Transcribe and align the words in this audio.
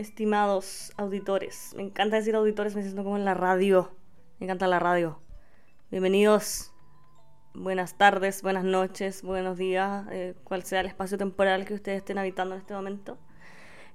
estimados 0.00 0.92
auditores. 0.96 1.74
Me 1.76 1.82
encanta 1.82 2.16
decir 2.16 2.34
auditores, 2.34 2.74
me 2.74 2.82
siento 2.82 3.04
como 3.04 3.18
en 3.18 3.24
la 3.24 3.34
radio. 3.34 3.94
Me 4.38 4.46
encanta 4.46 4.66
la 4.66 4.78
radio. 4.78 5.20
Bienvenidos. 5.90 6.72
Buenas 7.52 7.98
tardes, 7.98 8.42
buenas 8.42 8.64
noches, 8.64 9.22
buenos 9.22 9.58
días, 9.58 10.06
eh, 10.10 10.34
cual 10.44 10.62
sea 10.62 10.80
el 10.80 10.86
espacio 10.86 11.18
temporal 11.18 11.66
que 11.66 11.74
ustedes 11.74 11.98
estén 11.98 12.16
habitando 12.16 12.54
en 12.54 12.60
este 12.60 12.74
momento. 12.74 13.18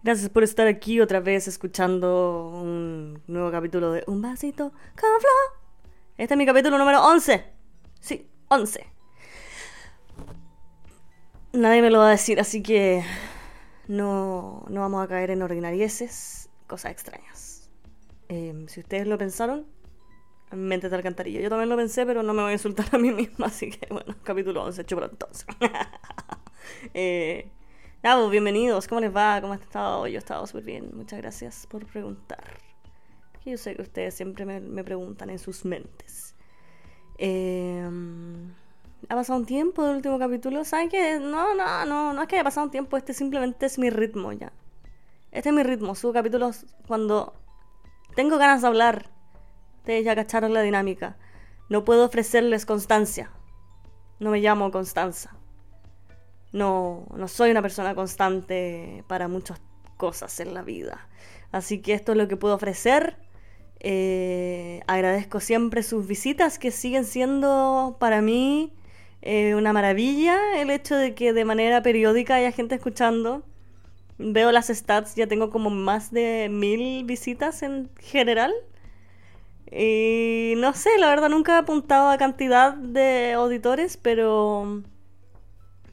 Gracias 0.03 0.29
por 0.29 0.43
estar 0.43 0.67
aquí 0.67 1.02
otra 1.02 1.21
vez 1.21 1.47
escuchando 1.47 2.52
un 2.53 3.23
nuevo 3.27 3.49
capítulo 3.49 3.91
de 3.91 4.03
Un 4.08 4.22
vasito 4.22 4.69
con 4.69 5.09
flow. 5.19 5.89
Este 6.17 6.33
es 6.33 6.38
mi 6.38 6.45
capítulo 6.45 6.77
número 6.77 7.03
11. 7.03 7.45
Sí, 8.02 8.30
11. 8.49 8.85
Nadie 11.53 11.81
me 11.81 11.89
lo 11.89 11.99
va 11.99 12.09
a 12.09 12.11
decir, 12.11 12.39
así 12.39 12.61
que 12.61 13.03
no, 13.88 14.66
no 14.70 14.81
vamos 14.81 15.03
a 15.03 15.07
caer 15.07 15.31
en 15.31 15.41
ordinarieces, 15.41 16.49
cosas 16.67 16.91
extrañas. 16.91 17.70
Em, 18.30 18.67
si 18.67 18.80
ustedes 18.80 19.08
lo 19.08 19.17
pensaron, 19.17 19.66
mente 20.52 20.89
de 20.89 20.95
alcantarilla. 20.95 21.41
Yo 21.41 21.49
también 21.49 21.70
lo 21.70 21.75
pensé, 21.77 22.05
pero 22.05 22.23
no 22.23 22.34
me 22.34 22.41
voy 22.41 22.52
a 22.52 22.53
insultar 22.53 22.88
a 22.91 22.98
mí 22.98 23.11
misma, 23.11 23.45
así 23.48 23.70
que 23.70 23.88
bueno, 23.94 24.16
capítulo 24.23 24.63
11, 24.63 24.85
chupa 24.85 25.05
entonces. 25.05 25.45
eh, 26.94 27.52
nada, 28.03 28.21
pues, 28.21 28.31
bienvenidos, 28.31 28.88
¿cómo 28.88 29.02
les 29.02 29.16
va? 29.16 29.39
¿Cómo 29.41 29.53
han 29.53 29.61
estado? 29.61 30.08
Yo 30.08 30.16
he 30.16 30.17
estado 30.17 30.45
súper 30.47 30.63
bien, 30.63 30.91
muchas 30.94 31.20
gracias 31.20 31.67
por 31.67 31.86
preguntar. 31.86 32.59
Yo 33.45 33.58
sé 33.58 33.75
que 33.75 33.83
ustedes 33.83 34.16
siempre 34.16 34.45
me, 34.45 34.59
me 34.59 34.83
preguntan 34.83 35.30
en 35.30 35.38
sus 35.38 35.66
mentes. 35.66 36.36
Eh, 37.17 37.88
ha 39.09 39.16
pasado 39.16 39.39
un 39.39 39.45
tiempo 39.45 39.84
del 39.84 39.98
último 39.98 40.20
capítulo. 40.20 40.64
¿Saben 40.64 40.89
qué? 40.89 41.20
No, 41.20 41.53
no, 41.56 41.86
no, 41.86 42.14
no 42.14 42.22
es 42.22 42.28
que 42.28 42.36
haya 42.36 42.44
pasado 42.44 42.66
un 42.66 42.72
tiempo, 42.72 42.98
este 42.98 43.14
simplemente 43.14 43.66
es 43.66 43.78
mi 43.78 43.89
ritmo 43.89 44.31
ya. 44.31 44.52
Este 45.31 45.50
es 45.50 45.56
mi 45.56 45.64
ritmo. 45.64 45.95
Subo 45.95 46.14
capítulos 46.14 46.66
cuando 46.88 47.34
tengo 48.16 48.38
ganas 48.38 48.62
de 48.62 48.67
hablar. 48.67 49.09
Ustedes 49.78 50.06
ya 50.06 50.16
cacharon 50.16 50.53
la 50.53 50.62
dinámica. 50.62 51.17
No 51.70 51.84
puedo 51.84 52.06
ofrecerles 52.06 52.66
constancia. 52.66 53.31
No 54.20 54.31
me 54.31 54.39
llamo 54.39 54.72
Constanza. 54.72 55.36
No, 56.53 57.06
no 57.16 57.28
soy 57.28 57.52
una 57.52 57.62
persona 57.62 57.95
constante 57.95 59.03
para 59.08 59.28
muchas 59.28 59.62
cosas 59.97 60.40
en 60.40 60.53
la 60.53 60.62
vida. 60.62 61.09
Así 61.52 61.81
que 61.81 61.94
esto 61.94 62.14
es 62.14 62.17
lo 62.17 62.28
que 62.28 62.38
puedo 62.38 62.56
ofrecer. 62.56 63.17
Eh, 63.81 64.81
agradezco 64.88 65.42
siempre 65.42 65.84
sus 65.84 66.08
visitas 66.08 66.58
que 66.58 66.72
siguen 66.72 67.03
siendo 67.03 67.97
para 68.00 68.22
mí 68.22 68.73
eh, 69.26 69.56
una 69.56 69.73
maravilla 69.73 70.38
el 70.62 70.70
hecho 70.70 70.95
de 70.95 71.16
que 71.16 71.34
de 71.34 71.45
manera 71.45 71.81
periódica 71.81 72.36
haya 72.36 72.52
gente 72.52 72.76
escuchando. 72.76 73.44
Veo 74.18 74.52
las 74.52 74.68
stats, 74.68 75.16
ya 75.16 75.28
tengo 75.28 75.50
como 75.50 75.70
más 75.70 76.12
de 76.12 76.48
mil 76.50 77.04
visitas 77.06 77.64
en 77.64 77.90
general. 78.00 78.53
Y 79.72 80.53
no 80.58 80.73
sé, 80.73 80.90
la 81.00 81.09
verdad 81.09 81.30
nunca 81.30 81.56
he 81.56 81.58
apuntado 81.58 82.09
a 82.09 82.18
cantidad 82.18 82.73
de 82.76 83.34
auditores, 83.34 83.98
pero 83.98 84.84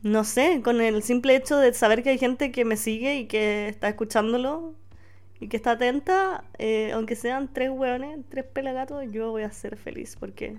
no 0.02 0.24
sé, 0.24 0.60
con 0.62 0.80
el 0.80 1.02
simple 1.02 1.36
hecho 1.36 1.56
de 1.58 1.72
saber 1.74 2.02
que 2.02 2.10
hay 2.10 2.18
gente 2.18 2.52
que 2.52 2.64
me 2.64 2.76
sigue 2.76 3.16
y 3.16 3.26
que 3.26 3.68
está 3.68 3.88
escuchándolo 3.88 4.74
y 5.40 5.48
que 5.48 5.56
está 5.56 5.72
atenta, 5.72 6.44
eh, 6.58 6.92
aunque 6.92 7.16
sean 7.16 7.52
tres 7.52 7.70
hueones, 7.70 8.20
tres 8.28 8.44
pelagatos, 8.44 9.04
yo 9.10 9.30
voy 9.30 9.42
a 9.42 9.50
ser 9.52 9.76
feliz 9.76 10.16
porque 10.20 10.58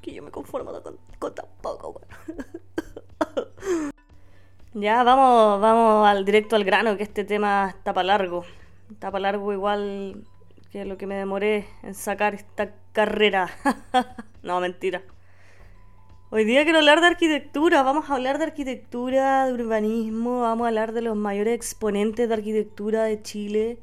que 0.00 0.12
yo 0.12 0.22
me 0.22 0.30
conformo 0.30 0.72
con, 0.82 0.98
con 1.18 1.34
tan 1.34 1.46
poco, 1.60 2.00
ya, 4.74 5.02
vamos, 5.02 5.60
vamos 5.60 6.08
al 6.08 6.24
directo 6.24 6.56
al 6.56 6.64
grano, 6.64 6.96
que 6.96 7.02
este 7.02 7.24
tema 7.24 7.74
está 7.76 7.92
para 7.92 8.06
largo. 8.06 8.44
Está 8.90 9.10
largo 9.18 9.52
igual 9.52 10.24
que 10.70 10.84
lo 10.84 10.96
que 10.96 11.06
me 11.06 11.16
demoré 11.16 11.66
en 11.82 11.94
sacar 11.94 12.34
esta 12.34 12.72
carrera. 12.92 13.50
no, 14.42 14.60
mentira. 14.60 15.02
Hoy 16.32 16.44
día 16.44 16.62
quiero 16.62 16.78
hablar 16.78 17.00
de 17.00 17.08
arquitectura, 17.08 17.82
vamos 17.82 18.08
a 18.08 18.14
hablar 18.14 18.38
de 18.38 18.44
arquitectura, 18.44 19.46
de 19.46 19.52
urbanismo, 19.52 20.42
vamos 20.42 20.64
a 20.64 20.68
hablar 20.68 20.92
de 20.92 21.02
los 21.02 21.16
mayores 21.16 21.54
exponentes 21.54 22.28
de 22.28 22.34
arquitectura 22.34 23.02
de 23.02 23.20
Chile, 23.20 23.78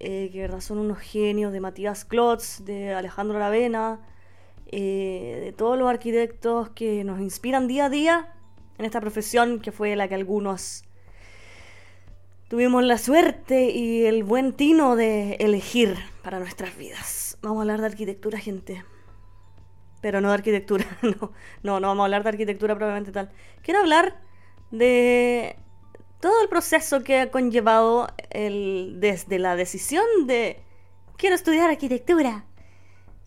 eh, 0.00 0.28
que 0.32 0.60
son 0.60 0.78
unos 0.78 0.98
genios, 0.98 1.52
de 1.52 1.60
Matías 1.60 2.04
Klotz, 2.04 2.64
de 2.64 2.94
Alejandro 2.94 3.36
Aravena, 3.36 4.00
eh, 4.70 5.40
de 5.42 5.52
todos 5.52 5.78
los 5.78 5.88
arquitectos 5.88 6.70
que 6.70 7.04
nos 7.04 7.20
inspiran 7.20 7.68
día 7.68 7.86
a 7.86 7.90
día 7.90 8.34
en 8.78 8.84
esta 8.84 9.00
profesión 9.00 9.60
que 9.60 9.72
fue 9.72 9.96
la 9.96 10.08
que 10.08 10.14
algunos 10.14 10.84
tuvimos 12.48 12.82
la 12.84 12.98
suerte 12.98 13.70
y 13.70 14.06
el 14.06 14.24
buen 14.24 14.52
tino 14.52 14.96
de 14.96 15.34
elegir 15.34 15.96
para 16.22 16.38
nuestras 16.38 16.76
vidas. 16.76 17.38
Vamos 17.42 17.58
a 17.58 17.60
hablar 17.62 17.80
de 17.80 17.86
arquitectura, 17.86 18.38
gente. 18.38 18.84
Pero 20.00 20.20
no 20.20 20.28
de 20.28 20.34
arquitectura, 20.34 20.86
no, 21.02 21.32
no, 21.62 21.80
no 21.80 21.88
vamos 21.88 22.02
a 22.02 22.04
hablar 22.04 22.22
de 22.22 22.28
arquitectura 22.30 22.74
probablemente 22.74 23.12
tal. 23.12 23.30
Quiero 23.62 23.80
hablar 23.80 24.20
de 24.70 25.56
todo 26.20 26.42
el 26.42 26.48
proceso 26.48 27.02
que 27.02 27.20
ha 27.20 27.30
conllevado 27.30 28.08
el, 28.30 28.96
desde 28.98 29.38
la 29.38 29.56
decisión 29.56 30.04
de 30.26 30.60
quiero 31.16 31.34
estudiar 31.34 31.70
arquitectura. 31.70 32.44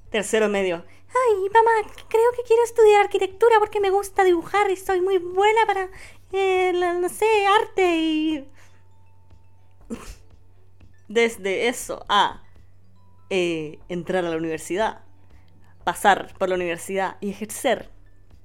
Tercero 0.09 0.50
medio. 0.50 0.84
Ay, 1.14 1.50
mamá, 1.54 1.72
creo 2.08 2.32
que 2.36 2.44
quiero 2.48 2.64
estudiar 2.64 3.02
arquitectura 3.02 3.60
porque 3.60 3.82
me 3.82 3.90
gusta 3.90 4.24
dibujar 4.24 4.72
y 4.72 4.78
soy 4.78 5.02
muy 5.02 5.18
buena 5.18 5.66
para, 5.68 5.90
eh, 6.32 6.72
no 6.74 7.10
sé, 7.10 7.26
arte 7.48 7.98
y... 7.98 8.48
Desde 11.10 11.68
eso 11.68 12.06
a 12.08 12.42
eh, 13.30 13.80
entrar 13.90 14.24
a 14.24 14.30
la 14.30 14.38
universidad, 14.38 15.04
pasar 15.84 16.34
por 16.38 16.48
la 16.48 16.56
universidad 16.56 17.18
y 17.20 17.32
ejercer. 17.32 17.90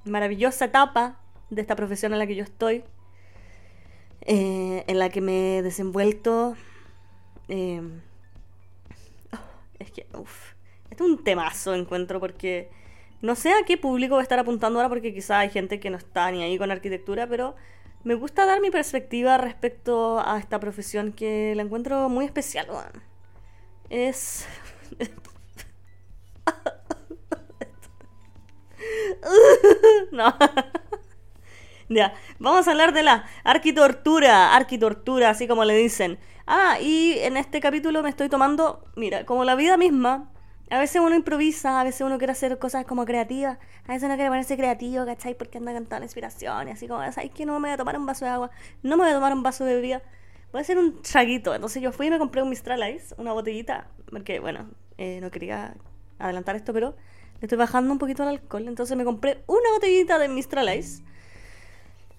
Maravillosa 0.05 0.65
etapa 0.65 1.21
de 1.51 1.61
esta 1.61 1.77
profesión 1.77 2.13
en 2.13 2.19
la 2.19 2.27
que 2.27 2.35
yo 2.35 2.43
estoy, 2.43 2.83
eh, 4.23 4.83
en 4.89 4.99
la 4.99 5.11
que 5.11 5.21
me 5.21 5.59
he 5.59 5.63
desenvuelto. 5.63 6.57
Oh, 7.49 7.85
es 9.79 9.93
que, 9.93 10.09
uff 10.15 10.56
este 10.91 11.05
es 11.05 11.11
un 11.11 11.23
temazo, 11.23 11.75
encuentro, 11.75 12.21
porque 12.21 12.71
no 13.23 13.35
sé 13.35 13.53
a 13.53 13.65
qué 13.67 13.77
público 13.77 14.15
voy 14.15 14.21
a 14.21 14.23
estar 14.23 14.39
apuntando 14.39 14.79
ahora, 14.79 14.89
porque 14.89 15.15
quizá 15.15 15.41
hay 15.41 15.51
gente 15.51 15.81
que 15.81 15.91
no 15.91 15.97
está 15.97 16.31
ni 16.31 16.43
ahí 16.43 16.59
con 16.59 16.71
arquitectura, 16.71 17.27
pero 17.27 17.55
me 18.05 18.15
gusta 18.15 18.47
dar 18.47 18.61
mi 18.61 18.71
perspectiva 18.71 19.39
respecto 19.39 20.21
a 20.21 20.39
esta 20.39 20.61
profesión 20.61 21.13
que 21.13 21.55
la 21.57 21.63
encuentro 21.63 22.09
muy 22.09 22.25
especial. 22.25 22.69
Es... 23.91 24.47
no. 30.13 30.35
ya, 31.89 32.15
vamos 32.39 32.69
a 32.69 32.71
hablar 32.71 32.93
de 32.93 33.03
la 33.03 33.25
arquitortura, 33.45 34.55
arquitortura, 34.55 35.31
así 35.31 35.49
como 35.49 35.65
le 35.65 35.77
dicen. 35.77 36.19
Ah, 36.47 36.79
y 36.81 37.19
en 37.19 37.37
este 37.37 37.61
capítulo 37.61 38.03
me 38.03 38.11
estoy 38.11 38.29
tomando, 38.29 38.85
mira, 38.95 39.27
como 39.27 39.45
la 39.45 39.57
vida 39.57 39.77
misma, 39.77 40.31
a 40.71 40.79
veces 40.79 41.01
uno 41.01 41.15
improvisa, 41.15 41.81
a 41.81 41.85
veces 41.85 42.01
uno 42.01 42.19
quiere 42.19 42.33
hacer 42.33 42.59
cosas 42.59 42.85
como 42.85 43.05
creativas, 43.05 43.59
a 43.85 43.93
veces 43.93 44.05
uno 44.05 44.15
quiere 44.17 44.31
ponerse 44.31 44.57
creativo, 44.57 45.05
¿cachai? 45.07 45.35
Porque 45.35 45.59
anda 45.59 45.73
cantando 45.73 46.05
inspiración 46.05 46.69
y 46.69 46.73
así 46.73 46.89
como, 46.89 47.01
¿sabes 47.13 47.31
que 47.31 47.47
No 47.47 47.61
me 47.61 47.69
voy 47.69 47.75
a 47.75 47.77
tomar 47.77 47.97
un 47.97 48.07
vaso 48.07 48.25
de 48.25 48.33
agua, 48.33 48.51
no 48.83 48.97
me 48.97 49.05
voy 49.05 49.13
a 49.13 49.15
tomar 49.15 49.33
un 49.33 49.43
vaso 49.43 49.65
de 49.65 49.75
bebida, 49.75 50.03
voy 50.53 50.59
a 50.59 50.63
hacer 50.63 50.79
un 50.79 51.03
traguito. 51.03 51.55
Entonces 51.55 51.83
yo 51.83 51.93
fui 51.93 52.09
y 52.09 52.11
me 52.11 52.19
compré 52.19 52.43
un 52.43 52.51
Mistral 52.51 52.83
Ice, 52.95 53.15
una 53.19 53.33
botellita, 53.33 53.89
porque, 54.11 54.41
bueno, 54.41 54.69
eh, 54.99 55.21
no 55.21 55.31
quería 55.31 55.75
adelantar 56.19 56.57
esto, 56.57 56.73
pero 56.73 56.97
le 57.41 57.43
estoy 57.43 57.59
bajando 57.59 57.93
un 57.93 57.99
poquito 57.99 58.25
el 58.25 58.31
alcohol. 58.31 58.67
Entonces 58.67 58.97
me 58.97 59.05
compré 59.05 59.45
una 59.47 59.71
botellita 59.75 60.19
de 60.19 60.29
Mistral 60.29 60.77
Ice, 60.77 61.05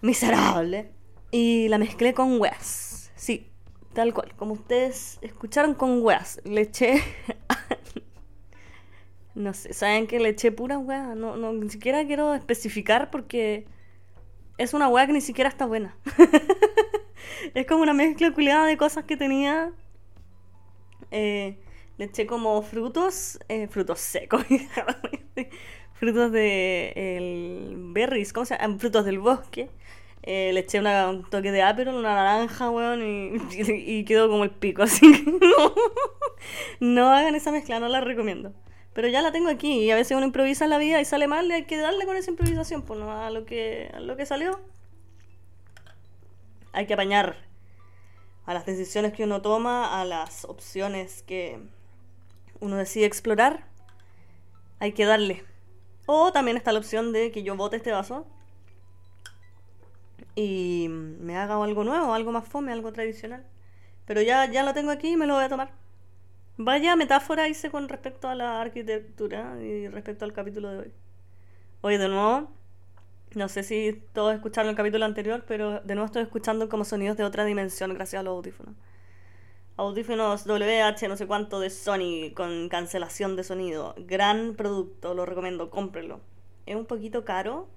miserable, 0.02 0.92
y 1.32 1.68
la 1.68 1.78
mezclé 1.78 2.14
con 2.14 2.40
weas. 2.40 3.12
Sí, 3.16 3.52
tal 3.94 4.14
cual, 4.14 4.34
como 4.38 4.54
ustedes 4.54 5.18
escucharon 5.22 5.74
con 5.74 6.02
weas. 6.02 6.40
Le 6.46 6.62
eché 6.62 7.02
No 9.38 9.54
sé, 9.54 9.72
¿saben 9.72 10.08
que 10.08 10.20
le 10.20 10.30
eché 10.30 10.52
pura 10.52 10.80
weá? 10.80 11.14
No, 11.14 11.38
no, 11.38 11.54
ni 11.54 11.70
siquiera 11.70 12.04
quiero 12.08 12.34
especificar 12.34 13.12
porque 13.12 13.68
es 14.58 14.74
una 14.74 14.88
weá 14.88 15.06
que 15.06 15.14
ni 15.14 15.22
siquiera 15.22 15.48
está 15.48 15.68
buena. 15.68 15.96
es 17.54 17.68
como 17.68 17.84
una 17.84 17.94
mezcla 17.94 18.32
culiada 18.34 18.66
de 18.66 18.78
cosas 18.78 19.04
que 19.06 19.16
tenía. 19.16 19.72
Eh, 21.12 21.60
le 22.00 22.06
eché 22.06 22.26
como 22.26 22.64
frutos, 22.64 23.38
eh, 23.48 23.68
frutos 23.68 24.00
secos, 24.00 24.44
frutos 25.94 26.32
de 26.32 26.94
el 26.96 27.76
berries, 27.94 28.34
¿cómo 28.34 28.48
se 28.48 28.58
llama? 28.58 28.80
Frutos 28.80 29.06
del 29.06 29.20
bosque. 29.20 29.70
Eh, 30.24 30.50
le 30.52 30.62
eché 30.62 30.80
un 30.80 31.30
toque 31.30 31.52
de 31.52 31.62
ápero, 31.62 31.96
una 31.96 32.16
naranja, 32.16 32.72
weón, 32.72 33.04
y, 33.04 33.38
y, 34.00 34.04
quedó 34.04 34.30
como 34.30 34.46
el 34.46 34.50
pico, 34.50 34.82
así 34.82 35.12
que 35.12 35.32
no, 35.32 35.76
no 36.80 37.12
hagan 37.12 37.36
esa 37.36 37.52
mezcla, 37.52 37.80
no 37.80 37.88
la 37.88 38.02
recomiendo. 38.02 38.52
Pero 38.98 39.10
ya 39.10 39.22
la 39.22 39.32
tengo 39.32 39.50
aquí 39.50 39.84
y 39.84 39.92
a 39.92 39.96
veces 39.96 40.18
uno 40.18 40.26
improvisa 40.26 40.64
en 40.64 40.72
la 40.72 40.80
vida 40.80 41.00
y 41.00 41.06
sale 41.06 41.28
mal 41.28 41.46
y 41.46 41.54
hay 41.54 41.66
que 41.66 41.78
darle 41.78 42.08
con 42.08 42.18
esa 42.18 42.32
improvisación, 42.32 42.82
pues 42.82 43.00
no 43.00 43.12
a 43.12 43.30
lo 43.30 43.46
que, 43.46 43.92
a 43.94 44.00
lo 44.00 44.18
que 44.18 44.26
salió. 44.26 44.60
Hay 46.74 46.88
que 46.88 46.96
apañar. 46.96 47.38
a 48.48 48.56
las 48.56 48.66
decisiones 48.66 49.14
que 49.14 49.26
uno 49.26 49.44
toma, 49.44 50.02
a 50.02 50.04
las 50.04 50.46
opciones 50.46 51.22
que 51.22 51.60
uno 52.60 52.76
decide 52.76 53.06
explorar, 53.06 53.68
hay 54.80 54.94
que 54.94 55.06
darle. 55.06 55.44
O 56.08 56.32
también 56.32 56.58
está 56.58 56.72
la 56.72 56.80
opción 56.80 57.14
de 57.14 57.32
que 57.32 57.44
yo 57.44 57.56
bote 57.56 57.76
este 57.76 57.92
vaso 57.92 58.26
y 60.34 60.88
me 60.90 61.38
haga 61.38 61.64
algo 61.64 61.84
nuevo, 61.84 62.16
algo 62.16 62.32
más 62.32 62.48
fome, 62.48 62.72
algo 62.72 62.92
tradicional. 62.92 63.46
Pero 64.08 64.24
ya, 64.24 64.50
ya 64.52 64.64
lo 64.64 64.74
tengo 64.74 64.90
aquí 64.90 65.10
y 65.10 65.18
me 65.18 65.28
lo 65.28 65.36
voy 65.36 65.44
a 65.44 65.50
tomar. 65.50 65.87
Vaya 66.60 66.96
metáfora 66.96 67.48
hice 67.48 67.70
con 67.70 67.88
respecto 67.88 68.28
a 68.28 68.34
la 68.34 68.60
arquitectura 68.60 69.62
y 69.62 69.88
respecto 69.90 70.26
al 70.26 70.34
capítulo 70.34 70.72
de 70.72 70.78
hoy. 70.80 70.92
Hoy 71.82 71.98
de 71.98 72.08
nuevo, 72.08 72.52
no 73.36 73.48
sé 73.48 73.62
si 73.62 74.02
todos 74.12 74.34
escucharon 74.34 74.72
el 74.72 74.76
capítulo 74.76 75.06
anterior, 75.06 75.46
pero 75.48 75.82
de 75.82 75.94
nuevo 75.94 76.08
estoy 76.08 76.24
escuchando 76.24 76.68
como 76.68 76.84
sonidos 76.84 77.16
de 77.16 77.26
otra 77.26 77.46
dimensión 77.46 77.94
gracias 77.94 78.22
a 78.22 78.24
los 78.24 78.32
audífonos. 78.32 78.74
Audífonos 79.76 80.48
WH 80.48 81.08
no 81.08 81.16
sé 81.16 81.28
cuánto 81.28 81.60
de 81.60 81.70
Sony 81.70 82.34
con 82.34 82.70
cancelación 82.70 83.36
de 83.36 83.44
sonido. 83.44 83.94
Gran 84.00 84.56
producto, 84.56 85.14
lo 85.14 85.28
recomiendo, 85.28 85.70
cómprenlo. 85.70 86.22
Es 86.66 86.76
un 86.76 86.88
poquito 86.88 87.24
caro, 87.24 87.68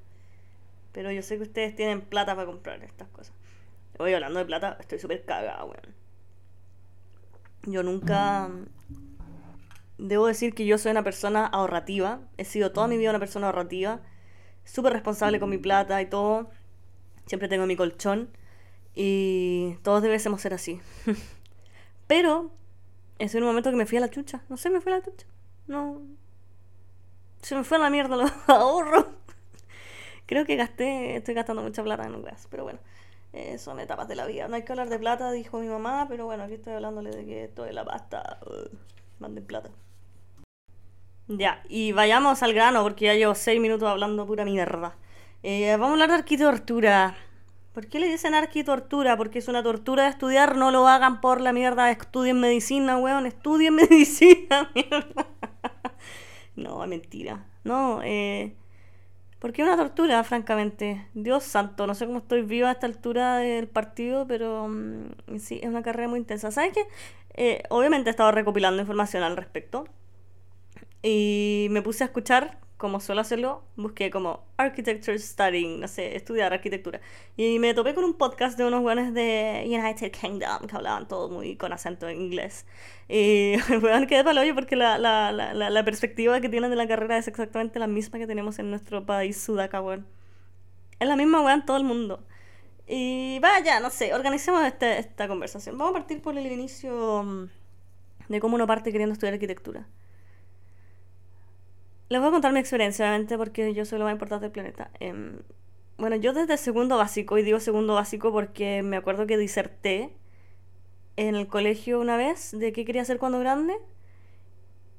pero 0.93 1.13
yo 1.13 1.21
sé 1.21 1.37
que 1.37 1.43
ustedes 1.43 1.77
tienen 1.77 2.01
plata 2.01 2.35
para 2.35 2.47
comprar 2.47 2.83
estas 2.83 3.09
cosas. 3.09 3.35
Hoy 3.99 4.15
hablando 4.15 4.39
de 4.39 4.47
plata, 4.47 4.79
estoy 4.81 4.99
súper 4.99 5.23
cagada, 5.27 5.63
weón. 5.65 6.00
Yo 7.65 7.83
nunca... 7.83 8.51
Debo 9.99 10.27
decir 10.27 10.55
que 10.55 10.65
yo 10.65 10.79
soy 10.79 10.93
una 10.93 11.05
persona 11.05 11.47
ahorrativa. 11.47 12.21
He 12.39 12.45
sido 12.45 12.73
toda 12.73 12.89
mi 12.89 12.97
vida 12.97 13.11
una 13.11 13.19
persona 13.19 13.47
ahorrativa. 13.49 14.01
Súper 14.65 14.93
responsable 14.93 15.41
con 15.41 15.51
mi 15.51 15.59
plata 15.59 16.01
y 16.01 16.07
todo. 16.07 16.51
Siempre 17.27 17.49
tengo 17.49 17.67
mi 17.67 17.77
colchón. 17.77 18.31
Y 18.95 19.77
todos 19.83 20.03
debemos 20.03 20.41
ser 20.41 20.55
así. 20.55 20.81
Pero, 22.07 22.51
es 23.19 23.35
un 23.35 23.45
momento 23.45 23.71
que 23.71 23.77
me 23.77 23.87
fui 23.87 23.99
a 23.99 24.01
la 24.01 24.11
chucha. 24.11 24.43
No 24.49 24.57
sé, 24.57 24.71
me 24.71 24.81
fui 24.81 24.93
a 24.93 24.97
la 24.97 25.03
chucha. 25.03 25.27
No. 25.67 26.01
Se 27.43 27.55
me 27.55 27.65
fue 27.65 27.77
a 27.77 27.81
la 27.81 27.91
mierda 27.91 28.17
los 28.17 28.33
ahorros. 28.49 29.07
Creo 30.27 30.47
que 30.47 30.57
gasté, 30.57 31.17
estoy 31.17 31.35
gastando 31.35 31.63
mucha 31.63 31.83
plata 31.83 32.05
en 32.05 32.23
gas, 32.23 32.47
pero 32.51 32.63
bueno, 32.63 32.79
eh, 33.33 33.59
son 33.59 33.79
etapas 33.79 34.09
de 34.09 34.17
la 34.17 34.27
vida. 34.27 34.49
No 34.49 34.57
hay 34.57 34.65
que 34.65 34.73
hablar 34.73 34.89
de 34.89 34.99
plata, 34.99 35.31
dijo 35.31 35.59
mi 35.59 35.69
mamá, 35.69 36.07
pero 36.09 36.25
bueno, 36.25 36.45
aquí 36.45 36.55
estoy 36.55 36.75
hablándole 36.75 37.11
de 37.11 37.25
que 37.25 37.45
esto 37.45 37.63
de 37.63 37.73
la 37.73 37.85
pasta, 37.85 38.41
uh, 38.47 38.75
manden 39.21 39.45
plata. 39.45 39.71
Ya, 41.29 41.63
y 41.69 41.93
vayamos 41.93 42.43
al 42.43 42.53
grano, 42.55 42.83
porque 42.83 43.05
ya 43.05 43.15
llevo 43.15 43.37
seis 43.37 43.61
minutos 43.61 43.89
hablando 43.89 44.27
pura 44.27 44.45
mierda. 44.45 44.97
Eh, 45.45 45.71
vamos 45.73 45.91
a 45.91 45.93
hablar 45.93 46.09
de 46.09 46.17
arquitectura. 46.17 47.17
¿Por 47.73 47.87
qué 47.87 48.01
le 48.01 48.09
dicen 48.09 48.35
arquitortura? 48.35 49.17
Porque 49.17 49.39
es 49.39 49.47
una 49.47 49.63
tortura 49.63 50.05
de 50.05 50.11
estudiar, 50.11 50.57
no 50.57 50.73
lo 50.73 50.89
hagan 50.89 51.21
por 51.21 51.41
la 51.41 51.53
mierda, 51.53 51.89
estudien 51.93 52.41
medicina, 52.41 52.99
weón, 52.99 53.27
estudien 53.27 53.75
medicina, 53.77 54.73
mierda. 54.75 55.29
no, 56.57 56.85
mentira. 56.89 57.47
No, 57.63 58.03
eh... 58.03 58.57
¿Por 59.41 59.53
qué 59.53 59.63
una 59.63 59.77
tortura, 59.77 60.23
francamente? 60.23 61.07
Dios 61.15 61.45
santo, 61.45 61.87
no 61.87 61.95
sé 61.95 62.07
cómo 62.07 62.19
estoy 62.19 62.43
viva 62.43 62.69
a 62.69 62.73
esta 62.73 62.87
altura 62.87 63.39
del 63.39 63.69
partido, 63.69 64.27
pero 64.27 64.69
mm, 64.69 65.39
sí, 65.39 65.59
es 65.63 65.69
una 65.69 65.83
carrera 65.83 66.09
muy 66.09 66.19
intensa. 66.19 66.51
¿Sabes 66.51 66.75
qué? 66.75 66.83
Eh, 67.35 67.63
obviamente 67.71 68.11
he 68.11 68.13
estado 68.13 68.33
recopilando 68.33 68.83
información 68.83 69.23
al 69.23 69.39
respecto. 69.39 69.87
Y 71.03 71.69
me 71.71 71.81
puse 71.81 72.05
a 72.05 72.09
escuchar 72.09 72.59
como 72.81 72.99
suelo 72.99 73.21
hacerlo, 73.21 73.63
busqué 73.77 74.11
como 74.11 74.43
Architecture 74.57 75.19
Studying, 75.19 75.81
no 75.81 75.87
sé, 75.87 76.17
estudiar 76.17 76.53
arquitectura. 76.55 77.01
Y 77.37 77.59
me 77.59 77.75
topé 77.75 77.95
con 77.95 78.05
un 78.05 78.15
podcast 78.15 78.57
de 78.59 78.65
unos 78.65 78.81
buenos 78.81 79.13
de 79.13 79.65
United 79.67 80.11
Kingdom 80.11 80.67
que 80.67 80.75
hablaban 80.75 81.07
todo 81.07 81.29
muy 81.29 81.57
con 81.57 81.73
acento 81.75 82.09
en 82.09 82.21
inglés. 82.23 82.65
Y 83.07 83.57
bueno, 83.81 84.07
quedé 84.07 84.25
para 84.25 84.33
el 84.33 84.39
hoyo 84.39 84.55
porque 84.55 84.77
la, 84.77 84.97
la, 84.99 85.31
la, 85.31 85.53
la, 85.53 85.85
perspectiva 85.85 86.41
que 86.41 86.49
tienen 86.49 86.71
de 86.71 86.77
la 86.77 86.89
carrera 86.89 87.19
es 87.19 87.29
exactamente 87.29 87.79
la 87.79 87.87
misma 87.87 88.19
que 88.19 88.27
tenemos 88.27 88.59
en 88.59 88.71
nuestro 88.71 89.05
país, 89.05 89.41
Sudaca, 89.41 89.83
weón. 89.83 90.07
Es 90.99 91.07
la 91.07 91.17
misma, 91.17 91.43
weón, 91.43 91.67
todo 91.67 91.77
el 91.77 91.85
mundo. 91.85 92.25
Y 92.87 93.39
vaya, 93.41 93.79
no 93.81 93.91
sé, 93.91 94.15
organicemos 94.15 94.65
este, 94.65 94.99
esta 94.99 95.29
conversación. 95.29 95.77
Vamos 95.77 95.95
a 95.95 95.99
partir 95.99 96.23
por 96.23 96.37
el 96.37 96.47
inicio 96.47 97.23
mm, 97.25 97.49
de 98.29 98.41
cómo 98.41 98.55
uno 98.57 98.67
parte 98.67 98.91
queriendo 98.91 99.13
estudiar 99.13 99.35
arquitectura. 99.35 99.87
Les 102.11 102.19
voy 102.21 102.29
a 102.29 102.33
contar 102.33 102.53
mi 102.53 102.59
experiencia, 102.59 103.07
obviamente, 103.07 103.39
porque 103.39 103.73
yo 103.73 103.85
soy 103.85 104.01
lo 104.01 104.05
más 104.05 104.13
importante 104.13 104.47
del 104.47 104.53
planeta. 104.53 104.91
Em, 104.99 105.39
bueno, 105.97 106.17
yo 106.17 106.33
desde 106.33 106.57
segundo 106.57 106.97
básico, 106.97 107.39
y 107.39 107.45
digo 107.45 107.61
segundo 107.61 107.95
básico 107.95 108.33
porque 108.33 108.83
me 108.83 108.97
acuerdo 108.97 109.29
que 109.29 109.39
diserté 109.39 110.13
en 111.17 111.37
el 111.37 111.47
colegio 111.47 112.01
una 112.01 112.17
vez 112.17 112.51
de 112.51 112.73
qué 112.73 112.85
quería 112.85 113.03
hacer 113.03 113.19
cuando 113.21 113.39
grande. 113.39 113.75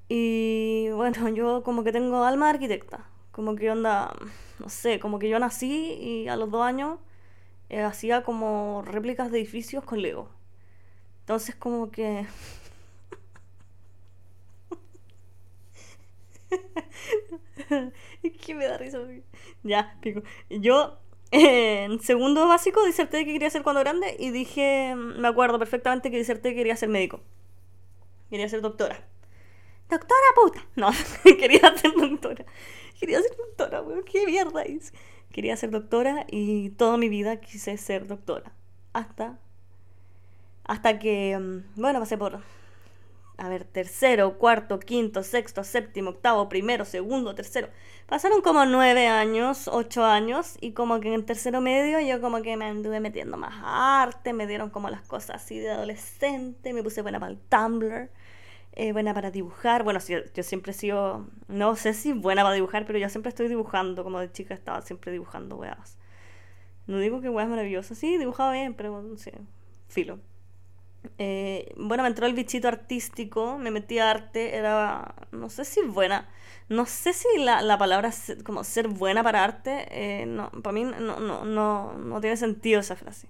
Y 0.07 0.89
bueno, 0.91 1.27
yo 1.35 1.63
como 1.63 1.83
que 1.83 1.91
tengo 1.91 2.23
alma 2.23 2.45
de 2.45 2.51
arquitecta. 2.51 3.05
Como 3.33 3.55
que 3.55 3.69
onda, 3.71 4.13
no 4.59 4.69
sé, 4.69 4.99
como 5.01 5.19
que 5.19 5.27
yo 5.29 5.37
nací 5.39 5.93
y 6.01 6.27
a 6.29 6.37
los 6.37 6.49
dos 6.49 6.63
años 6.63 6.99
eh, 7.69 7.81
hacía 7.81 8.23
como 8.23 8.83
réplicas 8.85 9.31
de 9.31 9.39
edificios 9.39 9.83
con 9.83 10.01
Lego. 10.01 10.29
Entonces 11.21 11.55
como 11.55 11.91
que 11.91 12.25
que 18.45 18.56
me 18.56 18.65
da 18.65 18.77
risa. 18.77 19.00
Ya, 19.63 19.98
pico. 20.01 20.24
Yo 20.50 21.00
en 21.31 22.01
segundo 22.01 22.48
básico 22.48 22.86
diserté 22.86 23.25
que 23.25 23.33
quería 23.33 23.50
ser 23.50 23.63
cuando 23.63 23.80
grande 23.80 24.15
y 24.19 24.31
dije, 24.31 24.95
me 24.95 25.27
acuerdo 25.27 25.59
perfectamente 25.59 26.12
que 26.12 26.18
diserté 26.18 26.50
que 26.50 26.56
quería 26.57 26.75
ser 26.75 26.89
médico. 26.89 27.21
Quería 28.30 28.50
ser 28.50 28.62
doctora. 28.62 29.07
Doctora 29.89 30.27
puta. 30.36 30.65
No, 30.75 30.89
quería 31.24 31.77
ser 31.77 31.92
doctora. 31.95 32.45
Quería 33.00 33.21
ser 33.21 33.36
doctora, 33.36 33.81
weón. 33.81 34.03
Qué. 34.03 34.25
Quería 35.31 35.56
ser 35.56 35.71
doctora 35.71 36.25
y 36.30 36.71
toda 36.71 36.98
mi 36.98 37.09
vida 37.09 37.39
quise 37.39 37.77
ser 37.77 38.07
doctora. 38.07 38.53
Hasta. 38.94 39.39
Hasta 40.65 41.00
que. 41.00 41.38
Mm, 41.38 41.81
bueno, 41.81 42.00
pasé 42.00 42.18
por 42.18 42.41
a 43.41 43.50
ver, 43.50 43.65
tercero, 43.65 44.38
cuarto, 44.38 44.79
quinto, 44.79 45.24
sexto, 45.24 45.63
séptimo, 45.63 46.12
octavo, 46.12 46.48
primero, 46.48 46.86
segundo, 46.86 47.33
tercero. 47.33 47.69
Pasaron 48.05 48.41
como 48.41 48.65
nueve 48.65 49.07
años, 49.07 49.67
ocho 49.67 50.05
años, 50.05 50.57
y 50.62 50.74
como 50.74 51.00
que 51.00 51.12
en 51.12 51.25
tercero 51.25 51.60
medio 51.60 52.00
yo 52.01 52.21
como 52.21 52.43
que 52.43 52.55
me 52.55 52.65
anduve 52.65 53.00
metiendo 53.00 53.38
más 53.38 53.55
arte, 53.63 54.33
me 54.33 54.45
dieron 54.45 54.69
como 54.69 54.91
las 54.91 55.01
cosas 55.01 55.38
así 55.38 55.57
de 55.57 55.71
adolescente, 55.71 56.71
me 56.71 56.83
puse 56.83 57.01
buena 57.01 57.19
para 57.19 57.31
el 57.31 57.39
Tumblr, 57.39 58.12
eh, 58.74 58.91
buena 58.93 59.15
para 59.15 59.31
dibujar. 59.31 59.83
Bueno, 59.83 60.00
sí, 60.01 60.13
yo 60.36 60.43
siempre 60.43 60.71
he 60.71 60.75
sido, 60.75 61.25
no 61.48 61.75
sé 61.75 61.95
si 61.95 62.13
buena 62.13 62.43
para 62.43 62.53
dibujar, 62.53 62.86
pero 62.86 63.00
yo 63.00 63.10
siempre 63.10 63.29
estoy 63.29 63.48
dibujando, 63.48 64.03
como 64.03 64.19
de 64.19 64.31
chica 64.31 64.53
estaba 64.53 64.83
siempre 64.83 65.12
dibujando 65.12 65.55
weas. 65.57 65.98
No 66.86 67.00
digo 67.00 67.21
que 67.21 67.29
weas 67.29 67.50
maravillosas, 67.50 67.98
sí, 67.98 68.19
dibujaba 68.19 68.53
bien, 68.53 68.75
pero 68.75 69.01
no 69.01 69.17
sé, 69.17 69.33
filo. 69.88 70.19
Eh, 71.17 71.74
bueno, 71.77 72.03
me 72.03 72.10
entró 72.10 72.25
el 72.25 72.34
bichito 72.34 72.67
artístico, 72.67 73.58
me 73.58 73.72
metí 73.72 74.00
a 74.00 74.12
arte, 74.12 74.55
era, 74.55 75.15
no 75.31 75.50
sé 75.50 75.65
si 75.65 75.81
buena, 75.81 76.29
no 76.70 76.86
sé 76.86 77.13
si 77.13 77.27
la, 77.39 77.62
la 77.62 77.77
palabra 77.77 78.12
como 78.43 78.63
ser 78.63 78.88
buena 78.88 79.24
para 79.24 79.43
arte, 79.43 79.88
eh, 79.91 80.25
no, 80.25 80.51
para 80.51 80.74
mí 80.74 80.84
no, 80.84 81.20
no, 81.20 81.46
no, 81.46 81.93
no, 81.93 82.22
tiene 82.22 82.38
sentido 82.38 82.79
esa 82.81 82.96
frase. 82.96 83.27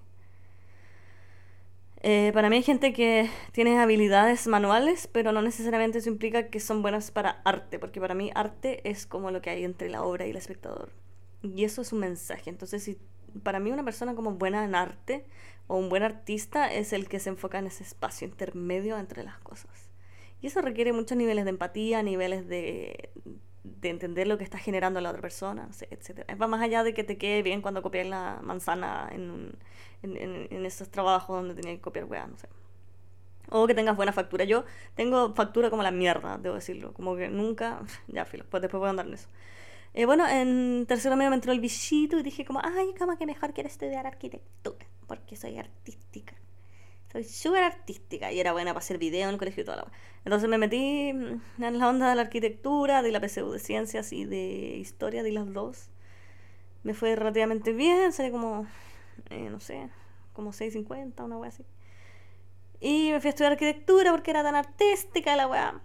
Eh, 2.04 2.32
para 2.34 2.50
mí 2.50 2.56
hay 2.56 2.62
gente 2.64 2.92
que 2.92 3.30
tiene 3.52 3.78
habilidades 3.78 4.48
manuales, 4.48 5.08
pero 5.10 5.30
no 5.32 5.40
necesariamente 5.40 5.98
eso 5.98 6.08
implica 6.08 6.48
que 6.48 6.58
son 6.60 6.82
buenas 6.82 7.10
para 7.12 7.40
arte, 7.44 7.78
porque 7.78 8.00
para 8.00 8.14
mí 8.14 8.32
arte 8.34 8.88
es 8.88 9.06
como 9.06 9.30
lo 9.30 9.40
que 9.40 9.50
hay 9.50 9.64
entre 9.64 9.88
la 9.88 10.02
obra 10.02 10.26
y 10.26 10.30
el 10.30 10.36
espectador. 10.36 10.90
Y 11.42 11.64
eso 11.64 11.82
es 11.82 11.92
un 11.92 12.00
mensaje. 12.00 12.50
Entonces, 12.50 12.82
si 12.82 12.98
para 13.42 13.60
mí 13.60 13.70
una 13.72 13.84
persona 13.84 14.14
como 14.14 14.32
buena 14.32 14.64
en 14.64 14.74
arte 14.74 15.24
o 15.66 15.76
un 15.76 15.88
buen 15.88 16.02
artista 16.02 16.72
es 16.72 16.92
el 16.92 17.08
que 17.08 17.20
se 17.20 17.30
enfoca 17.30 17.58
en 17.58 17.66
ese 17.66 17.82
espacio 17.82 18.26
intermedio 18.26 18.98
entre 18.98 19.24
las 19.24 19.38
cosas. 19.38 19.90
Y 20.40 20.48
eso 20.48 20.60
requiere 20.60 20.92
muchos 20.92 21.16
niveles 21.16 21.44
de 21.44 21.50
empatía, 21.50 22.02
niveles 22.02 22.48
de, 22.48 23.10
de 23.64 23.90
entender 23.90 24.26
lo 24.26 24.38
que 24.38 24.44
está 24.44 24.58
generando 24.58 25.00
la 25.00 25.10
otra 25.10 25.22
persona, 25.22 25.68
etc. 25.90 26.26
Va 26.40 26.46
más 26.48 26.60
allá 26.62 26.82
de 26.82 26.94
que 26.94 27.04
te 27.04 27.16
quede 27.16 27.42
bien 27.42 27.62
cuando 27.62 27.82
copias 27.82 28.06
la 28.06 28.40
manzana 28.42 29.08
en, 29.12 29.56
en, 30.02 30.48
en, 30.50 30.66
esos 30.66 30.90
trabajos 30.90 31.36
donde 31.36 31.54
tenía 31.54 31.74
que 31.74 31.80
copiar 31.80 32.06
weá, 32.06 32.26
no 32.26 32.36
sé. 32.36 32.48
O 33.50 33.66
que 33.66 33.74
tengas 33.74 33.96
buena 33.96 34.12
factura. 34.12 34.44
Yo 34.44 34.64
tengo 34.94 35.34
factura 35.34 35.70
como 35.70 35.82
la 35.82 35.90
mierda, 35.90 36.38
debo 36.38 36.54
decirlo. 36.54 36.92
Como 36.94 37.16
que 37.16 37.28
nunca. 37.28 37.82
Ya, 38.08 38.24
filo. 38.24 38.44
Pues 38.48 38.62
después 38.62 38.78
voy 38.78 38.88
a 38.88 38.90
andar 38.90 39.06
en 39.06 39.14
eso. 39.14 39.28
Eh, 39.94 40.06
bueno, 40.06 40.26
en 40.26 40.86
tercero 40.86 41.16
medio 41.16 41.30
me 41.30 41.36
entró 41.36 41.52
el 41.52 41.60
bichito 41.60 42.18
y 42.18 42.22
dije 42.22 42.46
como, 42.46 42.60
ay, 42.64 42.94
como 42.98 43.16
que 43.18 43.26
mejor 43.26 43.52
quiero 43.52 43.68
estudiar 43.68 44.06
arquitectura, 44.06 44.86
porque 45.12 45.36
soy 45.36 45.58
artística. 45.58 46.34
Soy 47.12 47.24
súper 47.24 47.64
artística 47.64 48.32
y 48.32 48.40
era 48.40 48.52
buena 48.52 48.72
para 48.72 48.82
hacer 48.82 48.96
video 48.96 49.24
en 49.24 49.34
el 49.34 49.38
colegio 49.38 49.62
y 49.62 49.66
toda 49.66 49.76
la 49.76 49.92
Entonces 50.24 50.48
me 50.48 50.56
metí 50.56 51.10
en 51.10 51.42
la 51.58 51.86
onda 51.86 52.08
de 52.08 52.14
la 52.14 52.22
arquitectura, 52.22 53.02
de 53.02 53.12
la 53.12 53.20
PSU 53.20 53.50
de 53.50 53.58
ciencias 53.58 54.10
y 54.14 54.24
de 54.24 54.78
historia, 54.78 55.22
de 55.22 55.32
las 55.32 55.52
dos. 55.52 55.90
Me 56.82 56.94
fue 56.94 57.14
relativamente 57.14 57.74
bien, 57.74 58.12
salí 58.12 58.30
como, 58.30 58.66
eh, 59.28 59.50
no 59.50 59.60
sé, 59.60 59.90
como 60.32 60.52
6.50, 60.52 61.22
una 61.22 61.36
wea 61.36 61.50
así. 61.50 61.66
Y 62.80 63.10
me 63.12 63.20
fui 63.20 63.28
a 63.28 63.30
estudiar 63.32 63.52
arquitectura 63.52 64.10
porque 64.12 64.30
era 64.30 64.42
tan 64.42 64.54
artística 64.54 65.36
la 65.36 65.46
weá. 65.48 65.82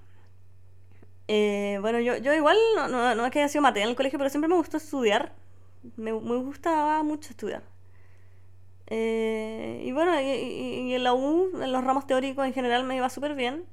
Eh, 1.28 1.78
bueno, 1.82 2.00
yo, 2.00 2.16
yo 2.16 2.34
igual 2.34 2.58
no, 2.78 2.88
no, 2.88 3.14
no 3.16 3.26
es 3.26 3.32
que 3.34 3.40
haya 3.40 3.50
sido 3.50 3.64
mate 3.64 3.82
en 3.82 3.90
el 3.90 3.98
colegio, 3.98 4.18
pero 4.18 4.30
siempre 4.30 4.48
me 4.48 4.56
gustó 4.56 4.78
estudiar. 4.78 5.36
Me, 5.98 6.14
me 6.14 6.38
gustaba 6.38 7.04
mucho 7.04 7.32
estudiar. 7.32 7.64
Eh, 8.88 9.82
y 9.86 9.92
bueno, 9.92 10.20
y, 10.22 10.26
y, 10.26 10.94
en 10.96 11.04
la 11.04 11.14
U, 11.14 11.52
en 11.62 11.72
los 11.72 11.84
ramos 11.84 12.08
teóricos 12.08 12.46
en 12.46 12.54
general 12.54 12.84
me 12.86 12.96
iba 12.96 13.10
súper 13.10 13.36
bien. 13.36 13.66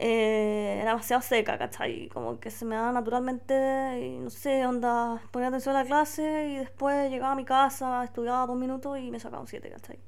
Eh, 0.00 0.78
era 0.80 0.90
demasiado 0.92 1.22
seca, 1.22 1.58
¿cachai? 1.58 2.08
Como 2.08 2.38
que 2.38 2.50
se 2.50 2.64
me 2.64 2.76
daba 2.76 2.92
naturalmente, 2.92 4.18
no 4.20 4.30
sé, 4.30 4.64
onda, 4.66 5.20
ponía 5.32 5.48
atención 5.48 5.74
a 5.76 5.82
la 5.82 5.86
clase 5.86 6.48
y 6.50 6.56
después 6.58 7.10
llegaba 7.10 7.32
a 7.32 7.36
mi 7.36 7.44
casa, 7.44 8.04
estudiaba 8.04 8.46
dos 8.46 8.56
minutos 8.56 8.96
y 8.98 9.10
me 9.10 9.18
sacaba 9.18 9.40
un 9.42 9.48
7, 9.48 9.70
¿cachai? 9.70 9.98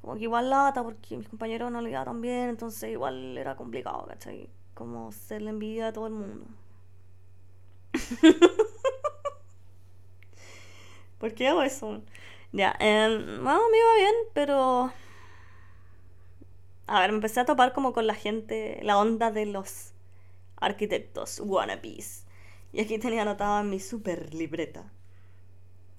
Como 0.00 0.14
que 0.14 0.22
igual 0.22 0.50
lata 0.50 0.82
porque 0.82 1.16
mis 1.16 1.28
compañeros 1.28 1.70
no 1.72 1.80
le 1.80 1.90
iban 1.90 2.04
tan 2.04 2.20
bien, 2.20 2.48
entonces 2.50 2.90
igual 2.90 3.36
era 3.38 3.56
complicado, 3.56 4.06
¿cachai? 4.06 4.48
Como 4.74 5.10
ser 5.12 5.42
la 5.42 5.50
envidia 5.50 5.86
de 5.86 5.92
todo 5.92 6.06
el 6.06 6.12
mundo. 6.14 6.46
¿Por 11.18 11.34
qué 11.34 11.48
hago 11.48 11.62
eso? 11.62 12.02
Ya, 12.54 12.76
eh, 12.80 13.08
me 13.08 13.78
iba 13.78 13.94
bien, 13.98 14.14
pero 14.32 14.92
a 16.86 17.00
ver, 17.00 17.10
me 17.10 17.16
empecé 17.16 17.40
a 17.40 17.44
topar 17.44 17.72
como 17.72 17.92
con 17.92 18.06
la 18.06 18.14
gente, 18.14 18.78
la 18.82 18.98
onda 18.98 19.30
de 19.30 19.46
los 19.46 19.92
arquitectos 20.56 21.40
wannabes. 21.40 22.26
Y 22.72 22.80
aquí 22.80 22.98
tenía 22.98 23.22
anotado 23.22 23.60
en 23.60 23.70
mi 23.70 23.80
super 23.80 24.34
libreta. 24.34 24.90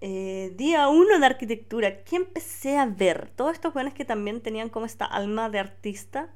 Eh, 0.01 0.53
día 0.55 0.88
uno 0.89 1.19
de 1.19 1.25
arquitectura, 1.25 2.03
que 2.03 2.17
empecé 2.17 2.77
a 2.77 2.85
ver 2.85 3.29
todos 3.35 3.53
estos 3.53 3.74
jóvenes 3.74 3.93
que 3.93 4.05
también 4.05 4.41
tenían 4.41 4.69
como 4.69 4.85
esta 4.85 5.05
alma 5.05 5.50
de 5.50 5.59
artista. 5.59 6.29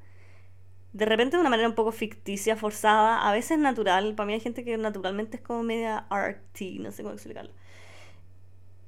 De 0.93 1.05
repente 1.05 1.38
de 1.38 1.41
una 1.41 1.49
manera 1.49 1.69
un 1.69 1.75
poco 1.75 1.91
ficticia, 1.91 2.55
forzada, 2.55 3.27
a 3.27 3.31
veces 3.33 3.59
natural. 3.59 4.15
Para 4.15 4.27
mí 4.27 4.33
hay 4.33 4.39
gente 4.39 4.63
que 4.63 4.77
naturalmente 4.77 5.38
es 5.38 5.43
como 5.43 5.63
media 5.63 6.05
arty, 6.09 6.79
no 6.79 6.91
sé 6.91 7.03
cómo 7.03 7.15
explicarlo. 7.15 7.51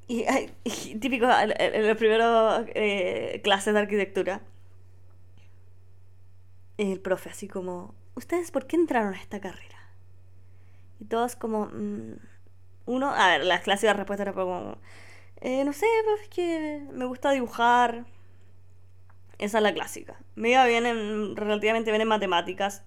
Y, 0.08 0.26
típico, 1.00 1.28
en 1.30 1.88
los 1.88 1.98
primeros 1.98 2.66
eh, 2.76 3.40
clases 3.44 3.74
de 3.74 3.80
arquitectura 3.80 4.42
el 6.78 7.00
profe 7.00 7.30
así 7.30 7.48
como, 7.48 7.94
¿ustedes 8.16 8.52
por 8.52 8.66
qué 8.66 8.76
entraron 8.76 9.14
a 9.14 9.18
esta 9.18 9.40
carrera? 9.40 9.78
Y 11.00 11.06
todos 11.06 11.36
como, 11.36 11.68
mm, 11.68 12.14
uno, 12.86 13.12
a 13.12 13.28
ver, 13.30 13.46
las 13.46 13.62
clásicas 13.62 13.96
respuestas 13.96 14.26
eran 14.26 14.36
como, 14.36 14.78
eh, 15.42 15.64
no 15.64 15.74
sé, 15.74 15.86
pues 16.06 16.22
es 16.22 16.30
que 16.30 16.88
me 16.92 17.06
gusta 17.06 17.32
dibujar. 17.32 18.06
Esa 19.38 19.58
es 19.58 19.64
la 19.64 19.74
clásica. 19.74 20.20
Me 20.36 20.50
iba 20.52 20.66
bien 20.66 20.86
en, 20.86 21.36
relativamente 21.36 21.90
bien 21.92 22.02
en 22.02 22.08
matemáticas. 22.08 22.84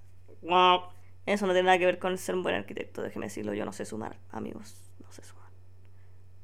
Eso 1.26 1.46
no 1.46 1.52
tiene 1.52 1.66
nada 1.66 1.78
que 1.78 1.86
ver 1.86 1.98
con 1.98 2.16
ser 2.18 2.34
un 2.34 2.42
buen 2.42 2.54
arquitecto, 2.54 3.02
déjeme 3.02 3.26
decirlo, 3.26 3.54
yo 3.54 3.64
no 3.64 3.72
sé 3.72 3.84
sumar, 3.84 4.18
amigos. 4.30 4.76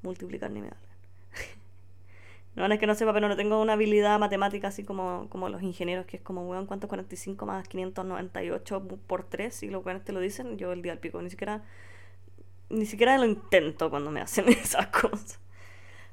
Multiplicar 0.03 0.51
ni 0.51 0.61
me 0.61 0.69
da. 0.69 0.77
No, 2.57 2.67
es 2.67 2.81
que 2.81 2.87
no 2.87 2.97
sepa, 2.97 3.13
pero 3.13 3.29
no 3.29 3.37
tengo 3.37 3.63
una 3.63 3.75
habilidad 3.75 4.19
matemática 4.19 4.69
así 4.69 4.83
como, 4.83 5.29
como 5.31 5.49
los 5.49 5.63
ingenieros, 5.63 6.05
que 6.05 6.17
es 6.17 6.23
como, 6.23 6.49
weón, 6.49 6.67
¿cuánto 6.67 6.89
45 6.89 7.47
más 7.47 7.69
598 7.69 8.87
por 9.07 9.23
3? 9.23 9.55
Si 9.55 9.69
los 9.69 9.87
weones 9.87 10.05
te 10.05 10.13
lo 10.13 10.19
dicen, 10.19 10.59
yo 10.59 10.73
el 10.73 10.83
día 10.83 10.93
al 10.93 10.99
pico, 10.99 11.23
ni 11.23 11.31
siquiera, 11.31 11.63
ni 12.69 12.87
siquiera 12.87 13.17
lo 13.19 13.25
intento 13.25 13.89
cuando 13.89 14.11
me 14.11 14.21
hacen 14.21 14.49
esas 14.49 14.89
cosas. 14.89 15.39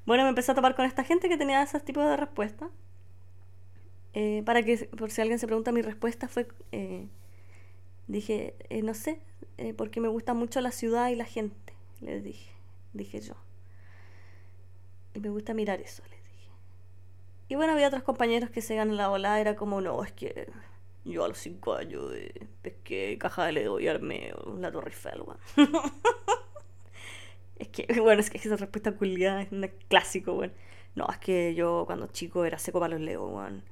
Bueno, 0.06 0.24
me 0.24 0.30
empecé 0.30 0.52
a 0.52 0.56
topar 0.56 0.76
con 0.76 0.86
esta 0.86 1.04
gente 1.04 1.28
que 1.28 1.38
tenía 1.38 1.62
esos 1.64 1.84
tipos 1.84 2.06
de 2.06 2.16
respuestas. 2.16 2.70
Eh, 4.14 4.42
para 4.46 4.64
que, 4.64 4.78
por 4.98 5.12
si 5.12 5.22
alguien 5.22 5.38
se 5.38 5.48
pregunta, 5.48 5.72
mi 5.72 5.82
respuesta 5.82 6.28
fue, 6.28 6.48
eh, 6.72 7.08
dije, 8.08 8.56
eh, 8.70 8.82
no 8.82 8.94
sé, 8.94 9.22
porque 9.76 10.02
me 10.02 10.08
gusta 10.08 10.34
mucho 10.34 10.62
la 10.62 10.72
ciudad 10.72 11.10
y 11.10 11.16
la 11.16 11.26
gente, 11.26 11.74
les 12.02 12.24
dije, 12.24 12.52
dije 12.94 13.22
yo. 13.22 13.36
Y 15.18 15.20
me 15.20 15.30
gusta 15.30 15.56
mirar 15.56 15.82
eso, 15.82 16.04
y 17.50 17.56
bueno, 17.56 17.74
había 17.74 17.88
otros 17.88 18.04
compañeros 18.04 18.52
que 18.52 18.62
se 18.62 18.76
ganan 18.76 18.98
la 18.98 19.08
volada, 19.08 19.40
era 19.40 19.56
como, 19.56 19.82
no, 19.82 20.04
es 20.04 20.12
que 20.12 20.48
yo 21.06 21.24
a 21.24 21.28
los 21.28 21.40
cinco 21.40 21.74
años 21.74 22.12
pesqué 22.62 23.18
caja 23.18 23.46
de 23.46 23.54
Lego 23.54 23.80
y 23.80 23.88
armé 23.88 24.32
la 24.60 24.72
Torre 24.72 24.92
Eiffel, 24.92 25.24
es 27.58 27.68
que, 27.70 28.00
bueno, 28.00 28.22
es 28.22 28.30
que 28.30 28.38
esa 28.38 28.58
respuesta 28.58 28.92
culiada 28.92 29.42
es 29.42 29.52
un 29.52 29.68
clásico, 29.88 30.34
weón. 30.34 30.54
No, 30.94 31.08
es 31.10 31.18
que 31.18 31.56
yo 31.56 31.86
cuando 31.88 32.06
chico 32.08 32.46
era 32.46 32.60
seco 32.60 32.80
para 32.80 32.94
los 32.94 33.02
Lego, 33.02 33.28
weón. 33.30 33.64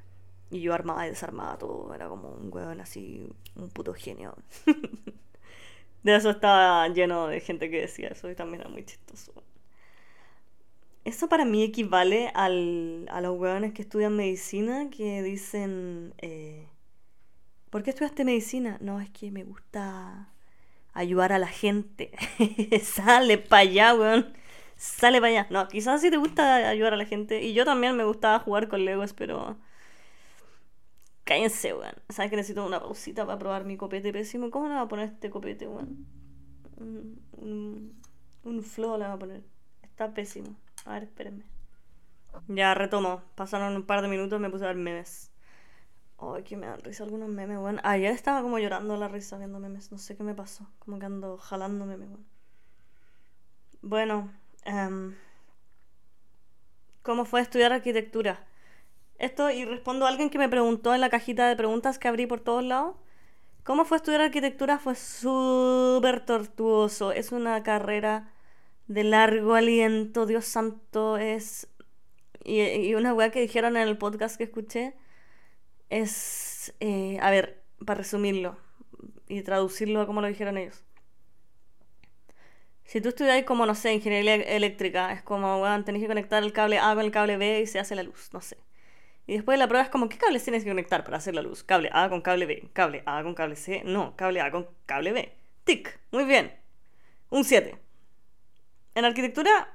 Y 0.49 0.61
yo 0.61 0.73
armaba 0.73 1.05
y 1.05 1.11
desarmaba 1.11 1.59
todo, 1.59 1.93
era 1.93 2.07
como 2.07 2.29
un 2.29 2.51
weón 2.51 2.81
así, 2.81 3.29
un 3.55 3.69
puto 3.69 3.93
genio. 3.93 4.35
de 6.03 6.15
eso 6.15 6.31
estaba 6.31 6.87
lleno 6.89 7.27
de 7.27 7.39
gente 7.39 7.69
que 7.69 7.81
decía 7.81 8.07
eso 8.09 8.31
y 8.31 8.35
también 8.35 8.61
era 8.61 8.69
muy 8.71 8.83
chistoso. 8.83 9.31
Eso 11.05 11.29
para 11.29 11.45
mí 11.45 11.63
equivale 11.63 12.31
al, 12.33 13.07
a 13.11 13.21
los 13.21 13.37
hueones 13.39 13.73
que 13.73 13.83
estudian 13.83 14.15
medicina 14.15 14.89
que 14.89 15.21
dicen, 15.23 16.13
eh, 16.17 16.67
¿por 17.69 17.83
qué 17.83 17.91
estudiaste 17.91 18.25
medicina? 18.25 18.77
No, 18.81 18.99
es 18.99 19.09
que 19.11 19.31
me 19.31 19.43
gusta 19.43 20.29
ayudar 20.93 21.33
a 21.33 21.39
la 21.39 21.47
gente. 21.47 22.11
Sale 22.83 23.37
para 23.37 23.61
allá, 23.63 23.93
weón. 23.95 24.33
Sale 24.77 25.19
para 25.21 25.29
allá. 25.31 25.47
No, 25.51 25.67
quizás 25.67 26.01
sí 26.01 26.09
te 26.11 26.17
gusta 26.17 26.69
ayudar 26.69 26.93
a 26.93 26.97
la 26.97 27.05
gente. 27.05 27.43
Y 27.43 27.53
yo 27.53 27.65
también 27.65 27.95
me 27.97 28.03
gustaba 28.05 28.39
jugar 28.39 28.67
con 28.69 28.85
Legos, 28.85 29.13
pero... 29.13 29.57
Cállense, 31.23 31.73
weón. 31.73 31.95
¿Sabes 32.09 32.29
que 32.29 32.37
necesito 32.37 32.65
una 32.65 32.79
pausita 32.79 33.25
para 33.25 33.39
probar 33.39 33.65
mi 33.65 33.77
copete 33.77 34.11
pésimo? 34.13 34.49
¿Cómo 34.51 34.67
le 34.67 34.75
voy 34.75 34.83
a 34.83 34.87
poner 34.87 35.09
este 35.09 35.29
copete, 35.29 35.67
weón? 35.67 36.05
Un, 36.77 37.21
un, 37.33 38.03
un 38.43 38.63
flow 38.63 38.97
le 38.97 39.05
voy 39.05 39.13
a 39.15 39.19
poner. 39.19 39.43
Está 39.83 40.13
pésimo. 40.13 40.55
A 40.85 40.93
ver, 40.93 41.03
espérenme. 41.03 41.45
Ya 42.47 42.73
retomo. 42.73 43.21
Pasaron 43.35 43.75
un 43.75 43.85
par 43.85 44.01
de 44.01 44.07
minutos 44.07 44.39
me 44.39 44.49
puse 44.49 44.65
a 44.65 44.67
ver 44.67 44.77
memes. 44.77 45.31
Ay, 46.17 46.43
que 46.43 46.55
me 46.57 46.67
dan 46.67 46.81
risa 46.81 47.03
algunos 47.03 47.29
memes, 47.29 47.57
weón. 47.57 47.79
Ayer 47.83 48.11
estaba 48.11 48.41
como 48.41 48.59
llorando 48.59 48.95
la 48.97 49.07
risa 49.07 49.37
viendo 49.37 49.59
memes. 49.59 49.91
No 49.91 49.97
sé 49.97 50.15
qué 50.15 50.23
me 50.23 50.35
pasó. 50.35 50.67
Como 50.79 50.99
que 50.99 51.05
ando 51.05 51.37
jalando 51.37 51.85
memes, 51.85 52.09
weón. 52.09 52.25
Bueno, 53.81 54.31
um, 54.65 55.13
¿cómo 57.03 57.25
fue 57.25 57.41
estudiar 57.41 57.71
arquitectura? 57.73 58.45
Esto, 59.17 59.49
y 59.51 59.65
respondo 59.65 60.05
a 60.05 60.09
alguien 60.09 60.29
que 60.29 60.37
me 60.37 60.49
preguntó 60.49 60.93
en 60.93 61.01
la 61.01 61.09
cajita 61.09 61.47
de 61.47 61.55
preguntas 61.55 61.99
que 61.99 62.07
abrí 62.07 62.27
por 62.27 62.41
todos 62.41 62.63
lados. 62.63 62.95
¿Cómo 63.63 63.85
fue 63.85 63.97
estudiar 63.97 64.21
arquitectura? 64.21 64.79
Fue 64.79 64.95
súper 64.95 66.25
tortuoso. 66.25 67.11
Es 67.11 67.31
una 67.31 67.63
carrera 67.63 68.31
de 68.87 69.03
largo 69.03 69.55
aliento, 69.55 70.25
Dios 70.25 70.45
santo, 70.45 71.17
es... 71.17 71.67
Y, 72.43 72.93
una 72.93 73.13
weá 73.13 73.31
que 73.31 73.41
dijeron 73.41 73.75
en 73.77 73.87
el 73.87 73.97
podcast 73.97 74.37
que 74.37 74.43
escuché 74.43 74.93
es... 75.89 76.73
Eh, 76.79 77.17
a 77.21 77.31
ver, 77.31 77.63
para 77.85 77.99
resumirlo 77.99 78.57
y 79.27 79.41
traducirlo 79.41 80.01
a 80.01 80.05
como 80.05 80.21
lo 80.21 80.27
dijeron 80.27 80.57
ellos. 80.57 80.83
Si 82.85 83.01
tú 83.01 83.09
estudias 83.09 83.43
como, 83.45 83.65
no 83.65 83.73
sé, 83.73 83.93
ingeniería 83.93 84.35
eléctrica, 84.35 85.11
es 85.11 85.23
como, 85.23 85.61
weón, 85.61 85.83
tenés 85.85 86.01
que 86.01 86.07
conectar 86.07 86.43
el 86.43 86.53
cable 86.53 86.77
A 86.77 86.93
con 86.93 87.03
el 87.03 87.11
cable 87.11 87.37
B 87.37 87.61
y 87.61 87.67
se 87.67 87.79
hace 87.79 87.95
la 87.95 88.03
luz, 88.03 88.29
no 88.31 88.41
sé. 88.41 88.57
Y 89.27 89.33
después 89.33 89.55
de 89.55 89.59
la 89.59 89.67
prueba 89.67 89.83
es 89.83 89.89
como, 89.89 90.07
¿qué 90.07 90.19
cables 90.19 90.43
tienes 90.43 90.63
que 90.63 90.69
conectar 90.69 91.03
para 91.03 91.17
hacer 91.17 91.33
la 91.33 91.41
luz? 91.41 91.63
Cable 91.63 91.89
A 91.91 92.09
con 92.09 92.21
cable 92.21 92.45
B, 92.45 92.69
cable 92.73 93.01
A 93.07 93.23
con 93.23 93.33
cable 93.33 93.55
C, 93.55 93.81
no, 93.83 94.15
cable 94.15 94.41
A 94.41 94.51
con 94.51 94.67
cable 94.85 95.13
B. 95.13 95.33
Tic, 95.63 95.99
muy 96.11 96.25
bien. 96.25 96.53
Un 97.31 97.43
7. 97.43 97.84
En 98.95 99.05
arquitectura 99.05 99.69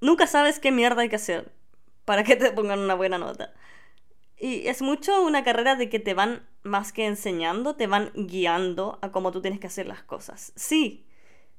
nunca 0.00 0.26
sabes 0.26 0.58
qué 0.58 0.72
mierda 0.72 1.02
hay 1.02 1.08
que 1.08 1.16
hacer 1.16 1.52
para 2.04 2.24
que 2.24 2.36
te 2.36 2.50
pongan 2.52 2.80
una 2.80 2.94
buena 2.94 3.18
nota. 3.18 3.52
Y 4.38 4.66
es 4.68 4.82
mucho 4.82 5.22
una 5.22 5.44
carrera 5.44 5.76
de 5.76 5.90
que 5.90 6.00
te 6.00 6.14
van, 6.14 6.48
más 6.62 6.92
que 6.92 7.06
enseñando, 7.06 7.76
te 7.76 7.86
van 7.86 8.10
guiando 8.14 8.98
a 9.02 9.12
cómo 9.12 9.32
tú 9.32 9.42
tienes 9.42 9.60
que 9.60 9.66
hacer 9.66 9.86
las 9.86 10.02
cosas. 10.02 10.52
Sí, 10.56 11.06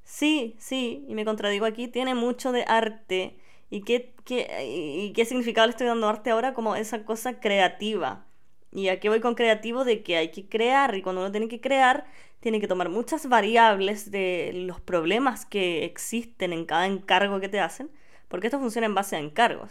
sí, 0.04 0.56
sí, 0.58 1.04
y 1.08 1.14
me 1.14 1.24
contradigo 1.24 1.64
aquí, 1.64 1.88
tiene 1.88 2.14
mucho 2.14 2.52
de 2.52 2.64
arte. 2.66 3.38
¿Y 3.70 3.82
qué, 3.82 4.14
qué, 4.24 4.48
y 4.66 5.12
qué 5.12 5.24
significado 5.24 5.66
le 5.66 5.70
estoy 5.70 5.86
dando 5.86 6.08
arte 6.08 6.30
ahora? 6.30 6.54
Como 6.54 6.74
esa 6.76 7.04
cosa 7.04 7.40
creativa. 7.40 8.26
Y 8.72 8.88
aquí 8.88 9.08
voy 9.08 9.20
con 9.20 9.34
creativo 9.34 9.84
de 9.84 10.02
que 10.02 10.16
hay 10.16 10.30
que 10.32 10.48
crear 10.48 10.94
y 10.96 11.02
cuando 11.02 11.20
uno 11.22 11.30
tiene 11.30 11.48
que 11.48 11.60
crear, 11.60 12.06
tiene 12.42 12.60
que 12.60 12.66
tomar 12.66 12.88
muchas 12.88 13.28
variables 13.28 14.10
de 14.10 14.50
los 14.66 14.80
problemas 14.80 15.46
que 15.46 15.84
existen 15.84 16.52
en 16.52 16.66
cada 16.66 16.86
encargo 16.86 17.38
que 17.38 17.48
te 17.48 17.60
hacen, 17.60 17.88
porque 18.28 18.48
esto 18.48 18.58
funciona 18.58 18.86
en 18.86 18.96
base 18.96 19.14
a 19.14 19.20
encargos. 19.20 19.70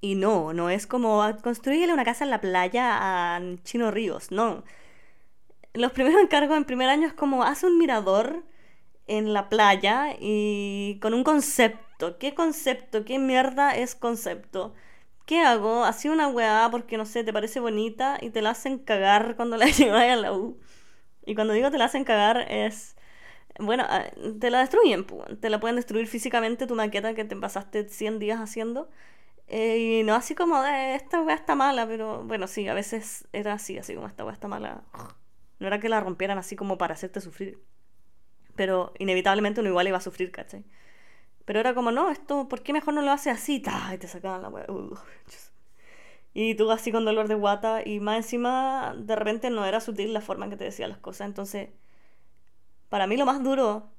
Y 0.00 0.16
no, 0.16 0.52
no 0.52 0.68
es 0.68 0.86
como 0.88 1.22
ah, 1.22 1.36
construirle 1.36 1.92
una 1.92 2.04
casa 2.04 2.24
en 2.24 2.30
la 2.30 2.40
playa 2.40 3.36
a 3.36 3.40
Chino 3.62 3.92
Ríos, 3.92 4.32
no. 4.32 4.64
Los 5.74 5.92
primeros 5.92 6.20
encargos 6.20 6.56
en 6.56 6.64
primer 6.64 6.88
año 6.88 7.06
es 7.06 7.14
como 7.14 7.44
haz 7.44 7.62
un 7.62 7.78
mirador 7.78 8.44
en 9.06 9.32
la 9.32 9.48
playa 9.48 10.16
y 10.20 10.98
con 11.00 11.14
un 11.14 11.24
concepto. 11.24 12.18
¿Qué 12.18 12.34
concepto? 12.34 13.04
¿Qué 13.04 13.18
mierda 13.20 13.76
es 13.76 13.94
concepto? 13.94 14.74
¿Qué 15.26 15.40
hago? 15.42 15.84
Así 15.84 16.08
una 16.08 16.28
weá 16.28 16.68
porque 16.70 16.96
no 16.96 17.06
sé, 17.06 17.24
te 17.24 17.32
parece 17.32 17.60
bonita 17.60 18.18
y 18.20 18.30
te 18.30 18.42
la 18.42 18.50
hacen 18.50 18.78
cagar 18.78 19.36
cuando 19.36 19.56
la 19.58 19.66
llevas 19.66 20.04
a 20.04 20.16
la 20.16 20.32
U. 20.32 20.58
Y 21.28 21.34
cuando 21.34 21.52
digo 21.52 21.70
te 21.70 21.76
la 21.76 21.84
hacen 21.84 22.04
cagar 22.04 22.46
es. 22.50 22.96
Bueno, 23.58 23.84
ah, 23.86 24.04
te 24.40 24.50
la 24.50 24.60
destruyen, 24.60 25.04
te 25.40 25.50
la 25.50 25.60
pueden 25.60 25.76
destruir 25.76 26.06
físicamente 26.06 26.66
tu 26.66 26.74
maqueta 26.74 27.14
que 27.14 27.24
te 27.24 27.36
pasaste 27.36 27.88
100 27.88 28.18
días 28.18 28.40
haciendo. 28.40 28.88
Eh, 29.46 30.00
y 30.00 30.04
no 30.04 30.14
así 30.14 30.34
como, 30.34 30.62
de 30.62 30.94
esta 30.94 31.20
weá 31.20 31.34
está 31.34 31.54
mala, 31.54 31.86
pero 31.86 32.24
bueno, 32.24 32.46
sí, 32.46 32.66
a 32.68 32.74
veces 32.74 33.28
era 33.32 33.54
así, 33.54 33.76
así 33.78 33.94
como 33.94 34.06
esta 34.06 34.24
weá 34.24 34.32
está 34.32 34.48
mala. 34.48 34.84
No 35.58 35.66
era 35.66 35.80
que 35.80 35.90
la 35.90 36.00
rompieran 36.00 36.38
así 36.38 36.56
como 36.56 36.78
para 36.78 36.94
hacerte 36.94 37.20
sufrir. 37.20 37.62
Pero 38.56 38.94
inevitablemente 38.98 39.60
uno 39.60 39.68
igual 39.68 39.88
iba 39.88 39.98
a 39.98 40.00
sufrir, 40.00 40.32
¿cachai? 40.32 40.64
Pero 41.44 41.60
era 41.60 41.74
como, 41.74 41.92
no, 41.92 42.10
esto, 42.10 42.48
¿por 42.48 42.62
qué 42.62 42.72
mejor 42.72 42.94
no 42.94 43.02
lo 43.02 43.10
hace 43.12 43.30
así? 43.30 43.60
¡Ta! 43.60 43.90
Y 43.94 43.98
te 43.98 44.08
sacaban 44.08 44.42
la 44.42 44.48
weá. 44.48 44.66
Y 46.40 46.54
tú 46.54 46.70
así 46.70 46.92
con 46.92 47.04
dolor 47.04 47.26
de 47.26 47.34
guata. 47.34 47.82
Y 47.84 47.98
más 47.98 48.18
encima, 48.18 48.94
de 48.96 49.16
repente 49.16 49.50
no 49.50 49.66
era 49.66 49.80
sutil 49.80 50.12
la 50.12 50.20
forma 50.20 50.44
en 50.44 50.52
que 50.52 50.56
te 50.56 50.64
decía 50.64 50.86
las 50.86 50.98
cosas. 50.98 51.26
Entonces, 51.26 51.70
para 52.88 53.08
mí 53.08 53.16
lo 53.16 53.26
más 53.26 53.42
duro 53.42 53.90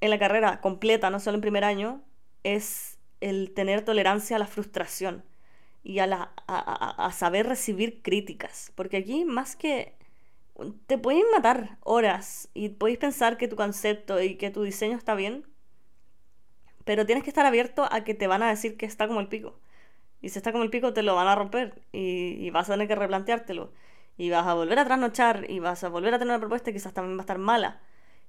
en 0.00 0.10
la 0.10 0.20
carrera 0.20 0.60
completa, 0.60 1.10
no 1.10 1.18
solo 1.18 1.34
en 1.34 1.40
primer 1.40 1.64
año, 1.64 2.00
es 2.44 2.98
el 3.20 3.52
tener 3.54 3.84
tolerancia 3.84 4.36
a 4.36 4.38
la 4.38 4.46
frustración 4.46 5.24
y 5.82 5.98
a, 5.98 6.06
la, 6.06 6.32
a, 6.46 7.06
a 7.06 7.12
saber 7.12 7.48
recibir 7.48 8.02
críticas. 8.02 8.70
Porque 8.76 8.98
aquí, 8.98 9.24
más 9.24 9.56
que 9.56 9.96
te 10.86 10.96
pueden 10.96 11.24
matar 11.34 11.78
horas 11.82 12.50
y 12.54 12.68
podéis 12.68 12.98
pensar 12.98 13.36
que 13.36 13.48
tu 13.48 13.56
concepto 13.56 14.22
y 14.22 14.36
que 14.36 14.50
tu 14.50 14.62
diseño 14.62 14.96
está 14.96 15.16
bien, 15.16 15.44
pero 16.84 17.04
tienes 17.04 17.24
que 17.24 17.30
estar 17.30 17.46
abierto 17.46 17.88
a 17.90 18.04
que 18.04 18.14
te 18.14 18.28
van 18.28 18.44
a 18.44 18.48
decir 18.48 18.76
que 18.76 18.86
está 18.86 19.08
como 19.08 19.18
el 19.18 19.26
pico. 19.26 19.58
Y 20.20 20.30
si 20.30 20.38
está 20.38 20.52
como 20.52 20.64
el 20.64 20.70
pico, 20.70 20.92
te 20.92 21.02
lo 21.02 21.14
van 21.14 21.28
a 21.28 21.34
romper 21.34 21.82
y, 21.92 22.50
vas 22.50 22.68
a 22.68 22.74
tener 22.74 22.88
que 22.88 22.94
replanteártelo. 22.94 23.72
Y 24.16 24.30
vas 24.30 24.46
a 24.46 24.54
volver 24.54 24.78
a 24.78 24.84
trasnochar 24.84 25.46
y 25.48 25.60
vas 25.60 25.84
a 25.84 25.88
volver 25.88 26.14
a 26.14 26.18
tener 26.18 26.32
una 26.32 26.40
propuesta 26.40 26.66
que 26.66 26.74
quizás 26.74 26.92
también 26.92 27.16
va 27.16 27.20
a 27.20 27.22
estar 27.22 27.38
mala. 27.38 27.80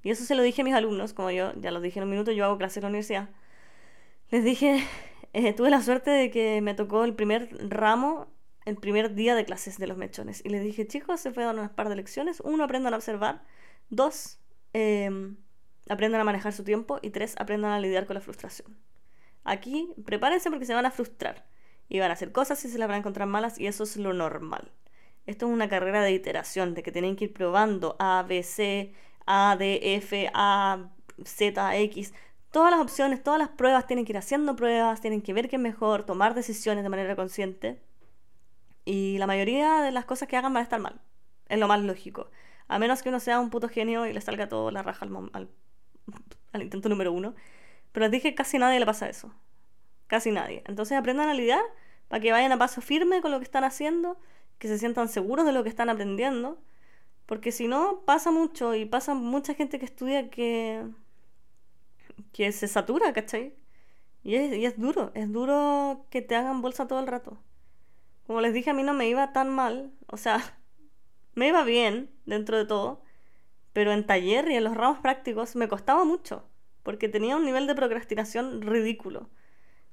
Y 0.03 0.11
eso 0.11 0.23
se 0.23 0.35
lo 0.35 0.43
dije 0.43 0.61
a 0.61 0.65
mis 0.65 0.75
alumnos, 0.75 1.13
como 1.13 1.31
yo 1.31 1.53
ya 1.55 1.71
lo 1.71 1.81
dije 1.81 1.99
en 1.99 2.03
un 2.03 2.11
minuto, 2.11 2.31
yo 2.31 2.45
hago 2.45 2.57
clases 2.57 2.77
en 2.77 2.83
la 2.83 2.89
universidad. 2.89 3.29
Les 4.29 4.43
dije, 4.43 4.83
eh, 5.33 5.53
tuve 5.53 5.69
la 5.69 5.81
suerte 5.81 6.11
de 6.11 6.31
que 6.31 6.61
me 6.61 6.75
tocó 6.75 7.03
el 7.03 7.15
primer 7.15 7.49
ramo 7.69 8.27
el 8.69 8.77
primer 8.77 9.15
día 9.15 9.35
de 9.35 9.45
clases 9.45 9.77
de 9.77 9.87
los 9.87 9.97
mechones. 9.97 10.41
Y 10.45 10.49
les 10.49 10.63
dije, 10.63 10.87
chicos, 10.87 11.19
se 11.19 11.29
a 11.29 11.31
dar 11.31 11.55
unas 11.55 11.71
par 11.71 11.89
de 11.89 11.95
lecciones. 11.95 12.39
Uno, 12.41 12.63
aprendan 12.63 12.93
a 12.93 12.97
observar. 12.97 13.43
Dos, 13.89 14.39
em, 14.73 15.37
aprendan 15.89 16.21
a 16.21 16.23
manejar 16.23 16.53
su 16.53 16.63
tiempo. 16.63 16.99
Y 17.01 17.09
tres, 17.09 17.35
aprendan 17.39 17.71
a 17.71 17.79
lidiar 17.79 18.05
con 18.05 18.13
la 18.15 18.21
frustración. 18.21 18.77
Aquí, 19.43 19.93
prepárense 20.05 20.49
porque 20.49 20.65
se 20.65 20.73
van 20.73 20.85
a 20.85 20.91
frustrar. 20.91 21.45
Y 21.89 21.99
van 21.99 22.11
a 22.11 22.13
hacer 22.13 22.31
cosas 22.31 22.63
y 22.65 22.69
se 22.69 22.77
las 22.77 22.87
van 22.87 22.95
a 22.95 22.99
encontrar 22.99 23.27
malas. 23.27 23.59
Y 23.59 23.67
eso 23.67 23.83
es 23.83 23.97
lo 23.97 24.13
normal. 24.13 24.71
Esto 25.25 25.47
es 25.47 25.51
una 25.51 25.69
carrera 25.69 26.01
de 26.01 26.11
iteración, 26.11 26.73
de 26.73 26.83
que 26.83 26.91
tienen 26.91 27.15
que 27.15 27.25
ir 27.25 27.33
probando 27.33 27.95
A, 27.99 28.23
B, 28.27 28.43
C, 28.43 28.93
A, 29.25 29.55
D, 29.57 29.95
F, 29.95 30.29
A, 30.33 30.89
Z, 31.23 31.77
X. 31.77 32.13
Todas 32.51 32.71
las 32.71 32.79
opciones, 32.79 33.21
todas 33.23 33.39
las 33.39 33.49
pruebas, 33.49 33.85
tienen 33.87 34.05
que 34.05 34.13
ir 34.13 34.17
haciendo 34.17 34.55
pruebas, 34.55 35.01
tienen 35.01 35.21
que 35.21 35.33
ver 35.33 35.49
qué 35.49 35.57
es 35.57 35.61
mejor, 35.61 36.03
tomar 36.05 36.33
decisiones 36.33 36.83
de 36.83 36.89
manera 36.89 37.15
consciente 37.15 37.79
y 38.89 39.19
la 39.19 39.27
mayoría 39.27 39.81
de 39.81 39.91
las 39.91 40.05
cosas 40.05 40.27
que 40.27 40.35
hagan 40.35 40.51
van 40.51 40.61
a 40.61 40.63
estar 40.63 40.79
mal. 40.79 40.99
Es 41.47 41.59
lo 41.59 41.67
más 41.67 41.79
lógico. 41.79 42.31
A 42.67 42.79
menos 42.79 43.03
que 43.03 43.09
uno 43.09 43.19
sea 43.19 43.39
un 43.39 43.51
puto 43.51 43.69
genio 43.69 44.07
y 44.07 44.13
le 44.13 44.21
salga 44.21 44.49
todo 44.49 44.71
la 44.71 44.81
raja 44.81 45.05
al, 45.05 45.49
al, 46.53 46.61
intento 46.63 46.89
número 46.89 47.11
uno. 47.13 47.35
Pero 47.91 48.05
les 48.05 48.11
dije 48.11 48.33
casi 48.33 48.57
nadie 48.57 48.79
le 48.79 48.87
pasa 48.87 49.07
eso. 49.07 49.31
Casi 50.09 50.31
nadie. 50.31 50.63
Entonces 50.65 50.97
aprendan 50.97 51.29
a 51.29 51.35
lidiar 51.35 51.61
para 52.07 52.19
que 52.19 52.31
vayan 52.31 52.51
a 52.51 52.57
paso 52.57 52.81
firme 52.81 53.21
con 53.21 53.31
lo 53.31 53.37
que 53.37 53.43
están 53.45 53.63
haciendo, 53.63 54.17
que 54.57 54.67
se 54.67 54.79
sientan 54.79 55.07
seguros 55.07 55.45
de 55.45 55.53
lo 55.53 55.63
que 55.63 55.69
están 55.69 55.87
aprendiendo. 55.87 56.57
Porque 57.27 57.51
si 57.51 57.67
no, 57.67 58.01
pasa 58.05 58.31
mucho 58.31 58.73
y 58.73 58.85
pasa 58.85 59.13
mucha 59.13 59.53
gente 59.53 59.77
que 59.77 59.85
estudia 59.85 60.31
que, 60.31 60.83
que 62.33 62.51
se 62.51 62.67
satura, 62.67 63.13
¿cachai? 63.13 63.53
Y 64.23 64.35
es, 64.35 64.51
y 64.57 64.65
es 64.65 64.79
duro, 64.79 65.11
es 65.13 65.31
duro 65.31 66.07
que 66.09 66.23
te 66.23 66.35
hagan 66.35 66.63
bolsa 66.63 66.87
todo 66.87 66.99
el 66.99 67.07
rato. 67.07 67.37
Como 68.25 68.41
les 68.41 68.51
dije, 68.53 68.71
a 68.71 68.73
mí 68.73 68.81
no 68.81 68.95
me 68.95 69.07
iba 69.07 69.31
tan 69.31 69.49
mal. 69.49 69.91
O 70.07 70.17
sea, 70.17 70.41
me 71.35 71.49
iba 71.49 71.63
bien 71.63 72.09
dentro 72.25 72.57
de 72.57 72.65
todo. 72.65 73.03
Pero 73.73 73.91
en 73.91 74.07
taller 74.07 74.49
y 74.49 74.55
en 74.55 74.63
los 74.63 74.75
ramos 74.75 74.99
prácticos 74.99 75.55
me 75.55 75.67
costaba 75.67 76.03
mucho. 76.03 76.43
Porque 76.81 77.09
tenía 77.09 77.37
un 77.37 77.45
nivel 77.45 77.67
de 77.67 77.75
procrastinación 77.75 78.63
ridículo. 78.63 79.29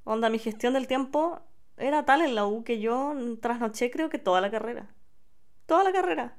Onda, 0.07 0.31
mi 0.31 0.38
gestión 0.38 0.75
del 0.75 0.87
tiempo 0.87 1.40
era 1.77 2.05
tal 2.05 2.23
en 2.23 2.37
la 2.37 2.47
U 2.47 2.62
que 2.64 2.81
yo 2.81 3.12
trasnoché 3.42 3.90
creo 3.90 4.09
que 4.09 4.19
toda 4.19 4.40
la 4.40 4.51
carrera. 4.53 4.88
Toda 5.66 5.85
la 5.85 5.92
carrera. 5.92 6.38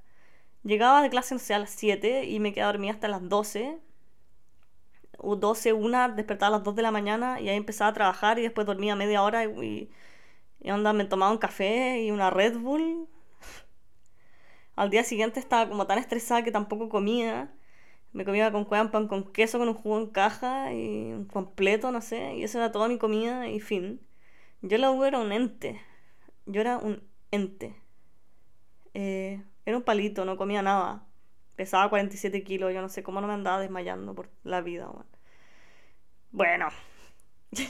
Llegaba 0.63 1.01
de 1.01 1.09
clase, 1.09 1.35
a 1.53 1.59
las 1.59 1.71
7 1.71 2.25
y 2.25 2.39
me 2.39 2.53
quedaba 2.53 2.71
dormida 2.71 2.93
hasta 2.93 3.09
las 3.09 3.27
12. 3.27 3.79
O 5.17 5.35
12, 5.35 5.73
una, 5.73 6.09
despertaba 6.09 6.47
a 6.47 6.59
las 6.59 6.63
2 6.63 6.75
de 6.75 6.81
la 6.81 6.91
mañana 6.91 7.41
y 7.41 7.49
ahí 7.49 7.57
empezaba 7.57 7.89
a 7.89 7.93
trabajar 7.93 8.39
y 8.39 8.43
después 8.43 8.65
dormía 8.65 8.95
media 8.95 9.21
hora 9.23 9.43
y 9.43 9.89
y 10.59 10.71
onda, 10.71 10.93
me 10.93 11.05
tomaba 11.05 11.31
un 11.31 11.37
café 11.37 12.01
y 12.03 12.11
una 12.11 12.29
Red 12.29 12.57
Bull. 12.57 13.07
Al 14.75 14.89
día 14.89 15.03
siguiente 15.03 15.39
estaba 15.39 15.69
como 15.69 15.87
tan 15.87 15.97
estresada 15.99 16.43
que 16.43 16.51
tampoco 16.51 16.89
comía. 16.89 17.51
Me 18.13 18.25
comía 18.25 18.51
con 18.51 18.65
pan 18.65 19.07
con 19.07 19.31
queso, 19.31 19.59
con 19.59 19.69
un 19.69 19.75
jugo 19.75 19.99
en 19.99 20.07
caja 20.07 20.73
y 20.73 21.13
un 21.13 21.25
completo, 21.25 21.91
no 21.91 22.01
sé. 22.01 22.35
Y 22.35 22.43
eso 22.43 22.57
era 22.57 22.71
toda 22.71 22.87
mi 22.87 22.97
comida 22.97 23.47
y 23.49 23.59
fin. 23.59 24.01
Yo 24.61 24.77
la 24.77 24.91
U 24.91 25.03
era 25.03 25.19
un 25.19 25.31
ente. 25.31 25.81
Yo 26.45 26.61
era 26.61 26.77
un 26.77 27.03
ente. 27.31 27.75
Eh, 28.93 29.43
era 29.65 29.77
un 29.77 29.83
palito, 29.83 30.25
no 30.25 30.37
comía 30.37 30.61
nada. 30.61 31.05
Pesaba 31.55 31.89
47 31.89 32.43
kilos, 32.43 32.73
yo 32.73 32.81
no 32.81 32.89
sé 32.89 33.03
cómo 33.03 33.21
no 33.21 33.27
me 33.27 33.33
andaba 33.33 33.59
desmayando 33.59 34.15
por 34.15 34.29
la 34.43 34.61
vida. 34.61 34.89
Bueno. 36.31 36.69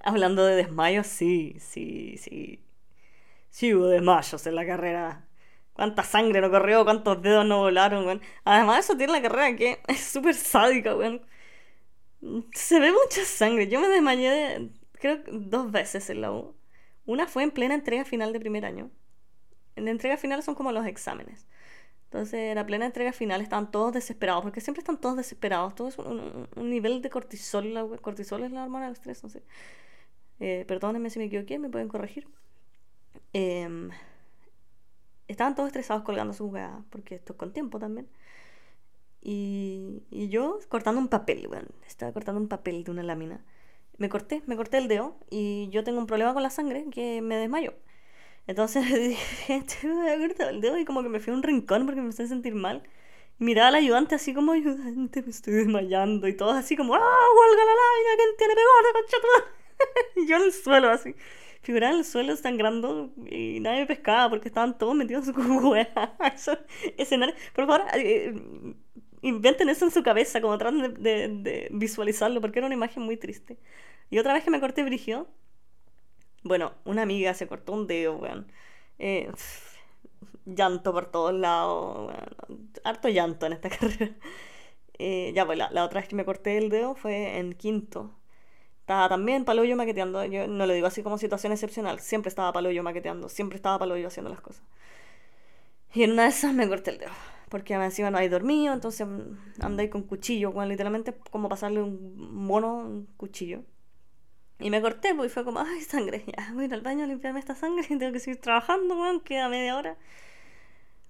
Hablando 0.00 0.44
de 0.46 0.56
desmayos, 0.56 1.06
sí, 1.06 1.56
sí, 1.60 2.16
sí. 2.18 2.62
Sí 3.50 3.74
hubo 3.74 3.86
desmayos 3.88 4.46
en 4.46 4.54
la 4.54 4.66
carrera. 4.66 5.25
Cuánta 5.76 6.02
sangre 6.02 6.40
no 6.40 6.50
corrió, 6.50 6.84
cuántos 6.84 7.20
dedos 7.20 7.44
no 7.44 7.58
volaron, 7.58 8.06
weón. 8.06 8.22
Además, 8.44 8.86
eso 8.86 8.96
tiene 8.96 9.12
la 9.12 9.20
carrera 9.20 9.54
que 9.54 9.78
es 9.88 10.00
súper 10.00 10.34
sádica, 10.34 10.96
weón. 10.96 11.20
Se 12.54 12.80
ve 12.80 12.92
mucha 12.92 13.24
sangre. 13.26 13.68
Yo 13.68 13.78
me 13.80 13.88
desmayé, 13.88 14.70
creo, 14.92 15.18
dos 15.30 15.70
veces 15.70 16.08
en 16.08 16.22
la 16.22 16.32
U. 16.32 16.54
Una 17.04 17.26
fue 17.26 17.42
en 17.42 17.50
plena 17.50 17.74
entrega 17.74 18.06
final 18.06 18.32
de 18.32 18.40
primer 18.40 18.64
año. 18.64 18.90
En 19.76 19.84
la 19.84 19.90
entrega 19.90 20.16
final 20.16 20.42
son 20.42 20.54
como 20.54 20.72
los 20.72 20.86
exámenes. 20.86 21.46
Entonces, 22.04 22.40
en 22.40 22.54
la 22.54 22.64
plena 22.64 22.86
entrega 22.86 23.12
final 23.12 23.42
estaban 23.42 23.70
todos 23.70 23.92
desesperados, 23.92 24.42
porque 24.42 24.62
siempre 24.62 24.80
están 24.80 24.98
todos 24.98 25.16
desesperados. 25.18 25.74
Todo 25.74 25.88
es 25.88 25.98
un, 25.98 26.48
nivel 26.56 27.02
de 27.02 27.10
cortisol. 27.10 27.74
La, 27.74 27.84
cortisol 28.00 28.44
es 28.44 28.50
la 28.50 28.64
hormona 28.64 28.86
del 28.86 28.94
estrés, 28.94 29.22
no 29.22 29.28
sé. 29.28 29.42
Eh, 30.40 30.64
perdónenme 30.66 31.10
si 31.10 31.18
me 31.18 31.26
equivoqué, 31.26 31.58
me 31.58 31.68
pueden 31.68 31.88
corregir. 31.88 32.26
Em, 33.34 33.90
estaban 35.28 35.54
todos 35.54 35.68
estresados 35.68 36.02
colgando 36.02 36.32
sus 36.34 36.50
weas, 36.52 36.72
porque 36.90 37.16
esto 37.16 37.32
es 37.32 37.38
con 37.38 37.52
tiempo 37.52 37.78
también. 37.78 38.08
Y, 39.20 40.04
y 40.10 40.28
yo 40.28 40.58
cortando 40.68 41.00
un 41.00 41.08
papel, 41.08 41.48
bueno, 41.48 41.68
estaba 41.86 42.12
cortando 42.12 42.40
un 42.40 42.48
papel 42.48 42.84
de 42.84 42.90
una 42.92 43.02
lámina. 43.02 43.44
Me 43.98 44.08
corté, 44.08 44.42
me 44.46 44.56
corté 44.56 44.78
el 44.78 44.88
dedo 44.88 45.16
y 45.30 45.68
yo 45.70 45.84
tengo 45.84 45.98
un 45.98 46.06
problema 46.06 46.34
con 46.34 46.42
la 46.42 46.50
sangre 46.50 46.86
que 46.90 47.22
me 47.22 47.36
desmayo. 47.36 47.74
Entonces 48.46 48.84
dije, 48.94 49.64
me 49.84 49.94
voy 49.94 50.08
a 50.10 50.18
cortar 50.18 50.48
el 50.54 50.60
dedo 50.60 50.78
y 50.78 50.84
como 50.84 51.02
que 51.02 51.08
me 51.08 51.20
fui 51.20 51.32
a 51.32 51.36
un 51.36 51.42
rincón 51.42 51.86
porque 51.86 52.00
me 52.00 52.06
empecé 52.06 52.24
a 52.24 52.28
sentir 52.28 52.54
mal. 52.54 52.82
Miraba 53.38 53.68
al 53.68 53.74
ayudante 53.76 54.14
así 54.14 54.32
como, 54.34 54.52
ayudante, 54.52 55.22
me 55.22 55.30
estoy 55.30 55.54
desmayando. 55.54 56.28
Y 56.28 56.36
todos 56.36 56.56
así 56.56 56.76
como, 56.76 56.94
¡ah, 56.94 56.98
huelga 56.98 57.64
la 57.64 57.72
lámina! 57.72 58.16
¿Quién 58.16 58.36
tiene 58.38 58.54
peor 58.54 58.92
concha 58.94 59.16
yo 60.28 60.36
en 60.36 60.42
el 60.42 60.52
suelo 60.52 60.90
así. 60.90 61.14
Figuraba 61.66 61.94
en 61.94 61.98
el 61.98 62.04
suelo 62.04 62.36
sangrando 62.36 63.12
y 63.28 63.58
nadie 63.58 63.80
me 63.80 63.86
pescaba 63.86 64.30
porque 64.30 64.46
estaban 64.46 64.78
todos 64.78 64.94
metidos 64.94 65.26
en 65.26 65.34
su 65.34 65.40
hueá. 65.68 66.16
escenario. 66.96 67.34
Por 67.56 67.66
favor, 67.66 67.86
eh, 67.94 68.32
inventen 69.22 69.68
eso 69.68 69.84
en 69.84 69.90
su 69.90 70.04
cabeza, 70.04 70.40
como 70.40 70.56
tratan 70.58 70.94
de, 71.02 71.66
visualizarlo, 71.72 72.40
porque 72.40 72.60
era 72.60 72.66
una 72.66 72.76
imagen 72.76 73.02
muy 73.02 73.16
triste. 73.16 73.58
Y 74.10 74.18
otra 74.20 74.32
vez 74.32 74.44
que 74.44 74.52
me 74.52 74.60
corté 74.60 74.84
brigio, 74.84 75.26
bueno, 76.44 76.72
una 76.84 77.02
amiga 77.02 77.34
se 77.34 77.48
cortó 77.48 77.72
un 77.72 77.88
dedo, 77.88 78.16
weón. 78.16 78.46
Eh, 79.00 79.28
llanto 80.44 80.92
por 80.92 81.10
todos 81.10 81.34
lados, 81.34 82.14
harto 82.84 83.08
llanto 83.08 83.46
en 83.46 83.54
esta 83.54 83.70
carrera. 83.76 84.14
Eh, 85.00 85.32
ya, 85.34 85.44
pues 85.44 85.58
la, 85.58 85.84
otra 85.84 86.00
vez 86.00 86.08
que 86.08 86.14
me 86.14 86.24
corté 86.24 86.58
el 86.58 86.68
dedo 86.68 86.94
fue 86.94 87.38
en 87.38 87.54
quinto. 87.54 88.14
Estaba 88.86 89.08
también 89.08 89.44
palo 89.44 89.64
maqueteando. 89.74 90.24
Yo 90.26 90.46
no 90.46 90.64
lo 90.64 90.72
digo 90.72 90.86
así 90.86 91.02
como 91.02 91.18
situación 91.18 91.52
excepcional. 91.52 91.98
Siempre 91.98 92.28
estaba 92.28 92.52
palo 92.52 92.70
maqueteando. 92.84 93.28
Siempre 93.28 93.56
estaba 93.56 93.80
palo 93.80 93.96
haciendo 94.06 94.30
las 94.30 94.40
cosas. 94.40 94.62
Y 95.92 96.04
en 96.04 96.12
una 96.12 96.22
de 96.22 96.28
esas 96.28 96.54
me 96.54 96.68
corté 96.68 96.92
el 96.92 96.98
dedo. 96.98 97.10
Porque 97.48 97.74
encima 97.74 98.12
no 98.12 98.18
hay 98.18 98.28
dormido. 98.28 98.72
Entonces 98.72 99.04
andé 99.60 99.90
con 99.90 100.02
cuchillo. 100.02 100.52
Bueno, 100.52 100.70
literalmente 100.70 101.16
como 101.32 101.48
pasarle 101.48 101.82
un 101.82 102.14
mono 102.16 102.76
un 102.76 103.08
cuchillo. 103.16 103.64
Y 104.60 104.70
me 104.70 104.80
corté, 104.80 105.16
pues, 105.16 105.32
y 105.32 105.34
fue 105.34 105.44
como, 105.44 105.58
ay, 105.58 105.80
sangre, 105.80 106.24
ya, 106.26 106.52
voy 106.54 106.62
a 106.62 106.66
ir 106.66 106.74
al 106.74 106.80
baño 106.80 107.04
a 107.04 107.06
limpiarme 107.08 107.40
esta 107.40 107.54
sangre, 107.54 107.84
tengo 107.88 108.12
que 108.12 108.20
seguir 108.20 108.40
trabajando, 108.40 108.96
weón, 108.96 109.20
queda 109.20 109.48
media 109.50 109.76
hora. 109.76 109.98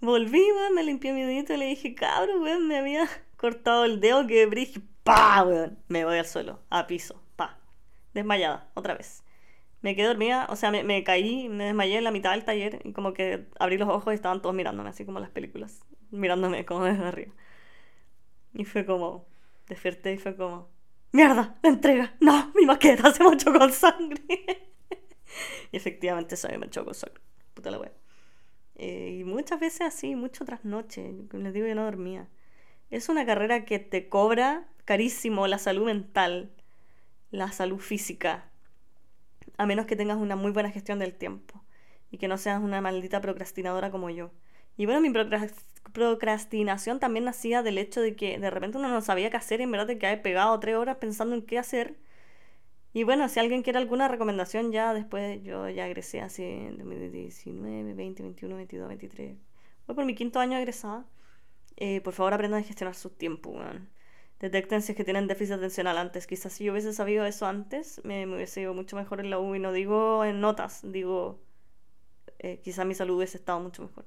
Volví, 0.01 0.41
weón, 0.41 0.75
me 0.75 0.83
limpié 0.83 1.13
mi 1.13 1.23
dedito 1.23 1.55
y 1.55 1.59
le 1.59 1.67
dije, 1.67 1.95
cabrón, 1.95 2.43
weón, 2.43 2.67
me 2.67 2.77
había 2.77 3.09
cortado 3.37 3.85
el 3.85 4.01
dedo 4.01 4.27
que 4.27 4.47
brillo, 4.47 4.81
pa, 5.05 5.45
weón, 5.45 5.79
me 5.89 6.05
voy 6.05 6.19
al 6.19 6.27
suelo, 6.27 6.61
a 6.71 6.89
piso, 6.89 7.23
desmayada, 8.21 8.69
otra 8.75 8.95
vez. 8.95 9.23
Me 9.83 9.95
quedé 9.95 10.07
dormida, 10.07 10.47
o 10.51 10.57
sea, 10.57 10.71
me, 10.71 11.05
caí, 11.05 11.49
me 11.49 11.65
desmayé 11.65 11.99
en 11.99 12.05
la 12.05 12.11
mitad 12.11 12.33
del 12.33 12.45
taller 12.45 12.81
y 12.85 12.93
como 12.93 13.13
que 13.13 13.47
abrí 13.59 13.79
los 13.79 13.89
ojos 13.89 14.13
y 14.13 14.17
estaban 14.17 14.43
todos 14.43 14.55
mirándome, 14.55 14.89
así 14.89 15.05
como 15.05 15.21
las 15.21 15.31
películas, 15.31 15.85
mirándome 16.11 16.65
como 16.65 16.85
desde 16.85 17.05
arriba. 17.05 17.33
Y 18.55 18.65
fue 18.65 18.85
como, 18.87 19.27
desperté 19.69 20.15
y 20.15 20.19
fue 20.19 20.37
como, 20.37 20.69
¡Mierda! 21.13 21.57
¡La 21.63 21.71
entrega! 21.71 22.15
¡No! 22.21 22.53
¡Mi 22.55 22.67
maqueta 22.67 23.11
se 23.15 23.25
manchó 23.25 23.53
con 23.53 23.73
sangre! 23.73 24.23
y 25.73 25.77
efectivamente 25.77 26.37
se 26.37 26.49
me 26.49 26.59
manchó 26.59 26.85
con 26.85 26.95
sangre. 26.95 27.23
Puta 27.55 27.71
la 27.71 27.79
wea. 27.79 27.93
Eh, 28.75 29.19
y 29.21 29.25
muchas 29.25 29.59
veces 29.59 29.81
así, 29.81 30.15
mucho 30.15 30.45
tras 30.45 30.65
noche. 30.65 31.15
Les 31.33 31.55
digo, 31.55 31.67
yo 31.67 31.75
no 31.75 31.85
dormía. 31.85 32.29
Es 32.91 33.09
una 33.09 33.25
carrera 33.25 33.65
que 33.65 33.79
te 33.79 34.11
cobra 34.11 34.69
carísimo 34.85 35.47
la 35.47 35.59
salud 35.59 35.87
mental, 35.87 36.51
la 37.31 37.53
salud 37.53 37.79
física, 37.79 38.51
a 39.57 39.67
menos 39.67 39.87
que 39.87 39.97
tengas 39.97 40.19
una 40.19 40.37
muy 40.37 40.51
buena 40.53 40.71
gestión 40.71 40.99
del 40.99 41.15
tiempo 41.15 41.63
y 42.11 42.19
que 42.19 42.29
no 42.29 42.39
seas 42.39 42.63
una 42.63 42.81
maldita 42.81 43.21
procrastinadora 43.21 43.91
como 43.91 44.11
yo. 44.11 44.31
Y 44.77 44.87
bueno, 44.87 45.01
mi 45.01 45.11
procrastinación 45.93 47.01
también 47.01 47.25
nacía 47.25 47.63
del 47.63 47.79
hecho 47.79 48.01
de 48.01 48.15
que 48.17 48.39
de 48.39 48.51
repente 48.51 48.79
uno 48.79 48.89
no 48.89 49.01
sabía 49.01 49.31
qué 49.31 49.37
hacer 49.37 49.61
y 49.61 49.65
en 49.65 49.71
verdad 49.71 49.87
te 49.87 49.99
quedé 49.99 50.17
pegado 50.19 50.59
tres 50.61 50.77
horas 50.77 50.97
pensando 50.99 51.35
en 51.35 51.43
qué 51.43 51.59
hacer. 51.59 51.97
Y 52.93 53.05
bueno, 53.05 53.29
si 53.29 53.41
alguien 53.41 53.63
quiere 53.63 53.79
alguna 53.79 54.09
recomendación, 54.09 54.73
ya 54.73 54.95
después 54.95 55.43
yo 55.43 55.69
ya 55.69 55.87
egresé 55.87 56.21
así 56.23 56.43
en 56.45 56.79
2019, 56.79 57.95
20, 57.95 58.23
21, 58.23 58.57
22, 58.57 58.89
23. 58.89 59.37
Voy 59.87 59.97
por 59.97 60.05
mi 60.05 60.15
quinto 60.15 60.41
año 60.41 60.59
egresada. 60.59 61.05
Eh, 61.77 62.01
por 62.03 62.15
favor, 62.15 62.35
aprendan 62.35 62.61
a 62.63 62.65
gestionar 62.65 62.95
su 62.95 63.11
tiempo, 63.11 63.51
weón. 63.51 63.89
Detecten 64.41 64.83
que 64.83 65.05
tienen 65.05 65.29
déficit 65.29 65.55
atencional 65.55 65.97
antes. 65.97 66.27
Quizás 66.27 66.53
si 66.53 66.65
yo 66.65 66.73
hubiese 66.73 66.93
sabido 66.93 67.25
eso 67.25 67.47
antes, 67.47 68.01
me, 68.05 68.27
hubiese 68.27 68.61
ido 68.61 68.75
mucho 68.75 68.97
mejor 68.97 69.21
en 69.21 69.31
la 69.31 69.39
U. 69.39 69.55
Y 69.55 69.59
no 69.59 69.73
digo 69.73 70.25
en 70.25 70.41
notas, 70.41 70.81
digo, 70.83 71.41
eh, 72.39 72.61
quizás 72.63 72.85
mi 72.87 72.95
salud 72.95 73.17
hubiese 73.17 73.39
estado 73.39 73.61
mucho 73.61 73.83
mejor. 73.83 74.05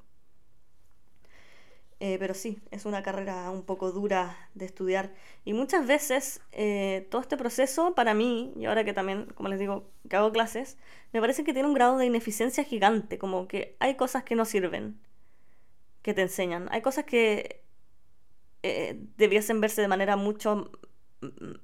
Eh, 2.01 2.15
pero 2.17 2.33
sí, 2.33 2.61
es 2.71 2.85
una 2.85 3.03
carrera 3.03 3.51
un 3.51 3.63
poco 3.63 3.91
dura 3.91 4.37
de 4.53 4.65
estudiar. 4.65 5.13
Y 5.43 5.53
muchas 5.53 5.85
veces 5.85 6.41
eh, 6.51 7.07
todo 7.11 7.21
este 7.21 7.35
proceso, 7.35 7.93
para 7.93 8.13
mí, 8.13 8.53
y 8.55 8.65
ahora 8.65 8.85
que 8.85 8.93
también, 8.93 9.25
como 9.35 9.49
les 9.49 9.59
digo, 9.59 9.89
que 10.09 10.15
hago 10.15 10.31
clases, 10.31 10.77
me 11.11 11.19
parece 11.19 11.43
que 11.43 11.53
tiene 11.53 11.67
un 11.67 11.73
grado 11.73 11.97
de 11.97 12.05
ineficiencia 12.05 12.63
gigante, 12.63 13.17
como 13.17 13.47
que 13.47 13.75
hay 13.79 13.95
cosas 13.95 14.23
que 14.23 14.35
no 14.35 14.45
sirven, 14.45 14.99
que 16.01 16.13
te 16.13 16.21
enseñan. 16.21 16.69
Hay 16.71 16.81
cosas 16.81 17.03
que 17.05 17.63
eh, 18.63 18.99
debiesen 19.17 19.61
verse 19.61 19.81
de 19.81 19.87
manera 19.87 20.15
mucho 20.15 20.71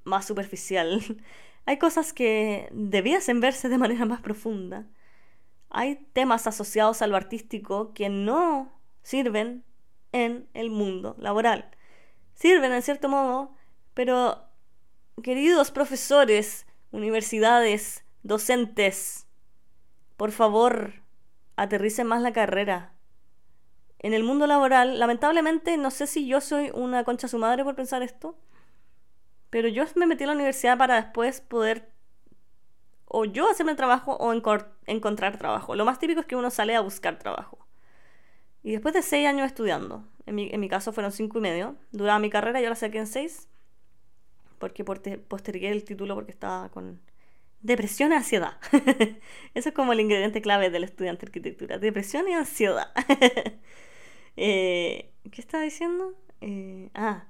más 0.03 0.25
superficial. 0.25 1.01
hay 1.65 1.77
cosas 1.77 2.13
que 2.13 2.69
debiesen 2.71 3.39
verse 3.39 3.69
de 3.69 3.77
manera 3.77 4.05
más 4.05 4.21
profunda. 4.21 4.87
Hay 5.69 6.07
temas 6.13 6.47
asociados 6.47 7.01
a 7.01 7.07
lo 7.07 7.15
artístico 7.15 7.93
que 7.93 8.09
no 8.09 8.71
sirven 9.03 9.63
en 10.11 10.47
el 10.53 10.69
mundo 10.69 11.15
laboral. 11.19 11.69
Sirven 12.33 12.71
en 12.71 12.81
cierto 12.81 13.09
modo, 13.09 13.55
pero 13.93 14.45
queridos 15.23 15.71
profesores, 15.71 16.65
universidades, 16.91 18.05
docentes, 18.23 19.27
por 20.17 20.31
favor, 20.31 20.93
aterricen 21.57 22.07
más 22.07 22.21
la 22.21 22.33
carrera. 22.33 22.94
En 24.05 24.13
el 24.13 24.23
mundo 24.23 24.45
laboral, 24.45 24.99
lamentablemente, 24.99 25.77
no 25.77 25.89
sé 25.89 26.05
si 26.05 26.27
yo 26.27 26.39
soy 26.39 26.69
una 26.75 27.03
concha 27.03 27.27
su 27.27 27.39
madre 27.39 27.63
por 27.63 27.73
pensar 27.73 28.03
esto, 28.03 28.37
pero 29.49 29.67
yo 29.67 29.83
me 29.95 30.05
metí 30.05 30.25
a 30.25 30.27
la 30.27 30.33
universidad 30.33 30.77
para 30.77 31.01
después 31.01 31.41
poder 31.41 31.89
o 33.05 33.25
yo 33.25 33.49
hacerme 33.49 33.73
trabajo 33.73 34.15
o 34.17 34.31
encontrar 34.85 35.39
trabajo. 35.39 35.73
Lo 35.73 35.85
más 35.85 35.97
típico 35.97 36.19
es 36.19 36.27
que 36.27 36.35
uno 36.35 36.51
sale 36.51 36.75
a 36.75 36.81
buscar 36.81 37.17
trabajo. 37.17 37.57
Y 38.61 38.73
después 38.73 38.93
de 38.93 39.01
seis 39.01 39.27
años 39.27 39.47
estudiando, 39.47 40.07
en 40.27 40.35
mi, 40.35 40.51
en 40.51 40.59
mi 40.59 40.69
caso 40.69 40.93
fueron 40.93 41.11
cinco 41.11 41.39
y 41.39 41.41
medio, 41.41 41.75
duraba 41.91 42.19
mi 42.19 42.29
carrera, 42.29 42.61
yo 42.61 42.69
la 42.69 42.75
saqué 42.75 42.99
en 42.99 43.07
seis, 43.07 43.47
porque 44.59 44.83
postergué 44.83 45.71
el 45.71 45.83
título 45.83 46.13
porque 46.13 46.31
estaba 46.31 46.69
con 46.69 47.01
depresión 47.63 48.11
y 48.11 48.15
ansiedad. 48.17 48.59
Eso 49.55 49.69
es 49.69 49.73
como 49.73 49.93
el 49.93 49.99
ingrediente 49.99 50.43
clave 50.43 50.69
del 50.69 50.83
estudiante 50.83 51.25
de 51.25 51.29
arquitectura, 51.29 51.79
depresión 51.79 52.29
y 52.29 52.33
ansiedad. 52.33 52.91
Eh, 54.37 55.11
¿Qué 55.31 55.41
estaba 55.41 55.63
diciendo? 55.63 56.13
Eh, 56.41 56.89
ah, 56.93 57.25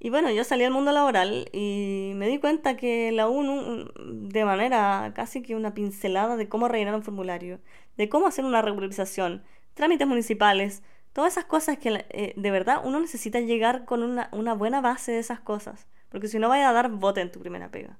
y 0.00 0.10
bueno, 0.10 0.30
yo 0.30 0.44
salí 0.44 0.64
al 0.64 0.72
mundo 0.72 0.92
laboral 0.92 1.48
y 1.52 2.12
me 2.14 2.28
di 2.28 2.38
cuenta 2.38 2.76
que 2.76 3.10
la 3.10 3.26
ONU, 3.28 3.90
de 3.96 4.44
manera 4.44 5.12
casi 5.14 5.42
que 5.42 5.56
una 5.56 5.74
pincelada 5.74 6.36
de 6.36 6.48
cómo 6.48 6.68
rellenar 6.68 6.94
un 6.94 7.02
formulario, 7.02 7.60
de 7.96 8.08
cómo 8.08 8.28
hacer 8.28 8.44
una 8.44 8.62
regularización, 8.62 9.42
trámites 9.74 10.06
municipales, 10.06 10.82
todas 11.12 11.32
esas 11.32 11.46
cosas 11.46 11.78
que 11.78 12.06
eh, 12.10 12.32
de 12.36 12.50
verdad 12.52 12.80
uno 12.84 13.00
necesita 13.00 13.40
llegar 13.40 13.84
con 13.84 14.04
una, 14.04 14.54
buena 14.54 14.80
base 14.80 15.12
de 15.12 15.18
esas 15.18 15.40
cosas, 15.40 15.88
porque 16.10 16.28
si 16.28 16.38
no 16.38 16.48
vaya 16.48 16.68
a 16.68 16.72
dar 16.72 16.90
bote 16.90 17.20
en 17.20 17.32
tu 17.32 17.40
primera 17.40 17.70
pega. 17.70 17.98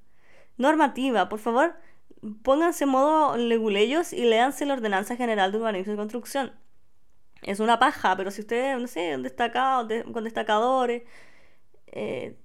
Normativa, 0.57 1.29
por 1.29 1.41
favor, 1.41 1.75
pónganse 2.43 2.85
en 2.85 2.91
modo 2.91 3.37
leguleyos 3.37 4.13
y 4.13 4.25
léanse 4.25 4.67
la 4.67 4.75
Ordenanza 4.75 5.17
General 5.17 5.51
de 5.51 5.59
Urbanismo 5.59 5.95
y 5.95 5.97
Construcción. 5.97 6.53
Es 7.43 7.61
una 7.61 7.79
paja, 7.79 8.17
pero 8.17 8.31
si 8.31 8.41
ustedes, 8.43 8.81
no 8.81 8.87
sé, 8.89 9.17
destacado, 9.19 9.89
con 10.13 10.25
destacadores, 10.25 11.03
eh, 11.87 12.37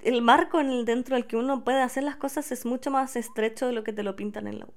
el 0.00 0.22
marco 0.22 0.60
en 0.60 0.70
el, 0.70 0.84
dentro 0.84 1.16
del 1.16 1.26
que 1.26 1.36
uno 1.36 1.64
puede 1.64 1.82
hacer 1.82 2.02
las 2.02 2.16
cosas 2.16 2.50
es 2.52 2.64
mucho 2.66 2.90
más 2.90 3.16
estrecho 3.16 3.66
de 3.66 3.72
lo 3.72 3.84
que 3.84 3.92
te 3.92 4.02
lo 4.02 4.16
pintan 4.16 4.46
en 4.46 4.60
la 4.60 4.66
U. 4.66 4.74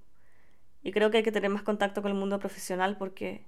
Y 0.81 0.91
creo 0.91 1.11
que 1.11 1.17
hay 1.17 1.23
que 1.23 1.31
tener 1.31 1.49
más 1.49 1.63
contacto 1.63 2.01
con 2.01 2.11
el 2.11 2.17
mundo 2.17 2.39
profesional 2.39 2.97
porque 2.97 3.45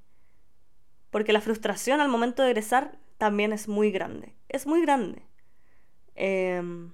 porque 1.12 1.34
la 1.34 1.42
frustración 1.42 2.00
al 2.02 2.08
momento 2.08 2.42
de 2.42 2.52
egresar 2.52 2.98
también 3.18 3.54
es 3.54 3.68
muy 3.68 3.92
grande. 3.92 4.34
Es 4.50 4.66
muy 4.66 4.82
grande. 4.82 5.22
Em, 6.16 6.92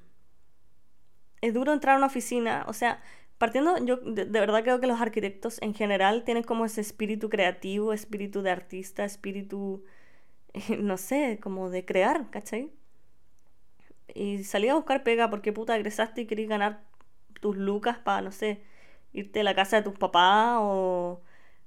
es 1.42 1.54
duro 1.54 1.72
entrar 1.72 1.96
a 1.96 1.98
una 1.98 2.08
oficina, 2.08 2.66
o 2.68 2.74
sea, 2.74 3.02
partiendo, 3.38 3.78
yo 3.86 3.98
de, 3.98 4.26
verdad 4.26 4.64
creo 4.64 4.80
que 4.80 4.88
los 4.88 5.02
arquitectos 5.02 5.62
en 5.62 5.74
general 5.74 6.24
tienen 6.24 6.44
como 6.44 6.66
ese 6.66 6.82
espíritu 6.82 7.30
creativo, 7.30 7.94
espíritu 7.94 8.42
de 8.42 8.52
artista, 8.52 9.06
espíritu, 9.06 9.84
no 10.80 10.98
sé, 10.98 11.40
como 11.42 11.70
de 11.70 11.86
crear, 11.86 12.30
¿cachai? 12.30 12.72
Y 14.14 14.44
salí 14.44 14.68
a 14.70 14.76
buscar 14.76 15.04
pega 15.04 15.30
porque 15.30 15.54
puta 15.54 15.76
egresaste 15.76 16.22
y 16.22 16.26
querías 16.28 16.50
ganar 16.50 16.84
tus 17.42 17.56
lucas 17.58 17.98
para, 18.00 18.22
no 18.22 18.32
sé, 18.32 18.64
irte 19.14 19.42
a 19.42 19.44
la 19.44 19.56
casa 19.56 19.78
de 19.78 19.84
tus 19.84 19.98
papás 19.98 20.58
o 20.62 21.22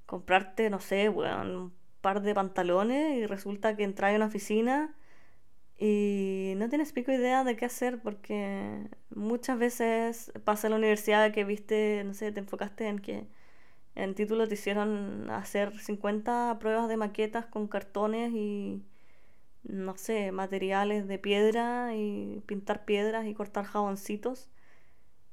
comprarte, 0.06 0.70
no 0.70 0.80
sé, 0.80 1.09
bueno, 1.09 1.72
par 2.00 2.22
de 2.22 2.35
pantalones 2.35 3.16
y 3.18 3.26
resulta 3.26 3.76
que 3.76 3.85
entras 3.85 4.12
a 4.12 4.16
una 4.16 4.26
oficina 4.26 4.94
y 5.80 6.52
no 6.58 6.68
tienes 6.68 6.92
pico 6.92 7.10
idea 7.10 7.42
de 7.42 7.56
qué 7.56 7.64
hacer 7.64 8.02
porque 8.02 8.86
muchas 9.10 9.58
veces 9.58 10.30
pasa 10.44 10.66
en 10.66 10.72
la 10.72 10.78
universidad 10.78 11.32
que 11.32 11.44
viste, 11.44 12.04
no 12.04 12.12
sé, 12.12 12.32
te 12.32 12.40
enfocaste 12.40 12.86
en 12.86 12.98
que 12.98 13.26
en 13.94 14.14
título 14.14 14.46
te 14.46 14.54
hicieron 14.54 15.30
hacer 15.30 15.78
50 15.78 16.58
pruebas 16.60 16.88
de 16.88 16.98
maquetas 16.98 17.46
con 17.46 17.66
cartones 17.66 18.32
y 18.34 18.82
no 19.64 19.96
sé, 19.96 20.32
materiales 20.32 21.08
de 21.08 21.18
piedra 21.18 21.94
y 21.96 22.42
pintar 22.46 22.84
piedras 22.84 23.26
y 23.26 23.34
cortar 23.34 23.64
jaboncitos. 23.64 24.50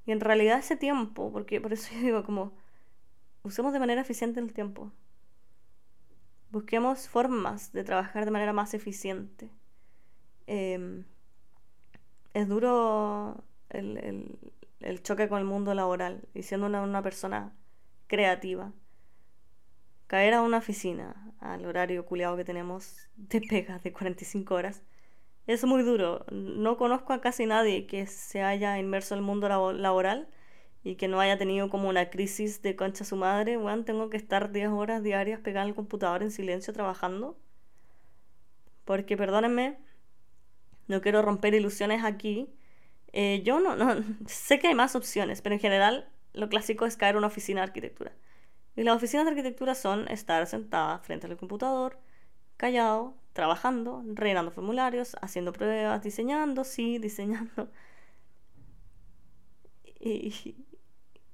Y 0.06 0.14
en 0.14 0.22
realidad 0.22 0.60
ese 0.60 0.78
tiempo, 0.78 1.32
porque 1.32 1.62
por 1.62 1.74
eso 1.74 1.90
yo 1.94 2.02
digo 2.02 2.24
como 2.24 2.54
usemos 3.44 3.74
de 3.74 3.80
manera 3.80 4.02
eficiente 4.02 4.40
el 4.40 4.54
tiempo. 4.54 4.94
Busquemos 6.52 7.10
formas 7.10 7.74
de 7.74 7.84
trabajar 7.84 8.26
de 8.26 8.32
manera 8.32 8.54
más 8.54 8.74
eficiente. 8.74 9.50
Em, 10.48 11.04
es 12.34 12.48
duro 12.48 13.44
el, 13.70 15.04
choque 15.04 15.28
con 15.28 15.40
el 15.40 15.46
mundo 15.46 15.74
laboral 15.74 16.22
y 16.34 16.44
siendo 16.44 16.68
una, 16.68 17.02
persona 17.04 17.54
creativa. 18.08 18.72
Caer 20.08 20.36
a 20.36 20.42
una 20.42 20.60
oficina 20.60 21.34
al 21.40 21.66
horario 21.66 22.06
culiado 22.06 22.38
que 22.38 22.46
tenemos 22.46 23.10
de 23.18 23.42
pega 23.42 23.80
de 23.80 23.92
45 23.92 24.56
horas 24.56 24.84
es 25.48 25.66
muy 25.66 25.84
duro. 25.84 26.26
No 26.32 26.78
conozco 26.78 27.14
a 27.14 27.22
casi 27.22 27.46
nadie 27.46 27.88
que 27.88 28.08
se 28.08 28.42
haya 28.42 28.80
inmerso 28.80 29.16
en 29.16 29.20
el 29.20 29.26
mundo 29.26 29.50
laboral 29.74 30.30
y 30.84 30.96
que 30.96 31.08
no 31.10 31.20
haya 31.20 31.38
tenido 31.38 31.70
como 31.70 31.90
una 31.90 32.10
crisis 32.10 32.62
de 32.62 32.76
concha 32.78 33.04
su 33.04 33.18
madre, 33.18 33.58
bueno, 33.58 33.84
tengo 33.84 34.10
que 34.10 34.18
estar 34.18 34.52
10 34.52 34.70
horas 34.70 35.04
diarias 35.04 35.42
pegada 35.42 35.66
al 35.66 35.76
computador 35.76 36.24
en 36.24 36.32
silencio 36.32 36.74
trabajando. 36.74 37.38
Porque 38.86 39.18
perdónenme, 39.18 39.78
no 40.88 41.02
quiero 41.02 41.22
romper 41.22 41.54
ilusiones 41.54 42.04
aquí. 42.04 42.50
Eh, 43.14 43.42
yo 43.44 43.60
no, 43.60 43.76
no, 43.76 43.96
sé 44.28 44.60
que 44.60 44.68
hay 44.68 44.76
más 44.76 44.96
opciones, 44.96 45.42
pero 45.42 45.56
en 45.56 45.62
general 45.62 46.10
lo 46.34 46.50
clásico 46.50 46.86
es 46.86 46.98
caer 46.98 47.16
a 47.16 47.18
una 47.20 47.28
oficina 47.28 47.62
de 47.62 47.68
arquitectura. 47.68 48.14
Y 48.76 48.84
las 48.84 48.96
oficinas 48.96 49.26
de 49.26 49.32
arquitectura 49.32 49.76
son 49.76 50.08
estar 50.10 50.46
sentada 50.48 51.00
frente 51.00 51.28
al 51.28 51.38
computador, 51.38 52.00
callado, 52.58 53.16
trabajando, 53.34 54.04
rellenando 54.14 54.52
formularios, 54.52 55.16
haciendo 55.22 55.54
pruebas, 55.54 56.04
diseñando, 56.04 56.64
sí, 56.64 56.98
diseñando. 57.00 57.70
Y, 60.00 60.56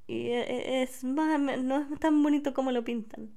y 0.07 0.29
es 0.31 1.03
más, 1.03 1.39
no 1.39 1.81
es 1.81 1.99
tan 1.99 2.23
bonito 2.23 2.53
como 2.53 2.71
lo 2.71 2.83
pintan. 2.83 3.31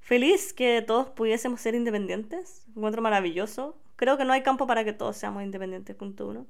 Feliz 0.00 0.52
que 0.52 0.82
todos 0.82 1.10
pudiésemos 1.10 1.60
ser 1.60 1.74
independientes. 1.74 2.64
Encuentro 2.74 3.02
maravilloso. 3.02 3.78
Creo 4.00 4.16
que 4.16 4.24
no 4.24 4.32
hay 4.32 4.42
campo 4.42 4.66
para 4.66 4.82
que 4.82 4.94
todos 4.94 5.18
seamos 5.18 5.42
independientes, 5.42 5.94
punto 5.94 6.26
uno. 6.26 6.46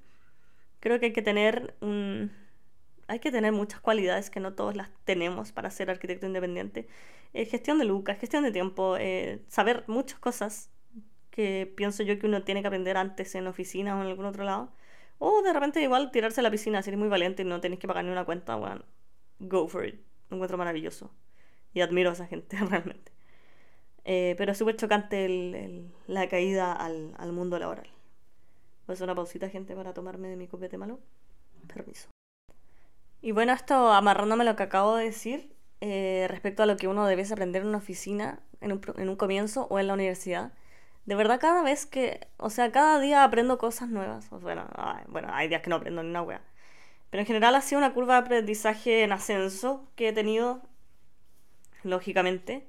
Creo 0.78 1.00
que 1.00 1.06
hay 1.06 1.12
que 1.12 1.20
tener 1.20 1.74
un... 1.80 2.30
Hay 3.08 3.18
que 3.18 3.32
tener 3.32 3.50
muchas 3.50 3.80
cualidades 3.80 4.30
que 4.30 4.38
no 4.38 4.54
todos 4.54 4.76
las 4.76 4.88
tenemos 5.02 5.50
para 5.50 5.68
ser 5.70 5.90
arquitecto 5.90 6.26
independiente. 6.26 6.86
Eh, 7.34 7.46
gestión 7.46 7.80
de 7.80 7.86
lucas, 7.86 8.20
gestión 8.20 8.44
de 8.44 8.52
tiempo, 8.52 8.96
eh, 8.98 9.42
saber 9.48 9.82
muchas 9.88 10.20
cosas 10.20 10.70
que 11.32 11.72
pienso 11.76 12.04
yo 12.04 12.20
que 12.20 12.26
uno 12.28 12.44
tiene 12.44 12.60
que 12.60 12.68
aprender 12.68 12.96
antes 12.96 13.34
en 13.34 13.48
oficina 13.48 13.98
o 13.98 14.02
en 14.02 14.06
algún 14.06 14.26
otro 14.26 14.44
lado. 14.44 14.72
O 15.18 15.42
de 15.42 15.52
repente 15.52 15.82
igual 15.82 16.12
tirarse 16.12 16.38
a 16.38 16.44
la 16.44 16.52
piscina 16.52 16.84
si 16.84 16.90
eres 16.90 17.00
muy 17.00 17.08
valiente 17.08 17.42
y 17.42 17.46
no 17.46 17.60
tenéis 17.60 17.80
que 17.80 17.88
pagar 17.88 18.04
ni 18.04 18.12
una 18.12 18.24
cuenta, 18.24 18.54
bueno, 18.54 18.84
go 19.40 19.66
for 19.66 19.84
it. 19.84 19.96
Lo 20.28 20.36
encuentro 20.36 20.56
maravilloso. 20.56 21.10
Y 21.74 21.80
admiro 21.80 22.10
a 22.10 22.12
esa 22.12 22.28
gente 22.28 22.56
realmente. 22.70 23.10
Eh, 24.12 24.34
pero 24.36 24.50
es 24.50 24.58
súper 24.58 24.74
chocante 24.74 25.88
la 26.08 26.28
caída 26.28 26.72
al, 26.72 27.14
al 27.16 27.32
mundo 27.32 27.60
laboral. 27.60 27.86
Voy 28.84 28.92
a 28.92 28.94
hacer 28.94 29.04
una 29.04 29.14
pausita, 29.14 29.48
gente, 29.48 29.76
para 29.76 29.94
tomarme 29.94 30.26
de 30.26 30.34
mi 30.34 30.48
copete 30.48 30.76
malo. 30.76 30.98
Permiso. 31.72 32.08
Y 33.22 33.30
bueno, 33.30 33.52
esto 33.52 33.92
amarrándome 33.92 34.44
lo 34.44 34.56
que 34.56 34.64
acabo 34.64 34.96
de 34.96 35.04
decir 35.04 35.54
eh, 35.80 36.26
respecto 36.28 36.64
a 36.64 36.66
lo 36.66 36.76
que 36.76 36.88
uno 36.88 37.06
debiese 37.06 37.34
aprender 37.34 37.62
en 37.62 37.68
una 37.68 37.78
oficina, 37.78 38.40
en 38.60 38.72
un, 38.72 38.80
en 38.96 39.08
un 39.10 39.14
comienzo 39.14 39.68
o 39.70 39.78
en 39.78 39.86
la 39.86 39.94
universidad. 39.94 40.54
De 41.06 41.14
verdad, 41.14 41.38
cada 41.38 41.62
vez 41.62 41.86
que, 41.86 42.26
o 42.36 42.50
sea, 42.50 42.72
cada 42.72 42.98
día 42.98 43.22
aprendo 43.22 43.58
cosas 43.58 43.90
nuevas. 43.90 44.28
Bueno, 44.30 44.66
bueno, 45.06 45.28
hay 45.30 45.46
días 45.46 45.62
que 45.62 45.70
no 45.70 45.76
aprendo 45.76 46.02
ni 46.02 46.10
una 46.10 46.22
wea. 46.22 46.42
Pero 47.10 47.20
en 47.20 47.26
general 47.28 47.54
ha 47.54 47.60
sido 47.60 47.78
una 47.78 47.94
curva 47.94 48.14
de 48.14 48.20
aprendizaje 48.22 49.04
en 49.04 49.12
ascenso 49.12 49.88
que 49.94 50.08
he 50.08 50.12
tenido, 50.12 50.62
lógicamente. 51.84 52.66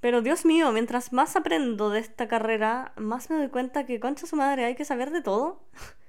Pero 0.00 0.22
Dios 0.22 0.46
mío, 0.46 0.72
mientras 0.72 1.12
más 1.12 1.36
aprendo 1.36 1.90
de 1.90 2.00
esta 2.00 2.26
carrera, 2.26 2.92
más 2.96 3.28
me 3.30 3.36
doy 3.36 3.48
cuenta 3.48 3.84
que, 3.84 4.00
concha 4.00 4.26
su 4.26 4.36
madre, 4.36 4.64
hay 4.64 4.74
que 4.74 4.86
saber 4.86 5.10
de 5.10 5.20
todo. 5.20 5.62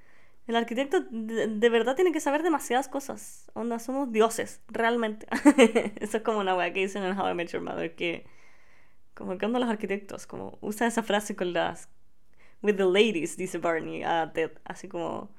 El 0.48 0.56
arquitecto 0.56 1.02
de, 1.12 1.70
verdad 1.70 1.96
tiene 1.96 2.12
que 2.12 2.20
saber 2.20 2.42
demasiadas 2.42 2.88
cosas. 2.88 3.52
Onda, 3.54 3.80
somos 3.80 4.12
dioses, 4.12 4.62
realmente. 4.70 5.28
Eso 6.00 6.18
es 6.18 6.24
como 6.24 6.40
una 6.40 6.56
weá 6.56 6.74
que 6.74 6.82
dicen 6.82 7.04
en 7.04 7.18
How 7.18 7.32
I 7.32 7.34
Met 7.36 7.50
Your 7.50 7.62
Mother, 7.62 7.96
que... 7.96 8.26
Como 9.14 9.38
que 9.38 9.46
onda 9.46 9.60
los 9.60 9.70
arquitectos, 9.70 10.26
como 10.26 10.58
usa 10.62 10.88
esa 10.88 11.04
frase 11.04 11.36
con 11.36 11.54
las... 11.54 11.90
With 12.64 12.78
the 12.78 12.86
ladies, 12.86 13.38
dice 13.38 13.58
Barney 13.58 14.04
a 14.04 14.32
Ted. 14.34 14.52
Así 14.66 14.88
como... 14.88 15.30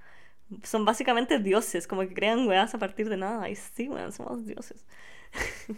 Son 0.62 0.84
básicamente 0.84 1.38
dioses, 1.38 1.86
como 1.86 2.02
que 2.02 2.12
crean 2.12 2.46
weas 2.46 2.74
a 2.74 2.78
partir 2.78 3.08
de 3.08 3.16
nada. 3.16 3.48
Y 3.48 3.56
sí, 3.56 3.88
weón, 3.88 4.12
somos 4.12 4.44
dioses. 4.44 4.84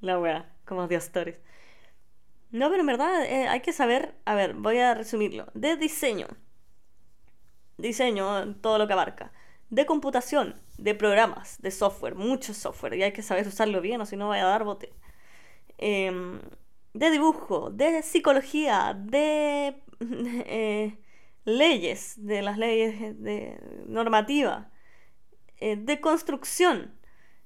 La 0.00 0.18
wea 0.18 0.52
Dios 0.88 1.04
Stories. 1.04 1.38
No, 2.50 2.68
pero 2.68 2.80
en 2.80 2.86
verdad 2.86 3.24
eh, 3.24 3.48
hay 3.48 3.60
que 3.60 3.72
saber, 3.72 4.14
a 4.26 4.34
ver, 4.34 4.54
voy 4.54 4.78
a 4.78 4.94
resumirlo. 4.94 5.46
De 5.54 5.76
diseño. 5.76 6.28
Diseño, 7.78 8.56
todo 8.56 8.78
lo 8.78 8.86
que 8.86 8.92
abarca. 8.92 9.32
De 9.70 9.86
computación, 9.86 10.60
de 10.78 10.94
programas, 10.94 11.60
de 11.62 11.70
software, 11.70 12.14
mucho 12.14 12.52
software. 12.54 12.94
Y 12.94 13.02
hay 13.02 13.12
que 13.12 13.22
saber 13.22 13.46
usarlo 13.48 13.80
bien 13.80 14.00
o 14.00 14.06
si 14.06 14.16
no 14.16 14.28
vaya 14.28 14.44
a 14.44 14.50
dar 14.50 14.64
bote. 14.64 14.92
Em, 15.78 16.40
de 16.94 17.10
dibujo, 17.10 17.70
de 17.70 18.02
psicología, 18.02 18.94
de 18.98 19.82
eh, 20.00 20.98
leyes, 21.44 22.14
de 22.18 22.42
las 22.42 22.58
leyes 22.58 23.22
de 23.22 23.58
normativa, 23.86 24.70
eh, 25.58 25.76
de 25.76 26.00
construcción 26.00 26.94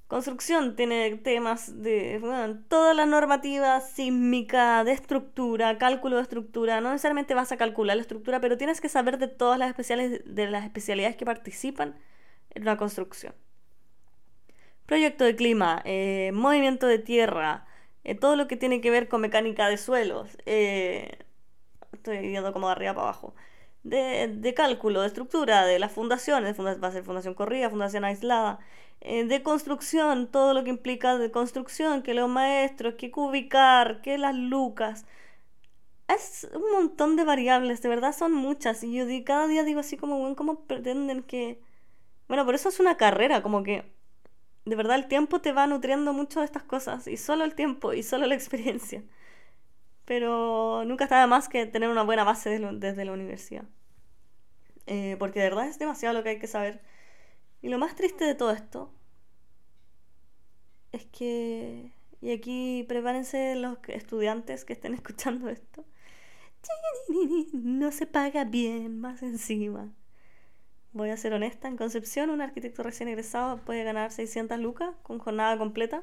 Construcción 0.09 0.77
tiene 0.77 1.16
temas 1.16 1.83
de 1.83 2.21
toda 2.69 2.95
la 2.95 3.07
normativa 3.07 3.81
sísmica, 3.81 4.85
de 4.85 4.92
estructura, 4.92 5.79
cálculo 5.79 6.16
de 6.16 6.23
estructura. 6.23 6.81
No 6.81 6.90
necesariamente 6.92 7.35
vas 7.35 7.51
a 7.51 7.57
calcular 7.57 7.97
la 7.97 8.03
estructura, 8.03 8.40
pero 8.40 8.57
tienes 8.57 8.81
que 8.81 8.88
saber 8.88 9.19
de 9.19 9.27
todas 9.27 9.59
las, 9.59 9.69
especiales, 9.69 10.23
de 10.25 10.49
las 10.49 10.64
especialidades 10.64 11.16
que 11.16 11.25
participan 11.25 11.97
en 12.55 12.62
una 12.62 12.77
construcción. 12.77 13.35
Proyecto 14.87 15.25
de 15.25 15.35
clima, 15.35 15.83
eh, 15.85 16.31
movimiento 16.33 16.87
de 16.87 17.01
tierra, 17.01 17.66
eh, 18.05 18.14
todo 18.14 18.37
lo 18.37 18.47
que 18.47 18.57
tiene 18.57 18.81
que 18.81 18.90
ver 18.90 19.09
con 19.09 19.21
mecánica 19.21 19.69
de 19.69 19.77
suelos. 19.77 20.38
Eh, 20.47 21.19
estoy 21.92 22.19
viendo 22.29 22.53
como 22.53 22.69
de 22.69 22.73
arriba 22.73 22.95
para 22.95 23.09
abajo. 23.09 23.35
De, 23.83 24.29
de, 24.29 24.55
cálculo, 24.55 25.01
de 25.01 25.09
estructura, 25.09 25.66
de 25.66 25.81
las 25.81 25.90
fundaciones, 25.90 26.57
va 26.61 26.88
a 26.88 26.92
ser 26.92 27.03
fundación 27.03 27.35
corrida, 27.35 27.71
fundación 27.71 28.05
aislada, 28.05 28.61
eh, 29.01 29.25
de 29.25 29.43
construcción, 29.43 30.29
todo 30.31 30.55
lo 30.55 30.65
que 30.65 30.71
implica 30.71 31.19
de 31.19 31.31
construcción, 31.31 32.03
que 32.03 32.15
los 32.15 32.29
maestros, 32.29 32.95
que 32.95 33.11
cubicar, 33.11 34.03
que 34.03 34.19
las 34.19 34.35
lucas. 34.35 35.07
Es 36.09 36.49
un 36.55 36.71
montón 36.73 37.17
de 37.17 37.25
variables, 37.25 37.83
de 37.83 37.89
verdad 37.89 38.13
son 38.13 38.33
muchas. 38.33 38.83
Y 38.85 38.93
yo 38.95 39.07
cada 39.25 39.47
día 39.49 39.65
digo 39.65 39.81
así 39.81 39.97
como, 39.97 40.19
bueno, 40.19 40.37
¿cómo 40.37 40.61
pretenden 40.67 41.23
que...? 41.23 41.61
Bueno, 42.29 42.45
por 42.45 42.55
eso 42.55 42.69
es 42.69 42.81
una 42.81 42.97
carrera, 42.97 43.43
como 43.43 43.63
que 43.63 43.85
de 44.67 44.77
verdad 44.77 44.97
el 44.97 45.09
tiempo 45.09 45.41
te 45.41 45.53
va 45.53 45.67
nutriendo 45.67 46.13
mucho 46.13 46.41
de 46.41 46.47
estas 46.47 46.65
cosas. 46.65 47.07
Y 47.07 47.17
solo 47.17 47.45
el 47.45 47.55
tiempo 47.55 47.93
y 47.95 48.03
solo 48.03 48.27
la 48.27 48.35
experiencia. 48.35 49.03
Pero 50.05 50.85
nunca 50.87 51.05
está 51.05 51.21
de 51.21 51.27
más 51.27 51.49
que 51.49 51.67
tener 51.67 51.89
una 51.89 52.03
buena 52.03 52.25
base 52.25 52.59
desde 52.59 53.05
la 53.05 53.13
universidad. 53.13 53.65
Eh, 54.87 55.17
porque 55.19 55.41
de 55.41 55.51
verdad 55.51 55.69
es 55.69 55.79
demasiado 55.79 56.15
lo 56.15 56.23
que 56.23 56.31
hay 56.31 56.39
que 56.39 56.47
saber. 56.47 56.81
Y 57.62 57.69
lo 57.69 57.79
más 57.79 57.95
triste 57.97 58.25
de 58.25 58.35
todo 58.35 58.51
esto 58.53 58.90
es 60.92 61.05
que, 61.07 61.92
y 62.21 62.33
aquí 62.33 62.85
prepárense 62.88 63.55
los 63.57 63.79
estudiantes 63.88 64.64
que 64.64 64.73
estén 64.73 64.95
escuchando 64.95 65.49
esto, 65.49 65.85
no 67.53 67.92
se 67.92 68.07
paga 68.07 68.45
bien, 68.45 69.01
más 69.01 69.23
encima. 69.23 69.92
Voy 70.92 71.11
a 71.11 71.16
ser 71.16 71.35
honesta, 71.35 71.69
en 71.69 71.77
Concepción 71.77 72.31
un 72.31 72.40
arquitecto 72.40 72.83
recién 72.83 73.09
egresado 73.09 73.59
puede 73.59 73.85
ganar 73.85 74.12
600 74.12 74.59
lucas 74.59 74.95
con 75.03 75.19
jornada 75.19 75.59
completa 75.59 76.03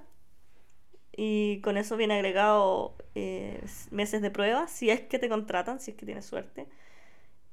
y 1.16 1.62
con 1.62 1.78
eso 1.78 1.98
viene 1.98 2.16
agregado 2.16 2.96
eh, 3.16 3.64
meses 3.92 4.22
de 4.22 4.32
prueba, 4.32 4.68
si 4.68 4.90
es 4.90 5.02
que 5.02 5.20
te 5.20 5.30
contratan, 5.30 5.80
si 5.80 5.92
es 5.92 5.98
que 5.98 6.06
tienes 6.06 6.26
suerte. 6.26 6.68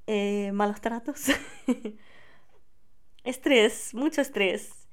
Eh, 0.06 0.50
malos 0.52 0.80
tratos. 0.80 1.26
estrés, 3.24 3.94
mucho 3.94 4.20
estrés. 4.20 4.88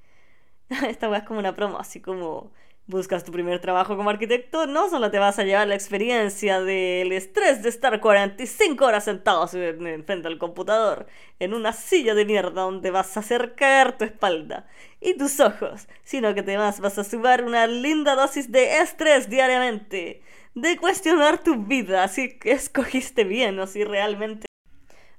Esta 0.87 1.09
weá 1.09 1.19
es 1.19 1.25
como 1.25 1.39
una 1.39 1.55
promo, 1.55 1.79
así 1.79 2.01
como 2.01 2.51
buscas 2.87 3.25
tu 3.25 3.33
primer 3.33 3.59
trabajo 3.59 3.97
como 3.97 4.09
arquitecto, 4.09 4.65
no 4.65 4.89
solo 4.89 5.11
te 5.11 5.19
vas 5.19 5.37
a 5.37 5.43
llevar 5.43 5.67
la 5.67 5.75
experiencia 5.75 6.61
del 6.61 7.11
estrés 7.11 7.61
de 7.61 7.69
estar 7.69 7.99
45 7.99 8.85
horas 8.85 9.03
sentados 9.03 9.51
frente 9.51 10.27
al 10.27 10.37
computador, 10.37 11.05
en 11.39 11.53
una 11.53 11.73
silla 11.73 12.15
de 12.15 12.25
mierda 12.25 12.61
donde 12.61 12.89
vas 12.89 13.15
a 13.17 13.19
hacer 13.19 13.55
caer 13.55 13.97
tu 13.97 14.05
espalda 14.05 14.67
y 15.01 15.15
tus 15.17 15.39
ojos, 15.41 15.87
sino 16.03 16.33
que 16.33 16.39
además 16.39 16.79
vas 16.79 16.97
a 16.97 17.03
sumar 17.03 17.43
una 17.43 17.67
linda 17.67 18.15
dosis 18.15 18.51
de 18.51 18.79
estrés 18.79 19.29
diariamente, 19.29 20.21
de 20.55 20.77
cuestionar 20.77 21.43
tu 21.43 21.65
vida, 21.65 22.07
si 22.07 22.39
escogiste 22.45 23.25
bien 23.25 23.59
o 23.59 23.67
si 23.67 23.83
realmente 23.83 24.46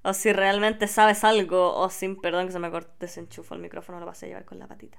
o 0.08 0.14
si 0.14 0.32
realmente 0.32 0.86
sabes 0.88 1.22
algo, 1.22 1.74
o 1.76 1.90
sin, 1.90 2.16
perdón 2.16 2.46
que 2.46 2.52
se 2.52 2.58
me 2.58 2.70
corte, 2.70 2.90
desenchufo 2.98 3.54
el 3.54 3.60
micrófono, 3.60 4.00
lo 4.00 4.06
vas 4.06 4.22
a 4.22 4.26
llevar 4.26 4.46
con 4.46 4.58
la 4.58 4.66
patita. 4.66 4.98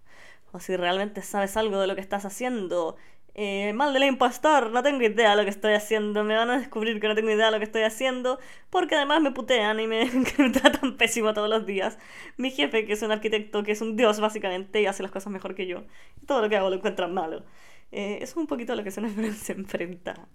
O 0.52 0.60
si 0.60 0.76
realmente 0.76 1.24
sabes 1.24 1.58
algo 1.58 1.80
de 1.80 1.88
lo 1.88 1.96
que 1.96 2.02
estás 2.02 2.26
haciendo. 2.26 2.96
Eh, 3.34 3.74
mal 3.74 3.92
de 3.94 4.00
la 4.00 4.06
impostor, 4.06 4.70
no 4.72 4.84
tengo 4.84 5.02
idea 5.04 5.32
de 5.32 5.38
lo 5.38 5.44
que 5.46 5.50
estoy 5.50 5.74
haciendo. 5.74 6.24
Me 6.24 6.36
van 6.36 6.52
a 6.52 6.60
descubrir 6.60 7.00
que 7.00 7.08
no 7.08 7.16
tengo 7.16 7.32
idea 7.32 7.48
de 7.48 7.52
lo 7.54 7.58
que 7.58 7.66
estoy 7.66 7.82
haciendo. 7.84 8.40
Porque 8.70 8.96
además 8.96 9.22
me 9.22 9.32
putean 9.32 9.80
y 9.80 9.88
me, 9.88 10.06
tratan 10.54 10.98
pésimo 10.98 11.34
todos 11.34 11.50
los 11.50 11.66
días. 11.66 11.98
Mi 12.38 12.52
jefe, 12.52 12.86
que 12.86 12.94
es 12.94 13.02
un 13.02 13.12
arquitecto, 13.12 13.64
que 13.64 13.72
es 13.72 13.82
un 13.82 13.96
dios 13.96 14.20
básicamente, 14.20 14.82
y 14.82 14.86
hace 14.86 15.02
las 15.02 15.12
cosas 15.12 15.34
mejor 15.34 15.56
que 15.56 15.66
yo. 15.66 15.86
Todo 16.28 16.42
lo 16.44 16.50
que 16.50 16.58
hago 16.58 16.70
lo 16.70 16.76
encuentran 16.76 17.14
malo. 17.14 17.46
Eh, 17.92 18.20
es 18.22 18.36
un 18.36 18.46
poquito 18.46 18.76
lo 18.76 18.84
que 18.84 18.92
se, 18.92 19.02
se 19.34 19.54
enfrenta 19.54 20.28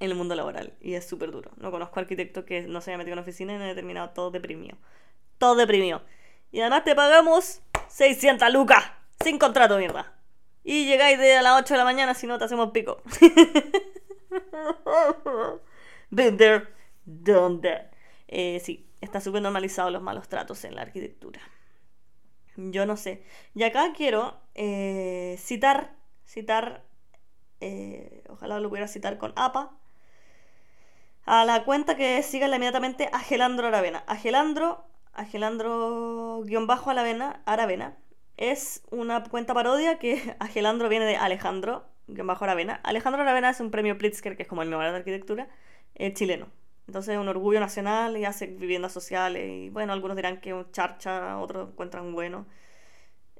en 0.00 0.10
el 0.10 0.16
mundo 0.16 0.34
laboral 0.34 0.74
y 0.80 0.94
es 0.94 1.06
súper 1.06 1.30
duro. 1.30 1.52
No 1.56 1.70
conozco 1.70 2.00
arquitecto 2.00 2.44
que 2.44 2.62
no 2.62 2.80
se 2.80 2.90
haya 2.90 2.98
metido 2.98 3.12
en 3.12 3.18
una 3.18 3.22
oficina 3.22 3.54
y 3.54 3.58
no 3.58 3.64
haya 3.64 3.74
terminado 3.74 4.10
todo 4.10 4.30
deprimido. 4.30 4.76
Todo 5.38 5.54
deprimido. 5.54 6.02
Y 6.50 6.60
además 6.60 6.84
te 6.84 6.94
pagamos 6.94 7.62
600 7.88 8.52
lucas 8.52 8.84
sin 9.22 9.38
contrato, 9.38 9.78
mierda. 9.78 10.14
Y 10.64 10.86
llegáis 10.86 11.18
de 11.18 11.36
a 11.36 11.42
las 11.42 11.60
8 11.60 11.74
de 11.74 11.78
la 11.78 11.84
mañana 11.84 12.14
si 12.14 12.26
no 12.26 12.38
te 12.38 12.44
hacemos 12.44 12.70
pico. 12.70 13.02
Been 16.10 16.36
there, 16.36 16.66
done 17.04 17.60
that. 17.60 17.92
Sí, 18.62 18.90
está 19.00 19.20
súper 19.20 19.42
normalizado 19.42 19.90
los 19.90 20.02
malos 20.02 20.28
tratos 20.28 20.64
en 20.64 20.74
la 20.74 20.82
arquitectura. 20.82 21.40
Yo 22.56 22.86
no 22.86 22.96
sé. 22.96 23.22
Y 23.54 23.62
acá 23.62 23.92
quiero 23.96 24.40
eh, 24.54 25.36
citar, 25.38 25.94
citar, 26.26 26.84
eh, 27.60 28.24
ojalá 28.28 28.60
lo 28.60 28.68
pudiera 28.68 28.88
citar 28.88 29.18
con 29.18 29.32
APA, 29.36 29.76
a 31.26 31.44
la 31.44 31.64
cuenta 31.64 31.96
que 31.96 32.22
síganla 32.22 32.56
inmediatamente 32.56 33.08
Agelandro 33.12 33.68
Aravena. 33.68 34.02
Agelandro, 34.06 34.84
Agelandro-Aravena, 35.14 37.42
Aravena, 37.44 37.96
es 38.36 38.82
una 38.90 39.22
cuenta 39.24 39.54
parodia 39.54 39.98
que 39.98 40.36
Agelandro 40.40 40.88
viene 40.88 41.04
de 41.04 41.16
Alejandro, 41.16 41.84
Aravena. 42.40 42.80
Alejandro 42.82 43.22
Aravena 43.22 43.50
es 43.50 43.60
un 43.60 43.70
premio 43.70 43.98
Pritzker, 43.98 44.36
que 44.36 44.42
es 44.42 44.48
como 44.48 44.62
el 44.62 44.70
Nobel 44.70 44.90
de 44.90 44.98
Arquitectura, 44.98 45.48
eh, 45.94 46.12
chileno. 46.12 46.48
Entonces 46.86 47.14
es 47.14 47.20
un 47.20 47.28
orgullo 47.28 47.60
nacional 47.60 48.16
y 48.16 48.24
hace 48.24 48.46
viviendas 48.46 48.92
sociales. 48.92 49.48
Y 49.48 49.70
bueno, 49.70 49.92
algunos 49.92 50.16
dirán 50.16 50.40
que 50.40 50.52
un 50.52 50.70
charcha, 50.72 51.38
otros 51.38 51.70
encuentran 51.70 52.12
bueno. 52.12 52.46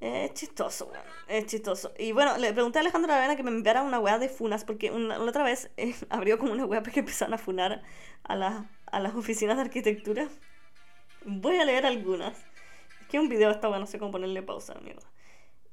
Es 0.00 0.32
chistoso, 0.32 0.90
Es 1.28 1.44
chistoso. 1.46 1.92
Y 1.98 2.12
bueno, 2.12 2.38
le 2.38 2.52
pregunté 2.54 2.78
a 2.78 2.80
Alejandro 2.80 3.12
Aravena 3.12 3.36
que 3.36 3.42
me 3.42 3.50
enviara 3.50 3.82
una 3.82 3.98
weá 3.98 4.18
de 4.18 4.30
funas, 4.30 4.64
porque 4.64 4.90
una, 4.90 5.18
la 5.18 5.24
otra 5.24 5.44
vez 5.44 5.70
eh, 5.76 5.94
abrió 6.08 6.38
como 6.38 6.52
una 6.52 6.64
weá 6.64 6.82
porque 6.82 7.00
empezaron 7.00 7.34
a 7.34 7.38
funar 7.38 7.82
a, 8.24 8.64
a 8.86 9.00
las 9.00 9.14
oficinas 9.14 9.56
de 9.56 9.62
arquitectura. 9.62 10.28
Voy 11.26 11.56
a 11.56 11.64
leer 11.66 11.84
algunas. 11.84 12.38
Es 13.02 13.06
que 13.08 13.18
un 13.20 13.28
video 13.28 13.50
está 13.50 13.68
bueno, 13.68 13.80
no 13.80 13.86
sé 13.86 13.98
cómo 13.98 14.10
ponerle 14.10 14.42
pausa, 14.42 14.74
mierda. 14.82 15.06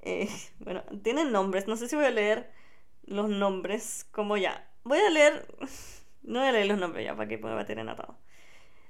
Eh, 0.02 0.30
bueno, 0.60 0.84
tienen 1.04 1.32
nombres, 1.32 1.68
no 1.68 1.78
sé 1.78 1.88
si 1.88 1.96
voy 1.96 2.06
a 2.06 2.12
leer 2.12 2.52
los 3.06 3.30
nombres 3.30 4.06
como 4.12 4.36
ya. 4.36 4.70
Voy 4.84 5.00
a 5.00 5.10
leer 5.10 5.48
no 6.24 6.40
voy 6.40 6.50
a 6.50 6.52
leer 6.52 6.68
los 6.68 6.78
nombres 6.78 7.06
ya, 7.06 7.16
para 7.16 7.30
que 7.30 7.38
me 7.38 7.54
va 7.54 7.62
a 7.62 7.66
tener 7.66 7.88
atado. 7.88 8.18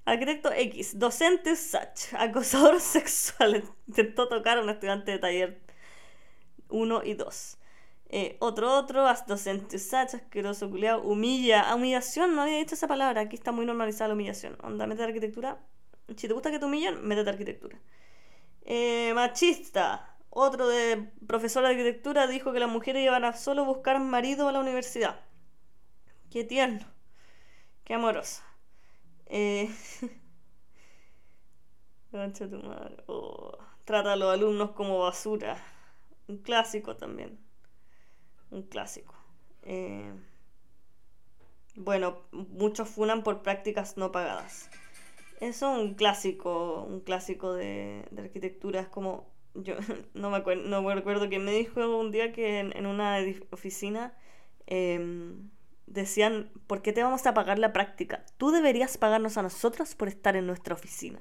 Arquitecto 0.08 0.54
X, 0.54 0.98
docente 0.98 1.58
Sach, 1.58 2.13
acosador 2.17 2.80
sexual, 2.96 3.62
intentó 3.89 4.30
tocar 4.30 4.58
a 4.58 4.62
un 4.62 4.70
estudiante 4.70 5.12
de 5.12 5.20
taller 5.20 5.60
1 6.70 7.04
y 7.04 7.13
2. 7.13 7.58
Eh, 8.08 8.38
otro, 8.39 8.74
otro, 8.74 9.06
docente 9.28 9.78
Sach, 9.78 10.13
asqueroso, 10.15 10.70
culiado, 10.70 11.02
humilla, 11.02 11.76
humillación, 11.76 12.38
no 12.38 12.43
había 12.43 12.58
dicho 12.58 12.76
esa 12.76 12.88
palabra, 12.88 13.20
aquí 13.20 13.36
está 13.36 13.52
muy 13.52 13.65
normalizada 13.65 14.08
la 14.08 14.13
humillación. 14.13 14.58
Onda, 14.63 14.88
mete 14.88 15.04
arquitectura. 15.04 15.60
Si 16.15 16.30
te 16.30 16.34
gusta 16.34 16.52
que 16.52 16.60
te 16.60 16.63
humillen, 16.63 17.06
métete 17.06 17.30
arquitectura. 17.30 17.78
Eh, 18.63 19.12
machista, 19.13 20.15
otro 20.30 20.70
de 20.70 21.12
profesor 21.28 21.63
de 21.63 21.72
arquitectura 21.72 22.28
dijo 22.28 22.54
que 22.54 22.62
las 22.62 22.70
mujeres 22.70 23.04
iban 23.04 23.26
a 23.26 23.34
solo 23.34 23.65
buscar 23.65 24.00
marido 24.00 24.48
a 24.48 24.54
la 24.54 24.62
universidad. 24.62 25.20
Qué 26.32 26.46
tierno. 26.46 26.86
Qué 27.84 27.96
amorosa. 27.96 28.48
Eh... 29.29 29.69
Oh. 33.07 33.57
Trata 33.85 34.13
a 34.13 34.15
los 34.15 34.33
alumnos 34.33 34.71
como 34.71 34.99
basura. 34.99 35.57
Un 36.27 36.37
clásico 36.39 36.95
también. 36.95 37.37
Un 38.49 38.63
clásico. 38.63 39.13
Eh... 39.63 40.11
Bueno, 41.75 42.23
muchos 42.31 42.89
funan 42.89 43.23
por 43.23 43.43
prácticas 43.43 43.97
no 43.97 44.11
pagadas. 44.11 44.69
Eso 45.39 45.71
es 45.71 45.79
un 45.79 45.93
clásico, 45.93 46.83
un 46.83 47.01
clásico 47.01 47.53
de, 47.53 48.03
de 48.09 48.21
arquitectura. 48.23 48.79
Es 48.81 48.87
como, 48.87 49.29
yo 49.53 49.75
no 50.15 50.31
me, 50.31 50.37
acuerdo, 50.37 50.63
no 50.67 50.81
me 50.81 50.95
recuerdo 50.95 51.29
que 51.29 51.39
me 51.39 51.51
dijo 51.51 51.97
un 51.97 52.11
día 52.11 52.31
que 52.31 52.59
en, 52.59 52.75
en 52.75 52.87
una 52.87 53.19
oficina 53.51 54.17
eh, 54.65 55.35
decían, 55.88 56.52
¿por 56.67 56.84
qué 56.84 56.93
te 56.93 57.02
vamos 57.02 57.26
a 57.26 57.34
pagar 57.34 57.58
la 57.58 57.73
práctica? 57.73 58.23
Tú 58.38 58.52
deberías 58.52 58.97
pagarnos 58.97 59.38
a 59.38 59.41
nosotros 59.41 59.95
por 59.95 60.08
estar 60.08 60.36
en 60.36 60.45
nuestra 60.45 60.76
oficina. 60.76 61.19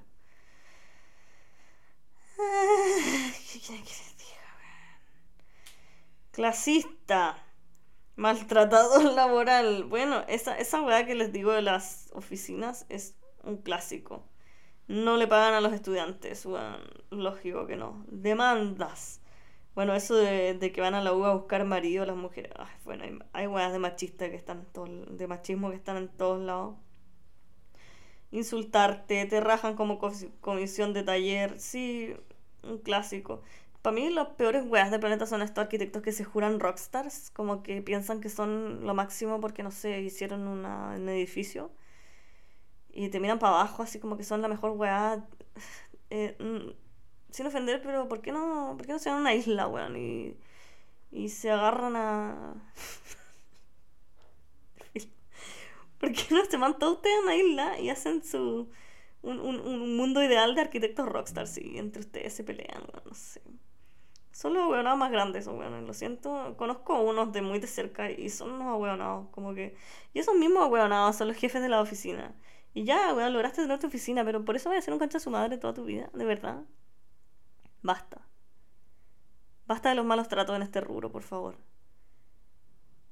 Clasista. 6.32 7.42
Maltratador 8.16 9.04
laboral. 9.14 9.84
Bueno, 9.84 10.24
esa, 10.28 10.58
esa 10.58 10.82
weá 10.82 11.06
que 11.06 11.14
les 11.14 11.32
digo 11.32 11.52
de 11.52 11.62
las 11.62 12.10
oficinas 12.12 12.86
es 12.88 13.14
un 13.42 13.58
clásico. 13.58 14.28
No 14.88 15.16
le 15.16 15.26
pagan 15.26 15.54
a 15.54 15.60
los 15.60 15.72
estudiantes, 15.72 16.46
lógico 17.10 17.66
que 17.66 17.76
no. 17.76 18.04
Demandas. 18.08 19.20
Bueno, 19.76 19.94
eso 19.94 20.16
de, 20.16 20.58
que 20.74 20.80
van 20.80 20.94
a 20.94 21.02
la 21.02 21.12
U 21.12 21.24
a 21.24 21.34
buscar 21.34 21.64
marido 21.64 22.04
las 22.06 22.16
mujeres. 22.16 22.52
bueno, 22.84 23.04
hay, 23.04 23.18
hay 23.32 23.46
weas 23.46 23.72
de 23.72 23.78
machista 23.78 24.28
que 24.30 24.34
están 24.36 24.66
en 24.74 25.16
de 25.18 25.26
machismo 25.28 25.70
que 25.70 25.76
están 25.76 25.96
en 25.98 26.08
todos 26.08 26.40
lados. 26.44 26.76
Insultarte, 28.30 29.24
te 29.26 29.40
rajan 29.40 29.76
como 29.76 29.98
comisión 30.40 30.92
de 30.92 31.02
taller. 31.02 31.58
Sí, 31.60 32.14
un 32.62 32.78
clásico. 32.78 33.42
Para 33.82 33.94
mí 33.94 34.10
los 34.10 34.28
peores 34.30 34.64
weas 34.66 34.90
del 34.90 35.00
planeta 35.00 35.26
son 35.26 35.42
estos 35.42 35.62
arquitectos 35.62 36.02
que 36.02 36.12
se 36.12 36.24
juran 36.24 36.58
rockstars, 36.60 37.30
como 37.30 37.62
que 37.62 37.82
piensan 37.82 38.20
que 38.20 38.28
son 38.30 38.84
lo 38.86 38.94
máximo 38.94 39.40
porque, 39.40 39.62
no 39.62 39.70
sé, 39.70 40.00
hicieron 40.00 40.46
un 40.48 41.08
edificio. 41.08 41.70
Y 42.92 43.08
te 43.10 43.20
miran 43.20 43.38
para 43.38 43.54
abajo 43.60 43.82
así 43.82 44.00
como 44.00 44.16
que 44.16 44.24
son 44.24 44.42
la 44.42 44.48
mejor 44.48 44.72
wea. 44.72 45.24
Eh, 46.10 46.36
mm, 46.38 46.70
sin 47.36 47.46
ofender, 47.46 47.82
pero 47.82 48.08
¿por 48.08 48.22
qué 48.22 48.32
no, 48.32 48.74
por 48.78 48.86
qué 48.86 48.92
no 48.92 48.98
se 48.98 49.10
van 49.10 49.18
a 49.18 49.20
una 49.20 49.34
isla, 49.34 49.68
weón? 49.68 49.94
Y, 49.96 50.38
y 51.12 51.28
se 51.28 51.50
agarran 51.50 51.94
a... 51.94 52.54
¿Por 56.00 56.12
qué 56.12 56.34
no 56.34 56.42
se 56.46 56.56
van 56.56 56.78
todos 56.78 56.96
ustedes 56.96 57.16
a 57.18 57.20
una 57.24 57.36
isla 57.36 57.78
y 57.78 57.90
hacen 57.90 58.24
su... 58.24 58.70
Un, 59.20 59.40
un, 59.40 59.60
un 59.60 59.96
mundo 59.96 60.22
ideal 60.22 60.54
de 60.54 60.62
arquitectos 60.62 61.06
rockstars 61.06 61.58
y 61.58 61.78
entre 61.78 62.00
ustedes 62.00 62.32
se 62.32 62.42
pelean, 62.42 62.82
weón, 62.90 63.02
no 63.04 63.14
sé. 63.14 63.42
Son 64.32 64.54
los 64.54 64.62
ahueonados 64.62 64.98
más 64.98 65.10
grandes, 65.10 65.46
weón. 65.46 65.86
Lo 65.86 65.92
siento. 65.92 66.54
Conozco 66.56 67.00
unos 67.02 67.32
de 67.32 67.42
muy 67.42 67.58
de 67.58 67.66
cerca 67.66 68.10
y 68.10 68.30
son 68.30 68.52
unos 68.52 68.68
ahueonados. 68.68 69.28
Como 69.30 69.54
que. 69.54 69.76
Y 70.14 70.20
esos 70.20 70.34
mismos 70.36 70.62
ahueonados 70.62 71.16
son 71.16 71.28
los 71.28 71.36
jefes 71.36 71.60
de 71.62 71.68
la 71.68 71.80
oficina. 71.80 72.34
Y 72.72 72.84
ya, 72.84 73.12
weón, 73.14 73.32
lograste 73.32 73.62
tener 73.62 73.78
tu 73.78 73.88
oficina, 73.88 74.24
pero 74.24 74.44
por 74.44 74.56
eso 74.56 74.68
voy 74.70 74.78
a 74.78 74.82
ser 74.82 74.94
un 74.94 75.00
cancha 75.00 75.18
a 75.18 75.20
su 75.20 75.30
madre 75.30 75.58
toda 75.58 75.74
tu 75.74 75.84
vida, 75.84 76.10
de 76.14 76.24
verdad. 76.24 76.64
Basta. 77.86 78.20
Basta 79.68 79.90
de 79.90 79.94
los 79.94 80.04
malos 80.04 80.26
tratos 80.26 80.56
en 80.56 80.62
este 80.62 80.80
rubro, 80.80 81.12
por 81.12 81.22
favor. 81.22 81.56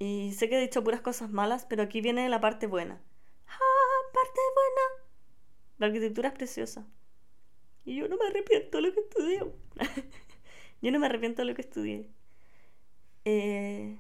Y 0.01 0.33
sé 0.33 0.49
que 0.49 0.59
he 0.59 0.61
dicho 0.61 0.83
puras 0.83 1.01
cosas 1.01 1.31
malas, 1.31 1.65
pero 1.65 1.85
aquí 1.85 2.01
viene 2.01 2.29
la 2.29 2.41
parte 2.41 2.67
buena. 2.67 3.01
¡Ah, 3.47 4.11
parte 4.13 4.41
buena! 4.57 5.07
La 5.79 5.87
arquitectura 5.87 6.31
es 6.31 6.35
preciosa. 6.35 6.85
Y 7.85 7.95
yo 7.95 8.09
no 8.09 8.17
me 8.17 8.27
arrepiento 8.27 8.79
de 8.79 8.83
lo 8.83 8.93
que 8.93 9.01
estudié. 9.01 9.39
yo 10.83 10.91
no 10.91 10.99
me 10.99 11.07
arrepiento 11.07 11.43
de 11.43 11.47
lo 11.47 11.55
que 11.55 11.63
estudié. 11.63 12.11
Eh, 13.25 13.97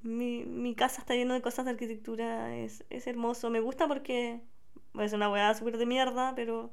mi, 0.00 0.46
mi, 0.46 0.74
casa 0.74 1.02
está 1.02 1.14
llena 1.14 1.34
de 1.34 1.42
cosas 1.42 1.66
de 1.66 1.72
arquitectura. 1.72 2.56
Es, 2.56 2.86
es 2.88 3.06
hermoso. 3.06 3.50
Me 3.50 3.60
gusta 3.60 3.86
porque 3.86 4.40
es 4.98 5.12
una 5.12 5.28
weá 5.28 5.52
súper 5.52 5.76
de 5.76 5.84
mierda, 5.84 6.34
pero 6.34 6.72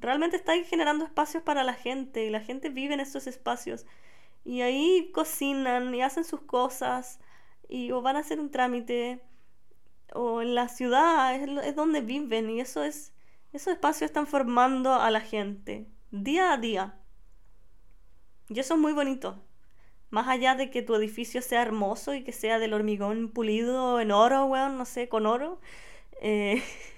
Realmente 0.00 0.36
estáis 0.36 0.68
generando 0.68 1.04
espacios 1.04 1.42
para 1.42 1.64
la 1.64 1.74
gente 1.74 2.24
y 2.24 2.30
la 2.30 2.40
gente 2.40 2.68
vive 2.68 2.94
en 2.94 3.00
esos 3.00 3.26
espacios. 3.26 3.86
Y 4.44 4.60
ahí 4.60 5.10
cocinan 5.12 5.94
y 5.94 6.02
hacen 6.02 6.24
sus 6.24 6.42
cosas 6.42 7.20
y 7.68 7.92
o 7.92 8.02
van 8.02 8.16
a 8.16 8.20
hacer 8.20 8.40
un 8.40 8.50
trámite 8.50 9.22
o 10.12 10.42
en 10.42 10.54
la 10.54 10.68
ciudad 10.68 11.34
es, 11.34 11.74
donde 11.74 12.00
viven 12.00 12.50
y 12.50 12.60
eso 12.60 12.84
es 12.84 13.12
esos 13.52 13.72
espacios 13.72 14.10
están 14.10 14.26
formando 14.26 14.94
a 14.94 15.10
la 15.10 15.20
gente 15.20 15.86
día 16.10 16.52
a 16.52 16.56
día. 16.56 16.98
Y 18.48 18.58
eso 18.58 18.74
es 18.74 18.80
muy 18.80 18.92
bonito. 18.92 19.42
Más 20.10 20.28
allá 20.28 20.54
de 20.54 20.70
que 20.70 20.82
tu 20.82 20.94
edificio 20.94 21.40
sea 21.42 21.62
hermoso 21.62 22.14
y 22.14 22.24
que 22.24 22.32
sea 22.32 22.58
del 22.58 22.72
hormigón 22.72 23.30
pulido 23.30 24.00
en 24.00 24.10
oro, 24.10 24.44
weón, 24.46 24.76
no 24.76 24.84
sé, 24.84 25.08
con 25.08 25.26
oro. 25.26 25.60
Eh, 26.20 26.62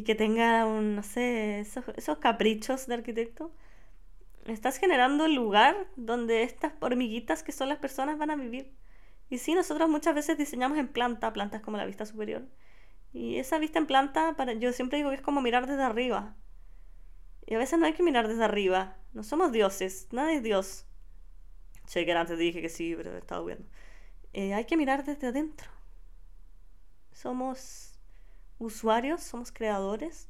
y 0.00 0.02
que 0.02 0.14
tenga, 0.14 0.64
un, 0.64 0.96
no 0.96 1.02
sé, 1.02 1.60
esos, 1.60 2.18
caprichos 2.20 2.86
de 2.86 2.94
arquitecto, 2.94 3.52
estás 4.46 4.78
generando 4.78 5.26
el 5.26 5.34
lugar 5.34 5.88
donde 5.94 6.42
estas 6.42 6.72
hormiguitas 6.80 7.42
que 7.42 7.52
son 7.52 7.68
las 7.68 7.76
personas 7.76 8.16
van 8.16 8.30
a 8.30 8.36
vivir. 8.36 8.72
Y 9.28 9.36
sí, 9.36 9.54
nosotros 9.54 9.90
muchas 9.90 10.14
veces 10.14 10.38
diseñamos 10.38 10.78
en 10.78 10.88
planta, 10.88 11.34
plantas 11.34 11.60
como 11.60 11.76
la 11.76 11.84
vista 11.84 12.06
superior. 12.06 12.48
Y 13.12 13.36
esa 13.36 13.58
vista 13.58 13.78
en 13.78 13.86
planta, 13.86 14.36
para, 14.38 14.54
yo 14.54 14.72
siempre 14.72 14.96
digo 14.96 15.10
que 15.10 15.16
es 15.16 15.22
como 15.22 15.42
mirar 15.42 15.66
desde 15.66 15.82
arriba. 15.82 16.34
Y 17.46 17.54
a 17.54 17.58
veces 17.58 17.78
no 17.78 17.84
hay 17.84 17.92
que 17.92 18.02
mirar 18.02 18.26
desde 18.26 18.44
arriba. 18.44 18.96
No 19.12 19.22
somos 19.22 19.52
dioses, 19.52 20.08
nadie 20.12 20.36
es 20.36 20.42
dios. 20.42 20.86
Sé 21.84 22.06
que 22.06 22.12
antes 22.12 22.38
dije 22.38 22.62
que 22.62 22.70
sí, 22.70 22.94
pero 22.96 23.14
he 23.14 23.18
estado 23.18 23.44
viendo. 23.44 23.68
Eh, 24.32 24.54
hay 24.54 24.64
que 24.64 24.78
mirar 24.78 25.04
desde 25.04 25.26
adentro. 25.26 25.68
Somos 27.12 27.89
usuarios, 28.60 29.22
somos 29.22 29.50
creadores. 29.50 30.28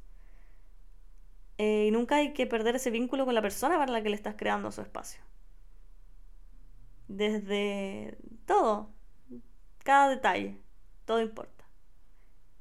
Eh, 1.59 1.85
y 1.89 1.91
nunca 1.91 2.15
hay 2.15 2.33
que 2.33 2.47
perder 2.47 2.75
ese 2.75 2.89
vínculo 2.89 3.25
con 3.25 3.35
la 3.35 3.41
persona 3.41 3.77
para 3.77 3.91
la 3.91 4.01
que 4.01 4.09
le 4.09 4.15
estás 4.15 4.35
creando 4.35 4.71
su 4.71 4.81
espacio. 4.81 5.21
Desde 7.07 8.17
todo, 8.47 8.89
cada 9.83 10.09
detalle, 10.09 10.59
todo 11.05 11.21
importa. 11.21 11.65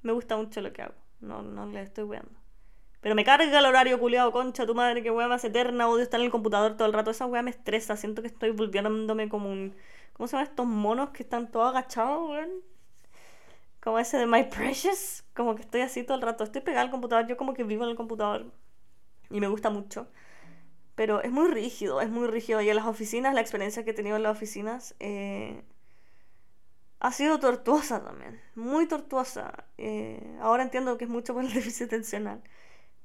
Me 0.03 0.13
gusta 0.13 0.37
mucho 0.37 0.61
lo 0.61 0.73
que 0.73 0.83
hago, 0.83 0.95
no, 1.21 1.43
no 1.43 1.67
le 1.67 1.83
estoy 1.83 2.05
weando. 2.05 2.41
Pero 3.01 3.15
me 3.15 3.25
carga 3.25 3.59
el 3.59 3.65
horario 3.65 3.99
culiado, 3.99 4.33
concha, 4.33 4.67
tu 4.67 4.75
madre, 4.75 5.03
que 5.03 5.11
weá 5.11 5.29
más 5.29 5.45
eterna, 5.45 5.89
odio 5.89 6.03
estar 6.03 6.21
en 6.21 6.27
el 6.27 6.33
computador 6.33 6.77
todo 6.77 6.87
el 6.87 6.93
rato. 6.95 7.11
Esa 7.11 7.27
weá 7.27 7.43
me 7.43 7.51
estresa, 7.51 7.97
siento 7.97 8.21
que 8.23 8.29
estoy 8.29 8.51
volviéndome 8.51 9.29
como 9.29 9.51
un. 9.51 9.75
¿Cómo 10.13 10.27
se 10.27 10.33
llaman 10.33 10.49
estos 10.51 10.67
monos 10.67 11.11
que 11.11 11.23
están 11.23 11.51
todos 11.51 11.71
agachados, 11.71 12.29
weón? 12.29 12.51
Como 13.81 13.99
ese 13.99 14.19
de 14.19 14.27
My 14.27 14.45
Precious. 14.45 15.25
Como 15.35 15.55
que 15.57 15.63
estoy 15.63 15.81
así 15.83 16.05
todo 16.05 16.17
el 16.17 16.23
rato. 16.23 16.45
Estoy 16.45 16.63
pegada 16.63 16.83
al 16.83 16.91
computador, 16.91 17.27
yo 17.27 17.37
como 17.37 17.55
que 17.55 17.65
vivo 17.65 17.85
en 17.85 17.91
el 17.91 17.97
computador. 17.97 18.53
Y 19.31 19.41
me 19.41 19.49
gusta 19.49 19.71
mucho. 19.71 20.09
Pero 20.95 21.23
es 21.23 21.33
muy 21.33 21.49
rígido, 21.49 22.01
es 22.01 22.11
muy 22.11 22.27
rígido. 22.29 22.61
Y 22.61 22.69
en 22.71 22.77
las 22.77 22.87
oficinas, 22.87 23.35
la 23.35 23.41
experiencia 23.41 23.85
que 23.85 23.91
he 23.93 23.95
tenido 23.95 24.17
en 24.17 24.23
las 24.23 24.33
oficinas. 24.37 24.95
Eh, 25.01 25.63
ha 27.01 27.13
sido 27.13 27.41
tortuosa 27.41 28.05
también, 28.05 28.41
muy 28.55 28.87
tortuosa. 28.87 29.65
Eh, 29.79 30.37
ahora 30.41 30.63
entiendo 30.63 30.99
que 30.99 31.05
es 31.05 31.11
mucho 31.11 31.35
por 31.35 31.45
el 31.45 31.53
déficit 31.55 31.87
atencional. 31.87 32.43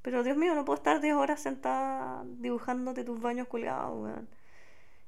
Pero 0.02 0.24
Dios 0.24 0.38
mío, 0.38 0.54
no 0.56 0.66
puedo 0.66 0.78
estar 0.78 1.02
10 1.02 1.16
horas 1.16 1.42
sentada 1.42 2.24
dibujándote 2.26 3.04
tus 3.04 3.22
baños 3.22 3.48
culiados, 3.48 3.98
weón. 3.98 4.30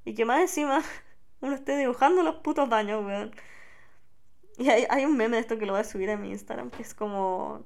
Y 0.06 0.16
que 0.16 0.26
más 0.26 0.42
encima 0.42 0.82
uno 1.42 1.56
esté 1.56 1.78
dibujando 1.78 2.24
los 2.24 2.36
putos 2.38 2.70
baños, 2.70 3.06
weón. 3.06 3.32
Y 4.58 4.70
hay, 4.70 4.86
hay 4.90 5.06
un 5.06 5.16
meme 5.16 5.38
de 5.38 5.42
esto 5.42 5.58
que 5.58 5.66
lo 5.66 5.74
voy 5.74 5.82
a 5.82 5.84
subir 5.84 6.10
a 6.10 6.18
mi 6.18 6.32
Instagram, 6.32 6.72
que 6.72 6.82
es 6.82 6.94
como... 6.94 7.66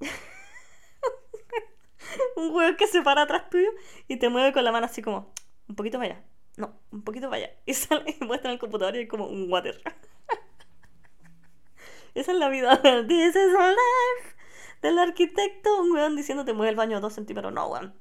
un 2.36 2.54
weón 2.54 2.76
que 2.76 2.86
se 2.86 3.02
para 3.02 3.22
atrás 3.22 3.50
tuyo 3.50 3.70
y 4.08 4.18
te 4.18 4.28
mueve 4.28 4.52
con 4.52 4.64
la 4.64 4.72
mano 4.72 4.86
así 4.86 5.02
como, 5.02 5.32
un 5.68 5.74
poquito 5.74 5.98
vaya. 5.98 6.22
No, 6.56 6.78
un 6.92 7.02
poquito 7.02 7.28
vaya. 7.28 7.50
Y 7.66 7.74
sale 7.74 8.16
y 8.20 8.24
muestra 8.24 8.50
en 8.50 8.54
el 8.54 8.60
computador 8.60 8.94
y 8.94 9.00
hay 9.00 9.08
como 9.08 9.26
un 9.26 9.50
water. 9.50 9.80
Esa 12.14 12.32
es 12.32 12.38
la 12.38 12.48
vida. 12.48 12.80
This 12.82 13.34
is 13.34 13.52
life 13.52 14.36
del 14.82 14.98
arquitecto, 14.98 15.80
un 15.80 15.92
weón 15.92 16.14
diciéndote 16.14 16.52
mueve 16.52 16.70
el 16.70 16.76
baño 16.76 16.98
a 16.98 17.00
2 17.00 17.12
centímetros. 17.12 17.52
No, 17.52 17.68
weón. 17.68 17.94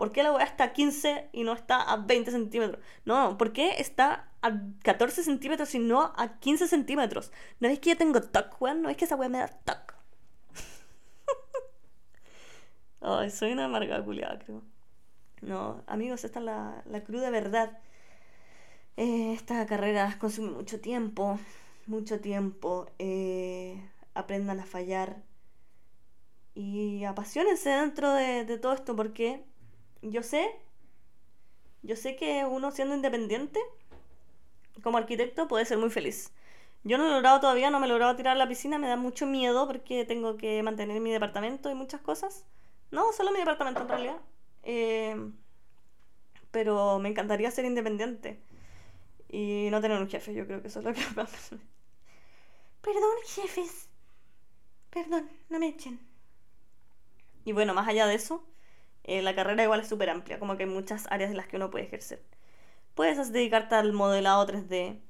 ¿Por 0.00 0.12
qué 0.12 0.22
la 0.22 0.32
weá 0.32 0.46
está 0.46 0.64
a 0.64 0.72
15 0.72 1.28
y 1.30 1.44
no 1.44 1.52
está 1.52 1.82
a 1.82 1.98
20 1.98 2.30
centímetros? 2.30 2.82
No, 3.04 3.36
¿por 3.36 3.52
qué 3.52 3.74
está 3.76 4.30
a 4.40 4.58
14 4.82 5.22
centímetros 5.22 5.74
y 5.74 5.78
no 5.78 6.14
a 6.16 6.38
15 6.38 6.68
centímetros? 6.68 7.32
¿No 7.60 7.68
es 7.68 7.80
que 7.80 7.90
yo 7.90 7.98
tengo 7.98 8.22
TOC, 8.22 8.62
weón? 8.62 8.80
¿No 8.80 8.88
es 8.88 8.96
que 8.96 9.04
esa 9.04 9.16
weá 9.16 9.28
me 9.28 9.40
da 9.40 9.48
TOC? 9.48 9.94
Ay, 13.02 13.28
soy 13.28 13.52
una 13.52 13.66
amarga 13.66 14.02
culiada, 14.02 14.38
creo. 14.38 14.62
No, 15.42 15.84
amigos, 15.86 16.24
esta 16.24 16.38
es 16.38 16.46
la, 16.46 16.82
la 16.86 17.04
cruda 17.04 17.28
verdad. 17.28 17.78
Eh, 18.96 19.34
esta 19.34 19.66
carrera 19.66 20.16
consume 20.18 20.50
mucho 20.50 20.80
tiempo, 20.80 21.38
mucho 21.86 22.20
tiempo. 22.20 22.90
Eh, 22.98 23.86
aprendan 24.14 24.60
a 24.60 24.64
fallar 24.64 25.22
y 26.54 27.04
apasiónense 27.04 27.68
dentro 27.68 28.14
de, 28.14 28.46
de 28.46 28.56
todo 28.56 28.72
esto 28.72 28.96
porque 28.96 29.44
yo 30.02 30.22
sé, 30.22 30.50
yo 31.82 31.96
sé 31.96 32.16
que 32.16 32.44
uno 32.44 32.70
siendo 32.70 32.94
independiente 32.94 33.60
como 34.82 34.98
arquitecto 34.98 35.48
puede 35.48 35.64
ser 35.64 35.78
muy 35.78 35.90
feliz. 35.90 36.32
Yo 36.84 36.96
no 36.98 37.04
lo 37.04 37.10
he 37.10 37.14
logrado 37.14 37.40
todavía, 37.40 37.70
no 37.70 37.78
me 37.80 37.86
he 37.86 37.88
logrado 37.88 38.16
tirar 38.16 38.36
la 38.36 38.48
piscina, 38.48 38.78
me 38.78 38.88
da 38.88 38.96
mucho 38.96 39.26
miedo 39.26 39.66
porque 39.66 40.04
tengo 40.04 40.36
que 40.36 40.62
mantener 40.62 41.00
mi 41.00 41.10
departamento 41.12 41.70
y 41.70 41.74
muchas 41.74 42.00
cosas. 42.00 42.46
No, 42.90 43.12
solo 43.12 43.32
mi 43.32 43.38
departamento 43.38 43.82
en 43.82 43.88
realidad. 43.88 44.16
Eh, 44.62 45.16
pero 46.50 46.98
me 46.98 47.08
encantaría 47.08 47.50
ser 47.50 47.64
independiente 47.64 48.40
y 49.28 49.68
no 49.70 49.80
tener 49.80 50.00
un 50.00 50.08
jefe, 50.08 50.34
yo 50.34 50.46
creo 50.46 50.62
que 50.62 50.68
eso 50.68 50.80
es 50.80 50.84
lo 50.84 50.94
que 50.94 51.02
Perdón, 52.82 53.16
jefes. 53.26 53.88
Perdón, 54.90 55.30
no 55.48 55.58
me 55.58 55.68
echen. 55.68 56.00
Y 57.44 57.52
bueno, 57.52 57.74
más 57.74 57.88
allá 57.88 58.06
de 58.06 58.14
eso, 58.14 58.44
eh, 59.10 59.22
la 59.22 59.34
carrera 59.34 59.64
igual 59.64 59.80
es 59.80 59.88
súper 59.88 60.08
amplia, 60.08 60.38
como 60.38 60.56
que 60.56 60.62
hay 60.62 60.68
muchas 60.68 61.06
áreas 61.10 61.32
en 61.32 61.36
las 61.36 61.48
que 61.48 61.56
uno 61.56 61.68
puede 61.70 61.84
ejercer. 61.84 62.22
Puedes 62.94 63.32
dedicarte 63.32 63.74
al 63.74 63.92
modelado 63.92 64.46
3D, 64.46 65.00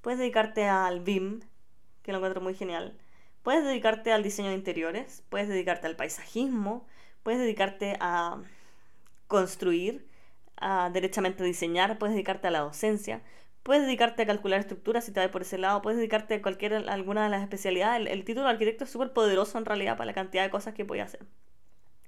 puedes 0.00 0.18
dedicarte 0.18 0.66
al 0.66 1.00
BIM, 1.00 1.40
que 2.02 2.12
lo 2.12 2.18
encuentro 2.18 2.40
muy 2.40 2.54
genial, 2.54 2.96
puedes 3.42 3.62
dedicarte 3.62 4.10
al 4.10 4.22
diseño 4.22 4.48
de 4.48 4.54
interiores, 4.54 5.22
puedes 5.28 5.48
dedicarte 5.48 5.86
al 5.86 5.96
paisajismo, 5.96 6.86
puedes 7.22 7.40
dedicarte 7.40 7.98
a 8.00 8.40
construir, 9.28 10.08
a 10.56 10.88
derechamente 10.90 11.44
diseñar, 11.44 11.98
puedes 11.98 12.14
dedicarte 12.14 12.48
a 12.48 12.52
la 12.52 12.60
docencia, 12.60 13.22
puedes 13.62 13.82
dedicarte 13.82 14.22
a 14.22 14.26
calcular 14.26 14.60
estructuras 14.60 15.04
si 15.04 15.12
te 15.12 15.20
vas 15.20 15.28
por 15.28 15.42
ese 15.42 15.58
lado, 15.58 15.82
puedes 15.82 15.98
dedicarte 15.98 16.36
a 16.36 16.42
cualquier, 16.42 16.88
alguna 16.88 17.24
de 17.24 17.30
las 17.30 17.42
especialidades. 17.42 18.00
El, 18.00 18.08
el 18.08 18.24
título 18.24 18.46
de 18.46 18.52
arquitecto 18.52 18.84
es 18.84 18.90
súper 18.90 19.12
poderoso 19.12 19.58
en 19.58 19.66
realidad 19.66 19.98
para 19.98 20.06
la 20.06 20.14
cantidad 20.14 20.42
de 20.44 20.50
cosas 20.50 20.72
que 20.72 20.86
puedes 20.86 21.04
hacer. 21.04 21.26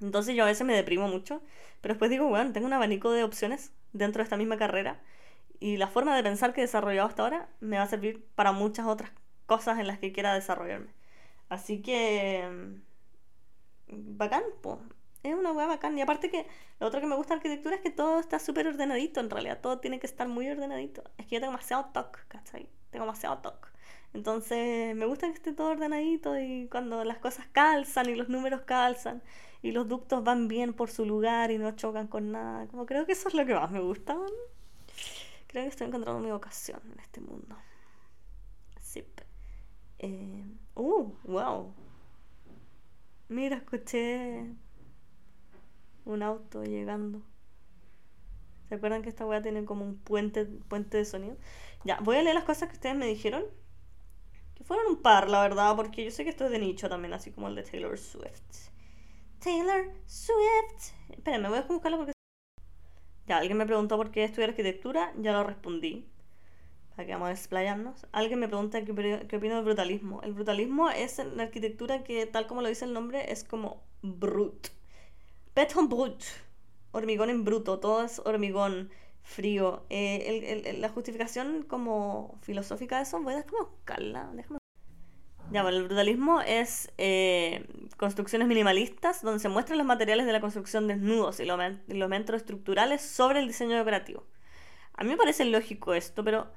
Entonces 0.04 0.34
yo 0.36 0.44
a 0.44 0.46
veces 0.46 0.66
me 0.66 0.74
deprimo 0.74 1.08
mucho, 1.08 1.42
pero 1.80 1.94
después 1.94 2.10
digo, 2.10 2.28
bueno, 2.28 2.52
tengo 2.52 2.66
un 2.66 2.72
abanico 2.72 3.10
de 3.10 3.24
opciones 3.24 3.72
dentro 3.92 4.20
de 4.20 4.24
esta 4.24 4.36
misma 4.36 4.56
carrera 4.56 5.00
y 5.60 5.76
la 5.76 5.88
forma 5.88 6.14
de 6.16 6.22
pensar 6.22 6.52
que 6.52 6.60
he 6.60 6.64
desarrollado 6.64 7.08
hasta 7.08 7.22
ahora 7.22 7.48
me 7.60 7.78
va 7.78 7.84
a 7.84 7.88
servir 7.88 8.26
para 8.34 8.52
muchas 8.52 8.86
otras 8.86 9.10
cosas 9.46 9.78
en 9.78 9.86
las 9.86 9.98
que 9.98 10.12
quiera 10.12 10.34
desarrollarme. 10.34 10.92
Así 11.48 11.80
que... 11.82 12.46
Mm, 13.88 14.16
bacán, 14.18 14.42
po. 14.62 14.80
Es 15.22 15.34
una 15.34 15.52
hueá 15.52 15.66
bacán. 15.66 15.96
Y 15.96 16.02
aparte 16.02 16.30
que 16.30 16.46
lo 16.80 16.86
otro 16.88 17.00
que 17.00 17.06
me 17.06 17.16
gusta 17.16 17.34
de 17.34 17.38
arquitectura 17.38 17.76
es 17.76 17.80
que 17.82 17.90
todo 17.90 18.20
está 18.20 18.38
súper 18.38 18.66
ordenadito 18.68 19.20
en 19.20 19.30
realidad. 19.30 19.60
Todo 19.62 19.78
tiene 19.78 19.98
que 20.00 20.06
estar 20.06 20.28
muy 20.28 20.48
ordenadito. 20.50 21.02
Es 21.16 21.26
que 21.26 21.36
yo 21.36 21.40
tengo 21.40 21.52
demasiado 21.52 21.86
toque, 21.94 22.20
¿cachai? 22.28 22.68
Tengo 22.90 23.06
demasiado 23.06 23.38
toque. 23.38 23.68
Entonces 24.12 24.94
me 24.94 25.06
gusta 25.06 25.28
que 25.28 25.34
esté 25.34 25.52
todo 25.52 25.68
ordenadito 25.70 26.38
y 26.38 26.68
cuando 26.70 27.04
las 27.04 27.18
cosas 27.18 27.46
calzan 27.52 28.08
y 28.10 28.14
los 28.14 28.28
números 28.28 28.62
calzan 28.62 29.22
y 29.64 29.72
los 29.72 29.88
ductos 29.88 30.22
van 30.22 30.46
bien 30.46 30.74
por 30.74 30.90
su 30.90 31.06
lugar 31.06 31.50
y 31.50 31.56
no 31.56 31.70
chocan 31.74 32.06
con 32.06 32.30
nada. 32.30 32.66
Como 32.66 32.84
creo 32.84 33.06
que 33.06 33.12
eso 33.12 33.28
es 33.28 33.34
lo 33.34 33.46
que 33.46 33.54
más 33.54 33.70
me 33.70 33.80
gusta. 33.80 34.14
Creo 35.46 35.64
que 35.64 35.70
estoy 35.70 35.86
encontrando 35.86 36.20
mi 36.20 36.30
vocación 36.30 36.82
en 36.92 37.00
este 37.00 37.22
mundo. 37.22 37.56
Sí. 38.78 39.02
Eh, 40.00 40.44
uh, 40.74 41.14
wow. 41.24 41.72
Mira, 43.30 43.56
escuché 43.56 44.52
un 46.04 46.22
auto 46.22 46.62
llegando. 46.62 47.22
¿Se 48.68 48.74
acuerdan 48.74 49.00
que 49.00 49.08
esta 49.08 49.24
weá 49.24 49.40
tiene 49.40 49.64
como 49.64 49.86
un 49.86 49.96
puente, 49.96 50.44
puente 50.44 50.98
de 50.98 51.06
sonido? 51.06 51.38
Ya, 51.84 52.00
voy 52.00 52.16
a 52.16 52.22
leer 52.22 52.34
las 52.34 52.44
cosas 52.44 52.68
que 52.68 52.74
ustedes 52.74 52.96
me 52.96 53.06
dijeron. 53.06 53.46
Que 54.56 54.62
fueron 54.62 54.88
un 54.88 55.00
par, 55.00 55.30
la 55.30 55.40
verdad, 55.40 55.74
porque 55.74 56.04
yo 56.04 56.10
sé 56.10 56.22
que 56.22 56.28
esto 56.28 56.44
es 56.44 56.50
de 56.50 56.58
nicho 56.58 56.90
también, 56.90 57.14
así 57.14 57.30
como 57.30 57.48
el 57.48 57.54
de 57.54 57.62
Taylor 57.62 57.96
Swift. 57.96 58.73
Taylor 59.44 59.92
Swift. 60.06 60.94
Espérenme, 61.10 61.50
voy 61.50 61.58
a 61.58 61.62
buscarlo 61.62 61.98
porque. 61.98 62.12
Ya, 63.26 63.36
alguien 63.36 63.58
me 63.58 63.66
preguntó 63.66 63.98
por 63.98 64.10
qué 64.10 64.24
estudiar 64.24 64.50
arquitectura, 64.50 65.12
ya 65.18 65.32
lo 65.32 65.44
respondí. 65.44 66.08
Para 66.96 67.04
que 67.04 67.12
vamos 67.12 67.28
a 67.28 67.32
explayarnos. 67.32 68.06
Alguien 68.12 68.40
me 68.40 68.48
pregunta 68.48 68.82
qué, 68.82 69.26
qué 69.28 69.36
opino 69.36 69.56
del 69.56 69.64
brutalismo. 69.64 70.22
El 70.22 70.32
brutalismo 70.32 70.88
es 70.88 71.18
la 71.18 71.42
arquitectura 71.42 72.04
que, 72.04 72.24
tal 72.24 72.46
como 72.46 72.62
lo 72.62 72.68
dice 72.68 72.86
el 72.86 72.94
nombre, 72.94 73.30
es 73.32 73.44
como 73.44 73.82
brut. 74.00 74.68
Beton 75.54 75.90
brut. 75.90 76.22
Hormigón 76.92 77.28
en 77.28 77.44
bruto, 77.44 77.80
todo 77.80 78.02
es 78.02 78.20
hormigón 78.20 78.90
frío. 79.22 79.84
Eh, 79.90 80.76
la 80.78 80.88
justificación 80.88 81.64
como 81.64 82.38
filosófica 82.40 82.96
de 82.96 83.02
eso, 83.02 83.20
voy 83.20 83.34
a 83.34 83.44
buscarla. 83.44 84.30
Déjame 84.32 84.63
ya, 85.50 85.62
bueno, 85.62 85.78
el 85.78 85.84
brutalismo 85.84 86.40
es 86.40 86.90
eh, 86.96 87.66
construcciones 87.96 88.48
minimalistas 88.48 89.22
donde 89.22 89.40
se 89.40 89.48
muestran 89.48 89.78
los 89.78 89.86
materiales 89.86 90.26
de 90.26 90.32
la 90.32 90.40
construcción 90.40 90.88
desnudos 90.88 91.38
y 91.38 91.44
los 91.44 91.60
elementos 91.88 92.36
estructurales 92.36 93.02
sobre 93.02 93.40
el 93.40 93.46
diseño 93.46 93.76
decorativo. 93.76 94.24
A 94.94 95.04
mí 95.04 95.10
me 95.10 95.16
parece 95.16 95.44
lógico 95.44 95.94
esto, 95.94 96.24
pero 96.24 96.50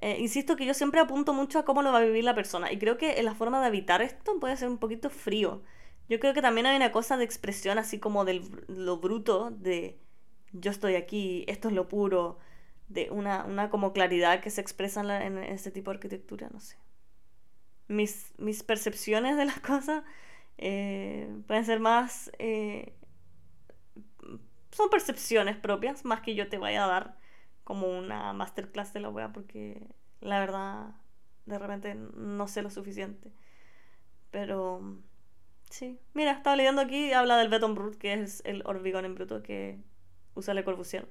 eh, 0.00 0.16
insisto 0.20 0.56
que 0.56 0.64
yo 0.66 0.74
siempre 0.74 1.00
apunto 1.00 1.32
mucho 1.34 1.58
a 1.58 1.64
cómo 1.64 1.82
lo 1.82 1.92
va 1.92 1.98
a 1.98 2.04
vivir 2.04 2.24
la 2.24 2.34
persona 2.34 2.72
y 2.72 2.78
creo 2.78 2.98
que 2.98 3.22
la 3.22 3.34
forma 3.34 3.60
de 3.60 3.66
habitar 3.66 4.02
esto 4.02 4.40
puede 4.40 4.56
ser 4.56 4.68
un 4.68 4.78
poquito 4.78 5.10
frío. 5.10 5.62
Yo 6.08 6.18
creo 6.18 6.34
que 6.34 6.42
también 6.42 6.66
hay 6.66 6.76
una 6.76 6.92
cosa 6.92 7.16
de 7.16 7.24
expresión 7.24 7.78
así 7.78 7.98
como 7.98 8.24
de 8.24 8.42
lo 8.68 8.98
bruto, 8.98 9.50
de 9.50 9.98
yo 10.52 10.70
estoy 10.70 10.96
aquí, 10.96 11.44
esto 11.46 11.68
es 11.68 11.74
lo 11.74 11.88
puro, 11.88 12.38
de 12.88 13.10
una, 13.10 13.44
una 13.44 13.70
como 13.70 13.92
claridad 13.92 14.40
que 14.40 14.50
se 14.50 14.60
expresa 14.60 15.00
en, 15.02 15.38
en 15.38 15.44
este 15.44 15.70
tipo 15.70 15.90
de 15.90 15.96
arquitectura, 15.96 16.48
no 16.52 16.60
sé 16.60 16.76
mis, 17.92 18.32
mis 18.38 18.62
percepciones 18.62 19.36
de 19.36 19.44
las 19.44 19.60
cosas 19.60 20.02
eh, 20.58 21.28
pueden 21.46 21.64
ser 21.64 21.80
más... 21.80 22.30
Eh, 22.38 22.94
son 24.70 24.88
percepciones 24.88 25.56
propias, 25.56 26.04
más 26.04 26.22
que 26.22 26.34
yo 26.34 26.48
te 26.48 26.56
vaya 26.56 26.84
a 26.84 26.88
dar 26.88 27.18
como 27.64 27.86
una 27.86 28.32
masterclass 28.32 28.94
de 28.94 29.00
la 29.00 29.10
wea, 29.10 29.32
porque 29.32 29.86
la 30.20 30.40
verdad 30.40 30.94
de 31.44 31.58
repente 31.58 31.94
no 31.94 32.48
sé 32.48 32.62
lo 32.62 32.70
suficiente. 32.70 33.32
Pero 34.30 34.80
sí. 35.68 35.98
Mira, 36.14 36.32
estaba 36.32 36.56
leyendo 36.56 36.80
aquí, 36.80 37.12
habla 37.12 37.36
del 37.36 37.50
beton 37.50 37.74
brut, 37.74 37.96
que 37.96 38.14
es 38.14 38.42
el 38.46 38.62
hormigón 38.64 39.04
en 39.04 39.14
bruto 39.14 39.42
que 39.42 39.78
usa 40.34 40.54
Le 40.54 40.64
Corbusier. 40.64 41.06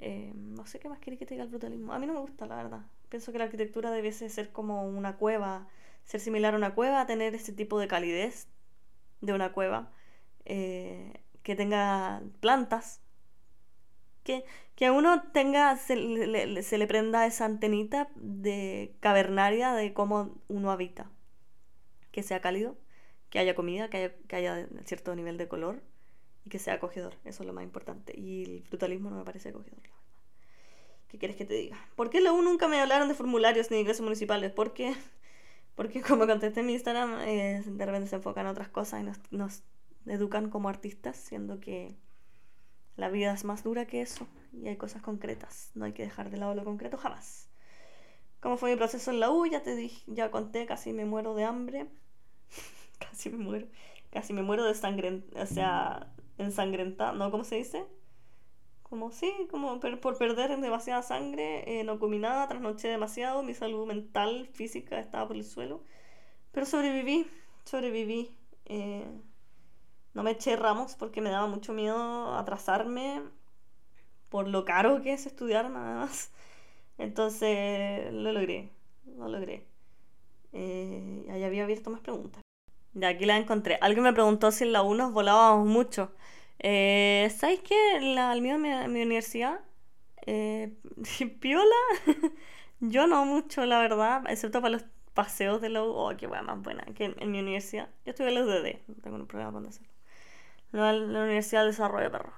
Eh, 0.00 0.32
no 0.34 0.66
sé 0.66 0.80
qué 0.80 0.88
más 0.88 0.98
quiere 0.98 1.16
que 1.16 1.26
te 1.26 1.34
diga 1.34 1.44
el 1.44 1.50
brutalismo. 1.50 1.92
A 1.92 1.98
mí 2.00 2.06
no 2.06 2.14
me 2.14 2.20
gusta, 2.20 2.46
la 2.46 2.56
verdad. 2.56 2.80
Pienso 3.08 3.30
que 3.30 3.38
la 3.38 3.44
arquitectura 3.44 3.90
debiese 3.92 4.28
ser 4.30 4.50
como 4.50 4.84
una 4.84 5.16
cueva 5.16 5.68
ser 6.04 6.20
similar 6.20 6.54
a 6.54 6.56
una 6.58 6.74
cueva, 6.74 7.06
tener 7.06 7.34
ese 7.34 7.52
tipo 7.52 7.78
de 7.78 7.88
calidez 7.88 8.48
de 9.22 9.34
una 9.34 9.52
cueva. 9.52 9.92
eh, 10.46 11.14
que 11.44 11.56
tenga 11.56 12.22
plantas, 12.40 13.02
que, 14.22 14.44
que 14.74 14.86
a 14.86 14.92
uno 14.92 15.22
tenga, 15.32 15.76
se 15.76 15.96
le, 15.96 16.62
se 16.62 16.78
le 16.78 16.86
prenda 16.86 17.26
esa 17.26 17.44
antenita 17.46 18.08
de 18.16 18.94
cavernaria 19.00 19.72
de 19.72 19.92
cómo 19.94 20.40
uno 20.48 20.70
habita, 20.70 21.10
que 22.12 22.22
sea 22.22 22.40
cálido, 22.40 22.76
que 23.30 23.38
haya 23.38 23.54
comida, 23.54 23.88
que 23.90 23.96
haya, 23.98 24.14
que 24.28 24.36
haya 24.36 24.68
cierto 24.84 25.14
nivel 25.14 25.38
de 25.38 25.48
color 25.48 25.82
y 26.44 26.50
que 26.50 26.58
sea 26.58 26.74
acogedor, 26.74 27.16
eso 27.24 27.42
es 27.42 27.46
lo 27.46 27.52
más 27.54 27.64
importante. 27.64 28.14
Y 28.18 28.44
el 28.44 28.64
frutalismo 28.64 29.10
no 29.10 29.18
me 29.18 29.24
parece 29.24 29.50
acogedor, 29.50 29.80
¿Qué 31.08 31.18
quieres 31.18 31.36
que 31.36 31.44
te 31.44 31.54
diga? 31.54 31.76
¿Por 31.96 32.08
qué 32.10 32.20
la 32.20 32.32
U 32.32 32.40
nunca 32.42 32.68
me 32.68 32.80
hablaron 32.80 33.08
de 33.08 33.14
formularios 33.14 33.70
ni 33.70 33.76
de 33.76 33.80
ingresos 33.82 34.02
municipales? 34.04 34.52
Porque, 34.52 34.94
porque 35.80 36.02
como 36.06 36.26
contesté 36.26 36.60
en 36.60 36.66
mi 36.66 36.74
Instagram, 36.74 37.20
de 37.20 37.86
repente 37.86 38.06
se 38.06 38.16
enfocan 38.16 38.44
en 38.44 38.52
otras 38.52 38.68
cosas 38.68 39.00
y 39.00 39.04
nos, 39.04 39.18
nos 39.30 39.62
educan 40.04 40.50
como 40.50 40.68
artistas, 40.68 41.16
siendo 41.16 41.58
que 41.58 41.96
la 42.96 43.08
vida 43.08 43.32
es 43.32 43.44
más 43.44 43.64
dura 43.64 43.86
que 43.86 44.02
eso 44.02 44.26
y 44.52 44.68
hay 44.68 44.76
cosas 44.76 45.00
concretas. 45.00 45.70
No 45.74 45.86
hay 45.86 45.94
que 45.94 46.02
dejar 46.02 46.28
de 46.28 46.36
lado 46.36 46.54
lo 46.54 46.64
concreto 46.64 46.98
jamás. 46.98 47.48
¿Cómo 48.40 48.58
fue 48.58 48.72
mi 48.72 48.76
proceso 48.76 49.10
en 49.10 49.20
la 49.20 49.30
U? 49.30 49.46
Ya 49.46 49.62
te 49.62 49.74
dije, 49.74 50.04
ya 50.06 50.30
conté, 50.30 50.66
casi 50.66 50.92
me 50.92 51.06
muero 51.06 51.34
de 51.34 51.44
hambre. 51.44 51.86
casi 52.98 53.30
me 53.30 53.38
muero. 53.38 53.66
Casi 54.10 54.34
me 54.34 54.42
muero 54.42 54.66
de 54.66 54.74
sangre, 54.74 55.22
o 55.34 55.46
sea, 55.46 56.12
ensangrentada, 56.36 57.12
¿no? 57.12 57.30
¿Cómo 57.30 57.44
se 57.44 57.54
dice? 57.54 57.86
Como 58.90 59.12
sí, 59.12 59.32
como 59.52 59.78
por 59.78 60.18
perder 60.18 60.60
demasiada 60.60 61.02
sangre, 61.02 61.80
eh, 61.80 61.84
no 61.84 62.00
comí 62.00 62.18
nada, 62.18 62.48
trasnoché 62.48 62.88
demasiado, 62.88 63.44
mi 63.44 63.54
salud 63.54 63.86
mental, 63.86 64.48
física 64.52 64.98
estaba 64.98 65.28
por 65.28 65.36
el 65.36 65.44
suelo. 65.44 65.84
Pero 66.50 66.66
sobreviví, 66.66 67.26
sobreviví. 67.64 68.34
Eh, 68.66 69.06
no 70.12 70.24
me 70.24 70.32
eché 70.32 70.56
ramos 70.56 70.96
porque 70.96 71.20
me 71.20 71.30
daba 71.30 71.46
mucho 71.46 71.72
miedo 71.72 72.34
atrasarme 72.34 73.22
por 74.28 74.48
lo 74.48 74.64
caro 74.64 75.02
que 75.02 75.12
es 75.12 75.24
estudiar 75.24 75.70
nada 75.70 76.00
más. 76.00 76.32
Entonces 76.98 78.12
lo 78.12 78.32
logré, 78.32 78.70
lo 79.16 79.28
logré. 79.28 79.66
Eh, 80.52 81.28
ahí 81.30 81.44
había 81.44 81.62
abierto 81.62 81.90
más 81.90 82.00
preguntas. 82.00 82.42
De 82.92 83.06
aquí 83.06 83.24
la 83.24 83.36
encontré. 83.36 83.78
Alguien 83.80 84.02
me 84.02 84.12
preguntó 84.12 84.50
si 84.50 84.64
en 84.64 84.72
la 84.72 84.82
1 84.82 85.12
volábamos 85.12 85.68
mucho. 85.68 86.10
Eh, 86.60 87.32
¿Sabéis 87.36 87.60
que 87.62 87.74
la, 88.00 88.30
al 88.30 88.42
mío 88.42 88.58
mi, 88.58 88.68
mi 88.88 89.02
universidad? 89.02 89.60
Eh, 90.26 90.72
piola. 91.40 91.64
Yo 92.80 93.06
no 93.06 93.24
mucho, 93.24 93.66
la 93.66 93.80
verdad, 93.80 94.24
excepto 94.28 94.60
para 94.60 94.72
los 94.72 94.84
paseos 95.14 95.60
de 95.60 95.70
la 95.70 95.82
U. 95.82 95.88
Oh, 95.92 96.16
qué 96.16 96.26
buena 96.26 96.42
más 96.42 96.62
buena 96.62 96.84
que 96.94 97.14
en, 97.18 97.30
mi 97.30 97.40
universidad. 97.40 97.88
Yo 98.04 98.10
estuve 98.12 98.28
en 98.28 98.34
la 98.34 98.42
UDD, 98.42 98.78
no 98.88 98.94
tengo 99.02 99.16
ningún 99.16 99.26
problema 99.26 99.52
con 99.52 99.66
hacerlo. 99.66 99.88
La, 100.72 100.92
la 100.92 101.22
Universidad 101.24 101.62
de 101.62 101.68
Desarrollo 101.68 102.10
Perro. 102.10 102.32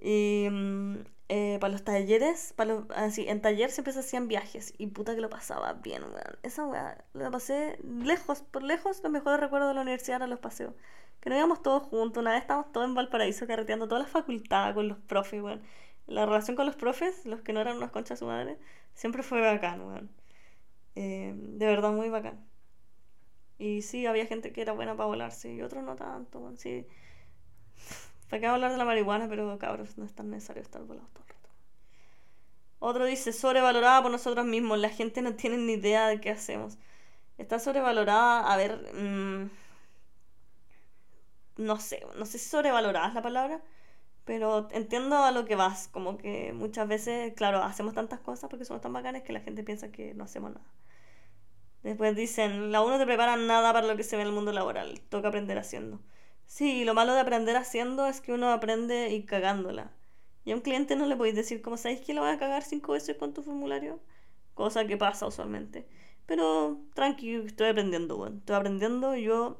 Y 0.00 0.48
mm, 0.50 0.96
eh, 1.28 1.58
para 1.60 1.72
los 1.72 1.84
talleres, 1.84 2.54
para 2.56 2.74
los, 2.74 2.90
así, 2.90 3.28
en 3.28 3.42
taller 3.42 3.70
siempre 3.70 3.92
se 3.92 4.00
hacían 4.00 4.28
viajes. 4.28 4.74
Y 4.78 4.88
puta 4.88 5.14
que 5.14 5.20
lo 5.20 5.30
pasaba 5.30 5.74
bien, 5.74 6.02
weón. 6.04 6.38
Esa 6.42 6.66
weá, 6.66 7.04
lo 7.14 7.30
pasé 7.30 7.78
lejos, 7.84 8.42
por 8.42 8.62
lejos, 8.62 9.02
los 9.02 9.12
mejores 9.12 9.40
recuerdos 9.40 9.68
de 9.70 9.74
la 9.74 9.82
universidad 9.82 10.16
eran 10.16 10.30
los 10.30 10.40
paseos. 10.40 10.74
Que 11.20 11.30
nos 11.30 11.38
íbamos 11.38 11.62
todos 11.62 11.82
juntos. 11.84 12.20
Una 12.20 12.32
vez 12.32 12.42
estábamos 12.42 12.72
todos 12.72 12.86
en 12.86 12.94
Valparaíso 12.94 13.46
carreteando 13.46 13.88
toda 13.88 14.00
la 14.00 14.06
facultad 14.06 14.74
con 14.74 14.88
los 14.88 14.98
profes, 14.98 15.42
weón. 15.42 15.62
La 16.06 16.24
relación 16.26 16.56
con 16.56 16.66
los 16.66 16.76
profes, 16.76 17.26
los 17.26 17.42
que 17.42 17.52
no 17.52 17.60
eran 17.60 17.76
unas 17.76 17.90
conchas 17.90 18.18
su 18.18 18.26
madre, 18.26 18.58
siempre 18.94 19.22
fue 19.22 19.40
bacán, 19.40 19.80
weón. 19.80 20.10
Eh, 20.94 21.34
de 21.36 21.66
verdad, 21.66 21.92
muy 21.92 22.08
bacán. 22.08 22.44
Y 23.58 23.82
sí, 23.82 24.06
había 24.06 24.26
gente 24.26 24.52
que 24.52 24.62
era 24.62 24.72
buena 24.72 24.96
para 24.96 25.06
volarse 25.08 25.52
y 25.52 25.62
otros 25.62 25.82
no 25.82 25.96
tanto, 25.96 26.38
weón. 26.38 26.56
Sí. 26.56 26.86
¿Para 28.30 28.40
qué 28.40 28.46
hablar 28.46 28.70
de 28.72 28.78
la 28.78 28.84
marihuana? 28.84 29.28
Pero 29.28 29.58
cabros, 29.58 29.98
no 29.98 30.04
es 30.04 30.14
tan 30.14 30.30
necesario 30.30 30.62
estar 30.62 30.82
volados 30.82 31.10
todo 31.12 31.24
el 31.24 31.34
rato. 31.34 31.48
Otro 32.78 33.04
dice, 33.06 33.32
sobrevalorada 33.32 34.02
por 34.02 34.12
nosotros 34.12 34.46
mismos. 34.46 34.78
La 34.78 34.90
gente 34.90 35.22
no 35.22 35.34
tiene 35.34 35.56
ni 35.56 35.72
idea 35.74 36.06
de 36.08 36.20
qué 36.20 36.30
hacemos. 36.30 36.78
Está 37.38 37.58
sobrevalorada, 37.58 38.52
a 38.52 38.56
ver... 38.56 38.92
Mmm, 38.94 39.48
no 41.58 41.78
sé, 41.80 42.06
no 42.16 42.24
sé 42.24 42.38
si 42.38 42.48
sobrevalorada 42.48 43.12
la 43.12 43.22
palabra, 43.22 43.62
pero 44.24 44.68
entiendo 44.72 45.18
a 45.18 45.32
lo 45.32 45.44
que 45.44 45.56
vas, 45.56 45.88
como 45.88 46.18
que 46.18 46.52
muchas 46.54 46.88
veces, 46.88 47.34
claro, 47.34 47.62
hacemos 47.62 47.94
tantas 47.94 48.20
cosas 48.20 48.48
porque 48.50 48.64
somos 48.64 48.82
tan 48.82 48.92
bacanes 48.92 49.22
que 49.24 49.32
la 49.32 49.40
gente 49.40 49.64
piensa 49.64 49.92
que 49.92 50.14
no 50.14 50.24
hacemos 50.24 50.52
nada. 50.52 50.66
Después 51.82 52.14
dicen, 52.16 52.72
la 52.72 52.82
uno 52.82 52.98
te 52.98 53.06
prepara 53.06 53.36
nada 53.36 53.72
para 53.72 53.86
lo 53.86 53.96
que 53.96 54.02
se 54.02 54.16
ve 54.16 54.22
en 54.22 54.28
el 54.28 54.34
mundo 54.34 54.52
laboral, 54.52 55.00
toca 55.08 55.28
aprender 55.28 55.58
haciendo. 55.58 56.00
Sí, 56.46 56.84
lo 56.84 56.94
malo 56.94 57.14
de 57.14 57.20
aprender 57.20 57.56
haciendo 57.56 58.06
es 58.06 58.20
que 58.20 58.32
uno 58.32 58.50
aprende 58.52 59.10
y 59.10 59.24
cagándola. 59.24 59.92
Y 60.44 60.52
a 60.52 60.54
un 60.56 60.62
cliente 60.62 60.96
no 60.96 61.06
le 61.06 61.16
podéis 61.16 61.36
decir, 61.36 61.62
como 61.62 61.76
sabéis 61.76 62.00
que 62.00 62.14
lo 62.14 62.22
voy 62.22 62.30
a 62.30 62.38
cagar 62.38 62.62
cinco 62.62 62.92
veces 62.92 63.16
con 63.16 63.34
tu 63.34 63.42
formulario, 63.42 64.00
cosa 64.54 64.86
que 64.86 64.96
pasa 64.96 65.26
usualmente. 65.26 65.86
Pero 66.26 66.80
tranqui, 66.94 67.34
estoy 67.36 67.68
aprendiendo, 67.68 68.16
bueno. 68.16 68.38
Estoy 68.38 68.56
aprendiendo, 68.56 69.14
yo 69.16 69.58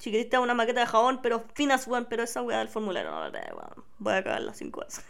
chiquitita 0.00 0.40
una 0.40 0.54
maqueta 0.54 0.80
de 0.80 0.86
jabón, 0.86 1.20
pero 1.22 1.44
finas, 1.54 1.86
weón, 1.86 2.06
pero 2.08 2.24
esa 2.24 2.42
weá 2.42 2.58
del 2.58 2.68
formulario, 2.68 3.10
no, 3.10 3.20
weón, 3.20 3.84
voy 3.98 4.14
a 4.14 4.24
cagar 4.24 4.42
las 4.42 4.56
cinco 4.56 4.80
veces. 4.80 5.04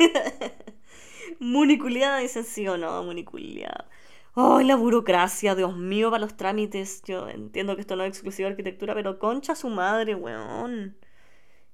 municuliada, 1.38 2.18
dicen 2.18 2.44
sí 2.44 2.68
o 2.68 2.76
no, 2.76 3.02
municuliada. 3.04 3.88
¡Ay, 4.34 4.64
la 4.64 4.76
burocracia! 4.76 5.54
Dios 5.54 5.76
mío, 5.76 6.10
para 6.10 6.20
los 6.20 6.36
trámites. 6.36 7.02
Yo 7.04 7.28
entiendo 7.28 7.74
que 7.74 7.82
esto 7.82 7.96
no 7.96 8.04
es 8.04 8.10
exclusivo 8.10 8.46
de 8.46 8.52
arquitectura, 8.52 8.94
pero 8.94 9.18
concha 9.18 9.54
su 9.54 9.68
madre, 9.68 10.14
weón. 10.14 10.96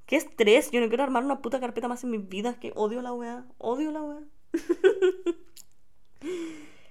Qué 0.07 0.17
estrés. 0.17 0.71
Yo 0.71 0.81
no 0.81 0.89
quiero 0.89 1.05
armar 1.05 1.25
una 1.25 1.43
puta 1.43 1.61
carpeta 1.61 1.89
más 1.89 2.05
en 2.05 2.11
mi 2.11 2.19
vida. 2.19 2.59
Que 2.61 2.73
odio 2.75 3.03
la 3.03 3.13
weá. 3.13 3.45
Odio 3.59 3.91
la 3.93 4.03
weá. 4.03 4.21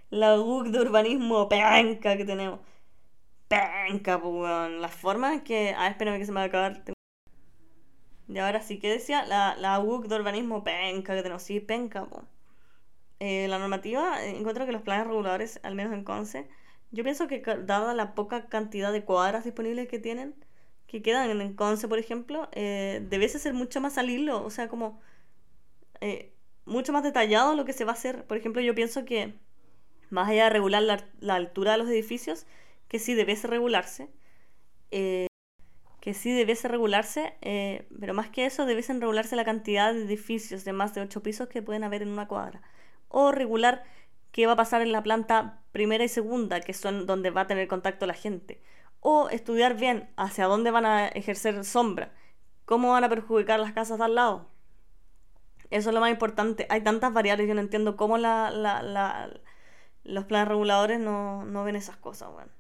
la 0.09 0.39
UG 0.39 0.69
de 0.71 0.82
urbanismo 0.82 1.49
penca 1.49 2.17
que 2.17 2.26
tenemos 2.26 2.59
penca, 3.48 4.22
pues, 4.22 4.72
La 4.80 4.89
forma 4.89 5.43
que. 5.43 5.74
Ah, 5.78 5.88
espérame 5.88 6.18
que 6.20 6.26
se 6.26 6.32
me 6.32 6.38
va 6.39 6.43
a 6.43 6.46
acabar. 6.48 6.84
Y 8.28 8.38
ahora 8.39 8.62
sí, 8.62 8.80
que 8.80 8.89
decía? 8.89 9.26
La, 9.26 9.56
la 9.56 9.80
UC 9.80 10.08
de 10.08 10.16
urbanismo 10.16 10.64
penca 10.64 11.16
que 11.16 11.22
tenemos. 11.22 11.43
Sí, 11.43 11.60
penca, 11.60 12.06
pues. 12.06 12.24
la 13.20 13.60
normativa, 13.60 14.24
eh, 14.24 14.38
encuentro 14.38 14.66
que 14.66 14.72
los 14.72 14.82
planes 14.82 15.08
reguladores, 15.08 15.60
al 15.64 15.76
menos 15.76 15.93
en 15.93 16.04
Conce, 16.04 16.48
yo 16.91 17.04
pienso 17.04 17.28
que 17.28 17.41
dada 17.41 17.93
la 17.93 18.16
poca 18.16 18.48
cantidad 18.48 18.91
de 18.93 19.04
cuadras 19.06 19.43
disponibles 19.46 19.88
que 19.88 20.00
tienen, 20.00 20.36
que 20.88 21.02
quedan 21.02 21.30
en 21.41 21.56
Conce, 21.56 21.88
por 21.88 22.00
ejemplo, 22.00 22.50
eh, 22.54 23.06
debiese 23.10 23.39
ser 23.39 23.54
mucho 23.54 23.82
más 23.82 23.98
al 23.98 24.10
hilo, 24.10 24.43
o 24.43 24.50
sea, 24.50 24.70
como 24.70 25.02
eh, 26.02 26.34
mucho 26.66 26.93
más 26.93 27.04
detallado 27.04 27.56
lo 27.56 27.66
que 27.66 27.74
se 27.74 27.86
va 27.86 27.91
a 27.91 27.96
hacer. 27.96 28.26
Por 28.26 28.38
ejemplo, 28.38 28.62
yo 28.62 28.76
pienso 28.76 29.06
que 29.06 29.36
más 30.10 30.30
allá 30.30 30.46
de 30.46 30.50
regular 30.52 30.84
la, 30.84 31.06
la 31.20 31.36
altura 31.36 31.74
de 31.74 31.78
los 31.80 31.89
edificios, 31.89 32.46
que 32.96 33.00
sí 33.00 33.14
debiese 33.14 33.48
regularse, 33.48 34.10
eh, 34.89 35.28
que 36.00 36.14
sí 36.14 36.32
debiese 36.32 36.70
regularse, 36.70 37.36
eh, 37.41 37.89
pero 38.00 38.14
más 38.14 38.30
que 38.30 38.46
eso 38.46 38.66
debiesen 38.66 39.02
regularse 39.02 39.36
la 39.36 39.43
cantidad 39.43 39.93
de 39.93 40.06
edificios 40.06 40.64
de 40.64 40.72
más 40.72 40.96
de 40.96 41.02
8 41.02 41.22
pisos 41.22 41.50
que 41.50 41.62
pueden 41.62 41.84
haber 41.84 42.04
en 42.04 42.08
una 42.08 42.30
cuadra. 42.30 42.62
O 43.10 43.34
regular 43.34 43.84
qué 44.32 44.48
va 44.48 44.54
a 44.54 44.56
pasar 44.56 44.82
en 44.82 44.93
la 44.93 45.04
planta 45.04 45.62
primera 45.74 46.06
y 46.06 46.08
segunda, 46.08 46.62
que 46.62 46.74
son 46.74 47.06
donde 47.06 47.32
va 47.32 47.41
a 47.41 47.48
tener 47.48 47.68
contacto 47.68 48.06
la 48.06 48.14
gente. 48.14 48.62
O 49.02 49.28
estudiar 49.28 49.76
bien 49.76 50.10
hacia 50.16 50.46
dónde 50.46 50.72
van 50.72 50.86
a 50.86 51.10
ejercer 51.10 51.66
sombra, 51.66 52.14
cómo 52.64 52.93
van 52.93 53.04
a 53.04 53.10
perjudicar 53.10 53.60
las 53.60 53.74
casas 53.74 53.98
de 53.98 54.06
al 54.06 54.16
lado. 54.16 54.50
Eso 55.70 55.89
es 55.89 55.93
lo 55.93 56.00
más 56.00 56.12
importante. 56.12 56.66
Hay 56.70 56.82
tantas 56.82 57.12
variables, 57.12 57.50
yo 57.50 57.56
no 57.56 57.62
entiendo 57.62 57.98
cómo 57.98 58.18
los 58.18 58.24
planes 60.28 60.48
reguladores 60.48 61.02
no, 61.02 61.43
no 61.43 61.66
ven 61.66 61.76
esas 61.76 61.98
cosas, 61.98 62.32
bueno. 62.32 62.55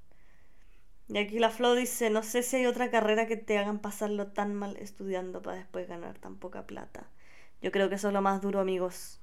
Y 1.07 1.17
aquí 1.19 1.37
la 1.37 1.51
Flo 1.51 1.75
dice, 1.75 2.09
no 2.09 2.23
sé 2.23 2.41
si 2.41 2.57
hay 2.57 2.65
otra 2.65 2.89
carrera 2.89 3.27
que 3.27 3.37
te 3.37 3.57
hagan 3.57 3.79
pasarlo 3.79 4.27
tan 4.27 4.55
mal 4.55 4.75
estudiando 4.77 5.41
para 5.41 5.57
después 5.57 5.87
ganar 5.87 6.17
tan 6.17 6.35
poca 6.37 6.65
plata. 6.65 7.07
Yo 7.61 7.71
creo 7.71 7.89
que 7.89 7.95
eso 7.95 8.07
es 8.07 8.13
lo 8.13 8.21
más 8.21 8.41
duro, 8.41 8.59
amigos. 8.59 9.19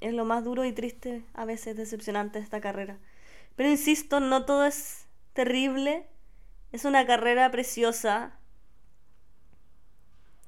Es 0.00 0.14
lo 0.14 0.24
más 0.24 0.42
duro 0.44 0.64
y 0.64 0.72
triste, 0.72 1.24
a 1.34 1.44
veces 1.44 1.76
decepcionante 1.76 2.38
de 2.38 2.44
esta 2.44 2.60
carrera. 2.60 2.98
Pero 3.54 3.70
insisto, 3.70 4.18
no 4.18 4.44
todo 4.44 4.66
es 4.66 5.06
terrible. 5.32 6.06
Es 6.72 6.84
una 6.84 7.06
carrera 7.06 7.50
preciosa 7.52 8.36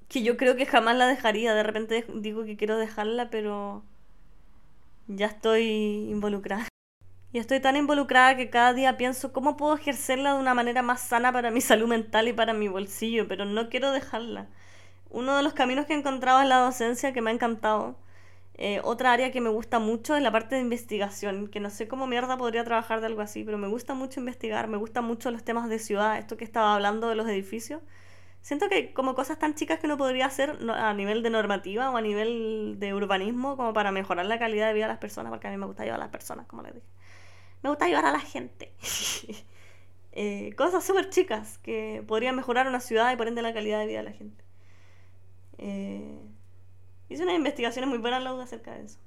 que 0.09 0.23
yo 0.23 0.37
creo 0.37 0.57
que 0.57 0.67
jamás 0.67 0.97
la 0.97 1.07
dejaría. 1.07 1.55
De 1.55 1.63
repente 1.63 2.05
digo 2.15 2.45
que 2.45 2.57
quiero 2.57 2.79
dejarla, 2.79 3.31
pero 3.31 3.85
ya 5.07 5.27
estoy 5.27 6.09
involucrada. 6.11 6.69
Y 7.35 7.39
estoy 7.39 7.59
tan 7.59 7.75
involucrada 7.75 8.37
que 8.37 8.49
cada 8.49 8.73
día 8.75 8.97
pienso 8.97 9.33
cómo 9.33 9.57
puedo 9.57 9.75
ejercerla 9.75 10.35
de 10.35 10.39
una 10.39 10.55
manera 10.55 10.83
más 10.83 11.01
sana 11.01 11.33
para 11.33 11.51
mi 11.51 11.61
salud 11.61 11.89
mental 11.89 12.29
y 12.29 12.33
para 12.33 12.53
mi 12.55 12.69
bolsillo, 12.69 13.27
pero 13.27 13.45
no 13.45 13.69
quiero 13.71 13.91
dejarla. 13.91 14.47
Uno 15.11 15.37
de 15.37 15.43
los 15.43 15.53
caminos 15.53 15.87
que 15.87 15.95
he 15.95 15.97
encontrado 15.97 16.41
es 16.41 16.49
la 16.49 16.59
docencia, 16.59 17.13
que 17.13 17.21
me 17.23 17.31
ha 17.31 17.35
encantado. 17.35 17.97
Eh, 18.57 18.81
otra 18.85 19.13
área 19.13 19.33
que 19.33 19.41
me 19.41 19.51
gusta 19.51 19.81
mucho 19.81 20.15
es 20.15 20.23
la 20.23 20.31
parte 20.31 20.55
de 20.55 20.61
investigación, 20.61 21.49
que 21.49 21.59
no 21.59 21.71
sé 21.71 21.89
cómo 21.89 22.07
mierda 22.07 22.37
podría 22.37 22.63
trabajar 22.63 23.01
de 23.01 23.07
algo 23.07 23.21
así, 23.21 23.43
pero 23.43 23.59
me 23.59 23.67
gusta 23.67 23.95
mucho 23.95 24.21
investigar, 24.21 24.69
me 24.69 24.77
gustan 24.77 25.05
mucho 25.05 25.33
los 25.33 25.43
temas 25.43 25.69
de 25.69 25.81
ciudad, 25.81 26.19
esto 26.19 26.37
que 26.37 26.45
estaba 26.45 26.77
hablando 26.77 27.09
de 27.09 27.17
los 27.17 27.29
edificios. 27.29 27.83
Siento 28.43 28.69
que 28.69 28.93
como 28.93 29.17
cosas 29.17 29.41
tan 29.41 29.57
chicas 29.57 29.81
que 29.81 29.87
uno 29.87 29.97
podría 29.97 30.27
hacer 30.27 30.57
a 30.71 30.95
nivel 30.95 31.25
de 31.25 31.31
normativa 31.31 31.91
o 31.91 31.97
a 31.97 32.01
nivel 32.01 32.77
de 32.79 32.95
urbanismo 32.95 33.57
como 33.57 33.73
para 33.73 33.91
mejorar 33.91 34.27
la 34.27 34.39
calidad 34.39 34.69
de 34.69 34.75
vida 34.75 34.85
de 34.85 34.93
las 34.93 34.99
personas, 34.99 35.33
porque 35.33 35.49
a 35.49 35.51
mí 35.51 35.57
me 35.57 35.67
gusta 35.67 35.83
ayudar 35.83 35.99
a 35.99 36.05
las 36.05 36.11
personas, 36.13 36.47
como 36.47 36.63
les 36.63 36.75
dije. 36.75 36.87
Me 37.65 37.71
gusta 37.71 37.87
ayudar 37.87 38.05
a 38.05 38.13
la 38.13 38.21
gente. 38.21 38.73
Eh, 40.17 40.55
cosas 40.55 40.85
súper 40.85 41.11
chicas 41.11 41.59
que 41.59 42.05
podrían 42.07 42.37
mejorar 42.37 42.69
una 42.69 42.79
ciudad 42.79 43.13
y 43.13 43.17
por 43.17 43.27
ende 43.27 43.43
la 43.43 43.53
calidad 43.53 43.81
de 43.81 43.87
vida 43.87 43.99
de 43.99 44.05
la 44.05 44.13
gente. 44.13 44.45
Eh, 45.59 46.21
hice 47.09 47.25
unas 47.25 47.35
investigaciones 47.35 47.91
muy 47.91 47.99
buenas 47.99 48.23
luego 48.23 48.41
acerca 48.41 48.75
de 48.77 48.85
eso. 48.85 49.01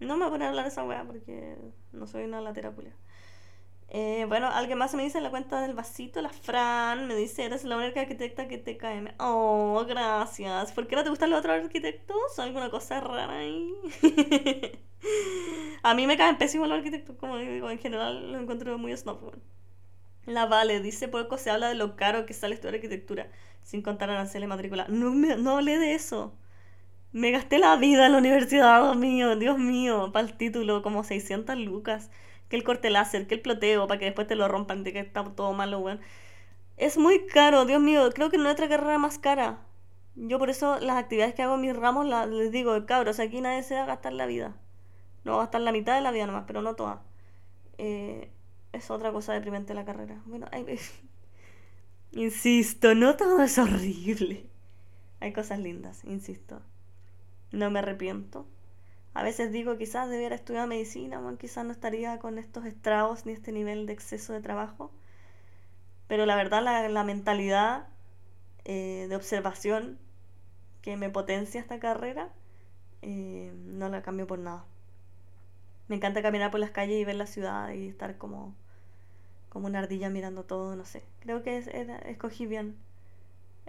No 0.00 0.16
me 0.16 0.24
voy 0.24 0.26
a 0.26 0.30
poner 0.32 0.46
a 0.46 0.48
hablar 0.48 0.64
de 0.64 0.70
esa 0.70 0.82
weá 0.82 1.04
porque 1.04 1.56
no 1.92 2.08
soy 2.08 2.24
una 2.24 2.40
latera. 2.40 2.72
Eh, 3.92 4.24
bueno, 4.28 4.46
alguien 4.48 4.78
más 4.78 4.94
me 4.94 5.02
dice 5.02 5.18
en 5.18 5.24
la 5.24 5.30
cuenta 5.30 5.60
del 5.60 5.74
vasito, 5.74 6.22
la 6.22 6.28
Fran, 6.28 7.08
me 7.08 7.16
dice, 7.16 7.44
eres 7.44 7.64
la 7.64 7.76
única 7.76 8.00
arquitecta 8.00 8.46
que 8.46 8.56
te 8.56 8.76
cae. 8.76 9.14
Oh, 9.18 9.84
gracias. 9.88 10.70
¿Por 10.72 10.86
qué 10.86 10.94
no 10.94 11.02
te 11.02 11.10
gustan 11.10 11.30
los 11.30 11.40
otros 11.40 11.64
arquitectos? 11.64 12.16
¿Son 12.36 12.46
alguna 12.46 12.70
cosa 12.70 13.00
rara 13.00 13.38
ahí? 13.38 13.74
a 15.82 15.94
mí 15.94 16.06
me 16.06 16.16
caen 16.16 16.38
pésimos 16.38 16.68
los 16.68 16.78
arquitectos, 16.78 17.16
como 17.16 17.36
digo, 17.38 17.68
en 17.68 17.78
general 17.78 18.32
los 18.32 18.42
encuentro 18.42 18.78
muy 18.78 18.96
snob. 18.96 19.32
La 20.26 20.46
Vale 20.46 20.80
dice, 20.80 21.08
poco 21.08 21.36
se 21.38 21.50
habla 21.50 21.68
de 21.68 21.74
lo 21.74 21.96
caro 21.96 22.26
que 22.26 22.34
sale 22.34 22.54
estudiar 22.54 22.76
arquitectura, 22.76 23.28
sin 23.62 23.82
contar 23.82 24.10
arancel 24.10 24.44
y 24.44 24.46
matrícula. 24.46 24.86
No, 24.88 25.12
me, 25.12 25.36
no 25.36 25.56
hablé 25.56 25.78
de 25.78 25.94
eso. 25.94 26.34
Me 27.12 27.30
gasté 27.32 27.58
la 27.58 27.76
vida 27.76 28.06
en 28.06 28.12
la 28.12 28.18
universidad, 28.18 28.82
Dios 28.82 28.96
mío, 28.96 29.36
Dios 29.36 29.58
mío, 29.58 30.10
para 30.12 30.26
el 30.28 30.36
título, 30.36 30.82
como 30.82 31.04
600 31.04 31.56
lucas 31.58 32.10
que 32.50 32.56
el 32.56 32.64
corte 32.64 32.90
láser, 32.90 33.26
que 33.26 33.36
el 33.36 33.40
ploteo, 33.40 33.86
para 33.86 33.98
que 33.98 34.06
después 34.06 34.26
te 34.26 34.34
lo 34.34 34.48
rompan 34.48 34.84
de 34.84 34.92
que 34.92 35.00
está 35.00 35.24
todo 35.24 35.54
malo, 35.54 35.78
weón. 35.78 36.00
Es 36.76 36.98
muy 36.98 37.26
caro, 37.26 37.64
Dios 37.64 37.80
mío, 37.80 38.10
creo 38.12 38.30
que 38.30 38.38
no 38.38 38.46
hay 38.46 38.52
otra 38.52 38.68
carrera 38.68 38.98
más 38.98 39.18
cara. 39.18 39.60
Yo 40.16 40.38
por 40.38 40.50
eso 40.50 40.78
las 40.80 40.96
actividades 40.96 41.34
que 41.34 41.42
hago 41.42 41.54
en 41.54 41.60
mis 41.62 41.76
ramos 41.76 42.06
les 42.28 42.50
digo, 42.50 42.84
cabros, 42.86 43.20
aquí 43.20 43.40
nadie 43.40 43.62
se 43.62 43.76
va 43.76 43.84
a 43.84 43.86
gastar 43.86 44.12
la 44.12 44.26
vida. 44.26 44.56
No 45.24 45.32
va 45.32 45.38
a 45.38 45.40
gastar 45.42 45.60
la 45.60 45.72
mitad 45.72 45.94
de 45.94 46.00
la 46.00 46.10
vida 46.10 46.26
nomás, 46.26 46.44
pero 46.46 46.60
no 46.60 46.74
toda. 46.74 47.02
Eh, 47.78 48.30
es 48.72 48.90
otra 48.90 49.12
cosa 49.12 49.32
deprimente 49.32 49.72
la 49.72 49.84
carrera. 49.84 50.20
Bueno, 50.26 50.46
insisto, 52.12 52.94
no 52.94 53.16
todo 53.16 53.42
es 53.42 53.58
horrible. 53.58 54.46
Hay 55.20 55.32
cosas 55.32 55.60
lindas, 55.60 56.04
insisto. 56.04 56.60
No 57.52 57.70
me 57.70 57.78
arrepiento. 57.78 58.46
A 59.14 59.22
veces 59.22 59.52
digo, 59.52 59.76
quizás 59.76 60.08
debiera 60.08 60.34
estudiar 60.36 60.68
medicina, 60.68 61.20
quizás 61.38 61.64
no 61.64 61.72
estaría 61.72 62.18
con 62.18 62.38
estos 62.38 62.64
estragos 62.64 63.26
ni 63.26 63.32
este 63.32 63.52
nivel 63.52 63.86
de 63.86 63.92
exceso 63.92 64.32
de 64.32 64.40
trabajo. 64.40 64.92
Pero 66.06 66.26
la 66.26 66.36
verdad, 66.36 66.62
la, 66.62 67.04
mentalidad 67.04 67.88
eh, 68.64 69.06
de 69.08 69.16
observación 69.16 69.98
que 70.82 70.96
me 70.96 71.10
potencia 71.10 71.60
esta 71.60 71.78
carrera, 71.80 72.30
eh, 73.02 73.52
no 73.66 73.88
la 73.88 74.02
cambio 74.02 74.26
por 74.26 74.38
nada. 74.38 74.64
Me 75.88 75.96
encanta 75.96 76.22
caminar 76.22 76.50
por 76.50 76.60
las 76.60 76.70
calles 76.70 77.00
y 77.00 77.04
ver 77.04 77.16
la 77.16 77.26
ciudad 77.26 77.72
y 77.72 77.88
estar 77.88 78.16
como, 78.16 78.54
como 79.48 79.66
una 79.66 79.80
ardilla 79.80 80.08
mirando 80.08 80.44
todo, 80.44 80.76
no 80.76 80.84
sé. 80.84 81.02
Creo 81.20 81.42
que 81.42 81.58
escogí 82.06 82.46
bien. 82.46 82.76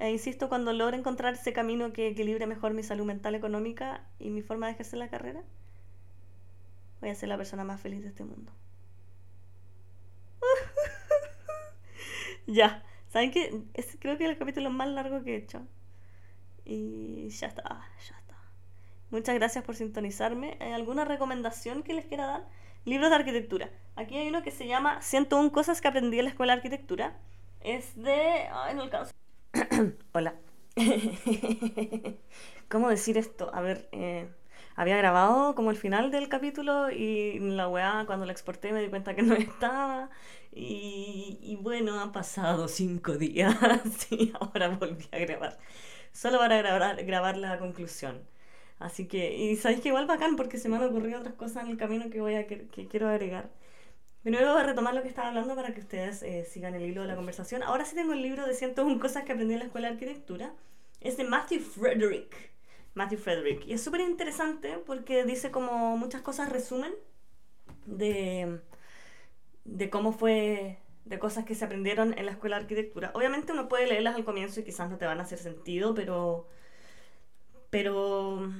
E 0.01 0.09
insisto, 0.09 0.49
cuando 0.49 0.73
logre 0.73 0.97
encontrar 0.97 1.35
ese 1.35 1.53
camino 1.53 1.93
que 1.93 2.07
equilibre 2.07 2.47
mejor 2.47 2.73
mi 2.73 2.81
salud 2.81 3.05
mental, 3.05 3.35
económica 3.35 4.03
y 4.17 4.31
mi 4.31 4.41
forma 4.41 4.65
de 4.65 4.73
ejercer 4.73 4.97
la 4.97 5.09
carrera, 5.09 5.43
voy 7.01 7.11
a 7.11 7.15
ser 7.15 7.29
la 7.29 7.37
persona 7.37 7.63
más 7.63 7.79
feliz 7.79 8.01
de 8.01 8.07
este 8.07 8.23
mundo. 8.23 8.51
ya, 12.47 12.83
¿saben 13.09 13.29
qué? 13.29 13.61
Es, 13.75 13.95
creo 13.99 14.17
que 14.17 14.23
es 14.23 14.31
el 14.31 14.39
capítulo 14.39 14.71
más 14.71 14.87
largo 14.87 15.23
que 15.23 15.35
he 15.35 15.37
hecho. 15.37 15.61
Y 16.65 17.29
ya 17.29 17.45
está, 17.45 17.61
ya 17.63 18.17
está. 18.17 18.35
Muchas 19.11 19.35
gracias 19.35 19.63
por 19.63 19.75
sintonizarme. 19.75 20.57
¿Hay 20.61 20.71
alguna 20.71 21.05
recomendación 21.05 21.83
que 21.83 21.93
les 21.93 22.07
quiera 22.07 22.25
dar? 22.25 22.47
Libros 22.85 23.11
de 23.11 23.17
arquitectura. 23.17 23.69
Aquí 23.95 24.17
hay 24.17 24.29
uno 24.29 24.41
que 24.41 24.49
se 24.49 24.65
llama 24.65 24.99
101 25.03 25.51
cosas 25.51 25.79
que 25.79 25.89
aprendí 25.89 26.17
en 26.17 26.25
la 26.25 26.31
escuela 26.31 26.53
de 26.53 26.57
arquitectura. 26.57 27.19
Es 27.59 27.95
de... 27.95 28.47
Ay, 28.51 28.73
no 28.73 28.81
alcanzo. 28.81 29.11
Hola. 30.13 30.35
¿Cómo 32.69 32.89
decir 32.89 33.17
esto? 33.17 33.53
A 33.53 33.61
ver, 33.61 33.89
eh, 33.91 34.29
había 34.75 34.97
grabado 34.97 35.55
como 35.55 35.71
el 35.71 35.77
final 35.77 36.11
del 36.11 36.29
capítulo 36.29 36.89
y 36.91 37.39
la 37.39 37.67
weá 37.67 38.05
cuando 38.05 38.25
la 38.25 38.31
exporté 38.31 38.71
me 38.71 38.81
di 38.81 38.89
cuenta 38.89 39.15
que 39.15 39.23
no 39.23 39.35
estaba. 39.35 40.09
Y, 40.53 41.57
bueno, 41.61 41.99
han 42.01 42.11
pasado 42.11 42.67
cinco 42.67 43.17
días 43.17 43.55
y 44.11 44.33
ahora 44.39 44.69
volví 44.69 45.07
a 45.11 45.17
grabar. 45.19 45.57
Solo 46.11 46.39
para 46.39 46.57
grabar, 46.57 47.03
grabar 47.05 47.37
la 47.37 47.57
conclusión. 47.59 48.21
Así 48.79 49.07
que, 49.07 49.35
y 49.37 49.55
sabéis 49.57 49.81
que 49.81 49.89
igual 49.89 50.07
bacán 50.07 50.35
porque 50.35 50.57
se 50.57 50.67
me 50.69 50.77
han 50.77 50.83
ocurrido 50.83 51.19
otras 51.19 51.35
cosas 51.35 51.63
en 51.63 51.71
el 51.71 51.77
camino 51.77 52.09
que 52.09 52.21
voy 52.21 52.35
a 52.35 52.47
que 52.47 52.67
quiero 52.89 53.07
agregar. 53.09 53.49
Primero 54.23 54.51
voy 54.53 54.61
a 54.61 54.65
retomar 54.65 54.93
lo 54.93 55.01
que 55.01 55.07
estaba 55.07 55.29
hablando 55.29 55.55
para 55.55 55.73
que 55.73 55.79
ustedes 55.79 56.21
eh, 56.21 56.45
sigan 56.45 56.75
el 56.75 56.83
hilo 56.83 57.01
de 57.01 57.07
la 57.07 57.15
conversación. 57.15 57.63
Ahora 57.63 57.85
sí 57.85 57.95
tengo 57.95 58.13
el 58.13 58.21
libro 58.21 58.45
de 58.45 58.53
101 58.53 58.99
cosas 58.99 59.23
que 59.23 59.31
aprendí 59.31 59.53
en 59.53 59.59
la 59.59 59.65
escuela 59.65 59.87
de 59.87 59.93
arquitectura. 59.95 60.53
Es 60.99 61.17
de 61.17 61.23
Matthew 61.23 61.61
Frederick. 61.61 62.51
Matthew 62.93 63.17
Frederick. 63.17 63.65
Y 63.65 63.73
es 63.73 63.83
súper 63.83 64.01
interesante 64.01 64.77
porque 64.85 65.23
dice 65.25 65.49
como 65.49 65.97
muchas 65.97 66.21
cosas 66.21 66.49
resumen 66.49 66.93
de, 67.87 68.59
de 69.65 69.89
cómo 69.89 70.11
fue, 70.11 70.77
de 71.05 71.17
cosas 71.17 71.43
que 71.43 71.55
se 71.55 71.65
aprendieron 71.65 72.15
en 72.17 72.27
la 72.27 72.33
escuela 72.33 72.57
de 72.57 72.63
arquitectura. 72.63 73.11
Obviamente 73.15 73.53
uno 73.53 73.67
puede 73.69 73.87
leerlas 73.87 74.15
al 74.15 74.25
comienzo 74.25 74.59
y 74.59 74.63
quizás 74.63 74.89
no 74.91 74.97
te 74.99 75.05
van 75.05 75.19
a 75.19 75.23
hacer 75.23 75.39
sentido, 75.39 75.95
pero, 75.95 76.47
pero 77.71 78.51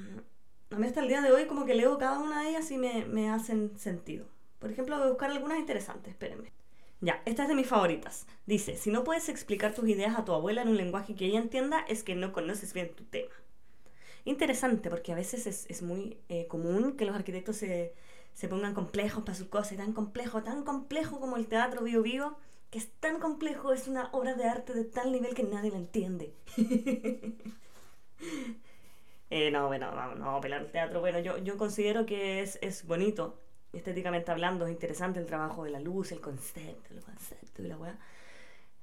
a 0.70 0.76
mí 0.76 0.86
hasta 0.86 1.00
el 1.00 1.08
día 1.08 1.20
de 1.20 1.30
hoy 1.30 1.46
como 1.46 1.66
que 1.66 1.74
leo 1.74 1.98
cada 1.98 2.18
una 2.18 2.42
de 2.42 2.50
ellas 2.50 2.68
y 2.72 2.78
me, 2.78 3.04
me 3.04 3.30
hacen 3.30 3.78
sentido. 3.78 4.26
Por 4.62 4.70
ejemplo, 4.70 4.96
voy 4.96 5.06
a 5.06 5.10
buscar 5.10 5.28
algunas 5.28 5.58
interesantes, 5.58 6.12
espérenme. 6.12 6.52
Ya, 7.00 7.20
esta 7.24 7.42
es 7.42 7.48
de 7.48 7.56
mis 7.56 7.66
favoritas. 7.66 8.28
Dice, 8.46 8.76
si 8.76 8.92
no 8.92 9.02
puedes 9.02 9.28
explicar 9.28 9.74
tus 9.74 9.88
ideas 9.88 10.16
a 10.16 10.24
tu 10.24 10.32
abuela 10.32 10.62
en 10.62 10.68
un 10.68 10.76
lenguaje 10.76 11.16
que 11.16 11.26
ella 11.26 11.40
entienda, 11.40 11.84
es 11.88 12.04
que 12.04 12.14
no 12.14 12.32
conoces 12.32 12.72
bien 12.72 12.94
tu 12.94 13.02
tema. 13.02 13.34
Interesante, 14.24 14.88
porque 14.88 15.10
a 15.10 15.16
veces 15.16 15.48
es, 15.48 15.82
muy 15.82 16.16
eh, 16.28 16.46
común 16.46 16.96
que 16.96 17.04
los 17.04 17.16
arquitectos 17.16 17.56
se, 17.56 17.92
pongan 18.48 18.72
complejos 18.72 19.24
para 19.24 19.34
sus 19.34 19.48
cosas, 19.48 19.72
y 19.72 19.76
tan 19.78 19.92
complejo, 19.92 20.44
tan 20.44 20.62
complejo 20.62 21.18
como 21.18 21.36
el 21.36 21.48
teatro 21.48 21.82
vivo 21.82 22.02
vivo, 22.02 22.38
que 22.70 22.78
es 22.78 22.88
tan 23.00 23.18
complejo, 23.18 23.72
es 23.72 23.88
una 23.88 24.10
obra 24.12 24.34
de 24.34 24.44
arte 24.44 24.74
de 24.74 24.84
tal 24.84 25.10
nivel 25.10 25.34
que 25.34 25.42
nadie 25.42 25.72
la 25.72 25.78
entiende. 25.78 26.32
Eh, 29.34 29.50
no, 29.50 29.66
bueno, 29.66 29.90
no, 29.92 30.14
no, 30.14 30.40
pelar 30.42 30.60
el 30.60 30.70
teatro. 30.70 31.00
Bueno, 31.00 31.18
yo, 31.18 31.38
yo 31.38 31.56
considero 31.56 32.04
que 32.04 32.42
es, 32.42 32.58
es 32.60 32.86
bonito 32.86 33.41
estéticamente 33.72 34.30
hablando, 34.30 34.66
es 34.66 34.72
interesante 34.72 35.18
el 35.20 35.26
trabajo 35.26 35.64
de 35.64 35.70
la 35.70 35.80
luz, 35.80 36.12
el 36.12 36.20
concepto, 36.20 36.94
el 36.94 37.02
concepto 37.02 37.62
y 37.62 37.68
la 37.68 37.76
weá. 37.76 37.98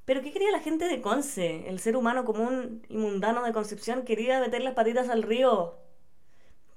Pero 0.10 0.24
¿qué 0.24 0.32
quería 0.32 0.52
la 0.52 0.60
gente 0.60 0.86
de 0.86 1.02
Conce? 1.02 1.70
El 1.70 1.80
ser 1.80 1.96
humano 1.96 2.26
común 2.26 2.82
y 2.90 2.98
mundano 2.98 3.44
de 3.44 3.54
Concepción 3.54 4.06
quería 4.06 4.40
meter 4.40 4.64
las 4.64 4.74
patitas 4.74 5.08
al 5.08 5.22
río. 5.22 5.76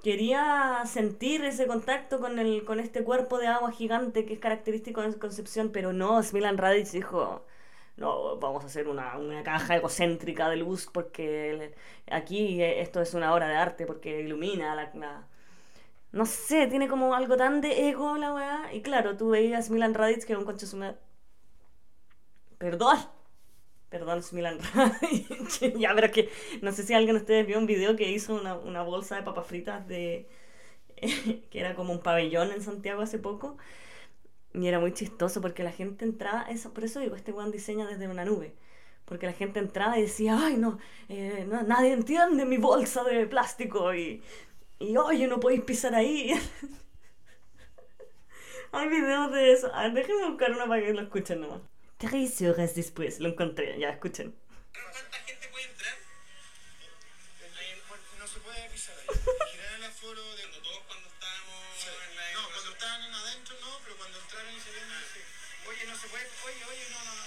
Quería 0.03 0.83
sentir 0.85 1.43
ese 1.45 1.67
contacto 1.67 2.21
con, 2.21 2.39
el, 2.39 2.65
con 2.65 2.79
este 2.79 3.05
cuerpo 3.05 3.39
de 3.39 3.47
agua 3.47 3.73
gigante 3.73 4.27
que 4.27 4.35
es 4.35 4.39
característico 4.39 5.01
de 5.01 5.19
Concepción, 5.19 5.71
pero 5.73 5.95
no, 5.95 6.23
Smilan 6.23 6.59
Radic 6.59 6.89
dijo, 6.91 7.47
no, 7.97 8.37
vamos 8.37 8.65
a 8.65 8.67
hacer 8.67 8.89
una, 8.89 9.17
una, 9.17 9.43
caja 9.43 9.77
egocéntrica 9.77 10.51
de 10.51 10.57
luz 10.57 10.89
porque 10.93 11.75
aquí 12.11 12.63
esto 12.63 13.01
es 13.01 13.15
una 13.15 13.33
obra 13.35 13.49
de 13.49 13.55
arte, 13.57 13.87
porque 13.87 14.21
ilumina 14.21 14.75
la, 14.75 15.27
no 16.13 16.27
sé, 16.27 16.67
tiene 16.67 16.89
como 16.89 17.15
algo 17.15 17.37
tan 17.37 17.61
de 17.61 17.89
ego 17.89 18.17
la 18.19 18.35
weá. 18.35 18.75
Y 18.75 18.83
claro, 18.83 19.17
tú 19.17 19.31
veías 19.31 19.71
Milan 19.71 19.95
Raditz, 19.95 20.27
que 20.27 20.35
es 20.35 20.39
un 20.39 20.45
concho 20.45 20.67
sumado. 20.67 20.99
Perdón. 22.59 22.99
Perdón, 23.89 24.23
Milan 24.33 24.59
Raditz. 24.75 25.61
ya, 25.79 25.95
pero 25.95 26.11
que 26.13 26.31
no 26.61 26.73
sé 26.73 26.83
si 26.83 26.95
alguien 26.95 27.17
de 27.17 27.23
ustedes 27.23 27.47
vio 27.47 27.59
un 27.59 27.67
video 27.67 27.97
que 27.97 28.11
hizo 28.11 28.35
una, 28.35 28.55
una 28.55 28.83
bolsa 28.83 29.17
de 29.17 29.23
papas 29.23 29.47
fritas 29.47 29.87
de. 29.89 30.29
que 31.51 31.61
era 31.61 31.75
como 31.75 31.93
un 31.93 32.01
pabellón 32.01 32.53
en 32.53 32.63
Santiago 32.63 33.03
hace 33.03 33.19
poco. 33.19 33.57
Y 34.55 34.67
era 34.67 34.79
muy 34.79 34.93
chistoso 34.93 35.41
porque 35.41 35.63
la 35.65 35.73
gente 35.73 36.05
entraba. 36.05 36.43
Eso, 36.43 36.75
por 36.75 36.85
eso 36.85 37.01
digo, 37.01 37.17
este 37.17 37.33
weón 37.33 37.51
diseña 37.53 37.87
desde 37.87 38.09
una 38.09 38.25
nube. 38.25 38.55
Porque 39.07 39.27
la 39.27 39.33
gente 39.33 39.61
entraba 39.61 39.99
y 39.99 40.03
decía, 40.03 40.39
ay, 40.41 40.57
no, 40.57 40.79
eh, 41.09 41.47
no 41.49 41.63
nadie 41.63 41.93
entiende 41.93 42.45
mi 42.45 42.59
bolsa 42.59 43.03
de 43.05 43.27
plástico. 43.27 43.95
Y 43.95 44.23
y 44.83 44.97
oye, 44.97 45.29
no 45.29 45.39
podéis 45.39 45.63
pisar 45.63 45.95
ahí. 45.95 46.33
Hay 48.73 48.89
videos 48.89 49.31
de 49.33 49.53
eso. 49.53 49.73
A 49.75 49.83
ver, 49.85 49.93
déjenme 49.95 50.29
buscar 50.31 50.51
uno 50.51 50.67
para 50.67 50.83
que 50.83 50.93
lo 50.93 51.03
escuchen 51.03 51.41
nomás. 51.41 51.61
Tres 51.99 52.43
horas 52.43 52.75
después 52.75 53.21
lo 53.21 53.29
encontré, 53.29 53.79
ya 53.79 53.91
escuchen. 53.91 54.35
¿Cuánta 54.73 55.19
gente 55.19 55.47
puede 55.49 55.67
entrar? 55.67 55.95
No 58.19 58.27
se 58.27 58.41
puede 58.41 58.69
pisar 58.71 58.97
ahí. 58.99 59.07
General 59.53 59.75
el 59.77 59.85
aforo 59.85 60.35
de 60.35 60.43
todos 60.49 60.81
cuando 60.89 61.09
estábamos 61.09 61.87
No, 62.35 62.51
cuando 62.51 62.73
estaban 62.73 63.15
adentro 63.15 63.55
no, 63.61 63.79
pero 63.85 63.97
cuando 63.97 64.19
entraron 64.19 64.53
y 64.55 64.61
se 64.61 64.71
vieron 64.71 64.89
sí. 65.15 65.21
Oye, 65.69 65.87
no 65.87 65.97
se 65.97 66.09
puede. 66.09 66.25
Oye, 66.27 66.65
oye, 66.65 66.85
no, 66.91 67.05
no, 67.05 67.15
no, 67.15 67.23
no. 67.23 67.27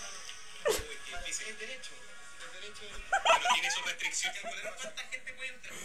Es 1.26 1.40
derecho. 1.60 1.96
Es 2.44 2.54
derecho. 2.60 2.84
Pero 3.12 3.46
tiene 3.54 3.72
su 3.72 3.82
restricción. 3.84 4.34
¿Cuánta 4.82 5.04
gente 5.04 5.34
puede 5.34 5.50
entrar? 5.50 5.76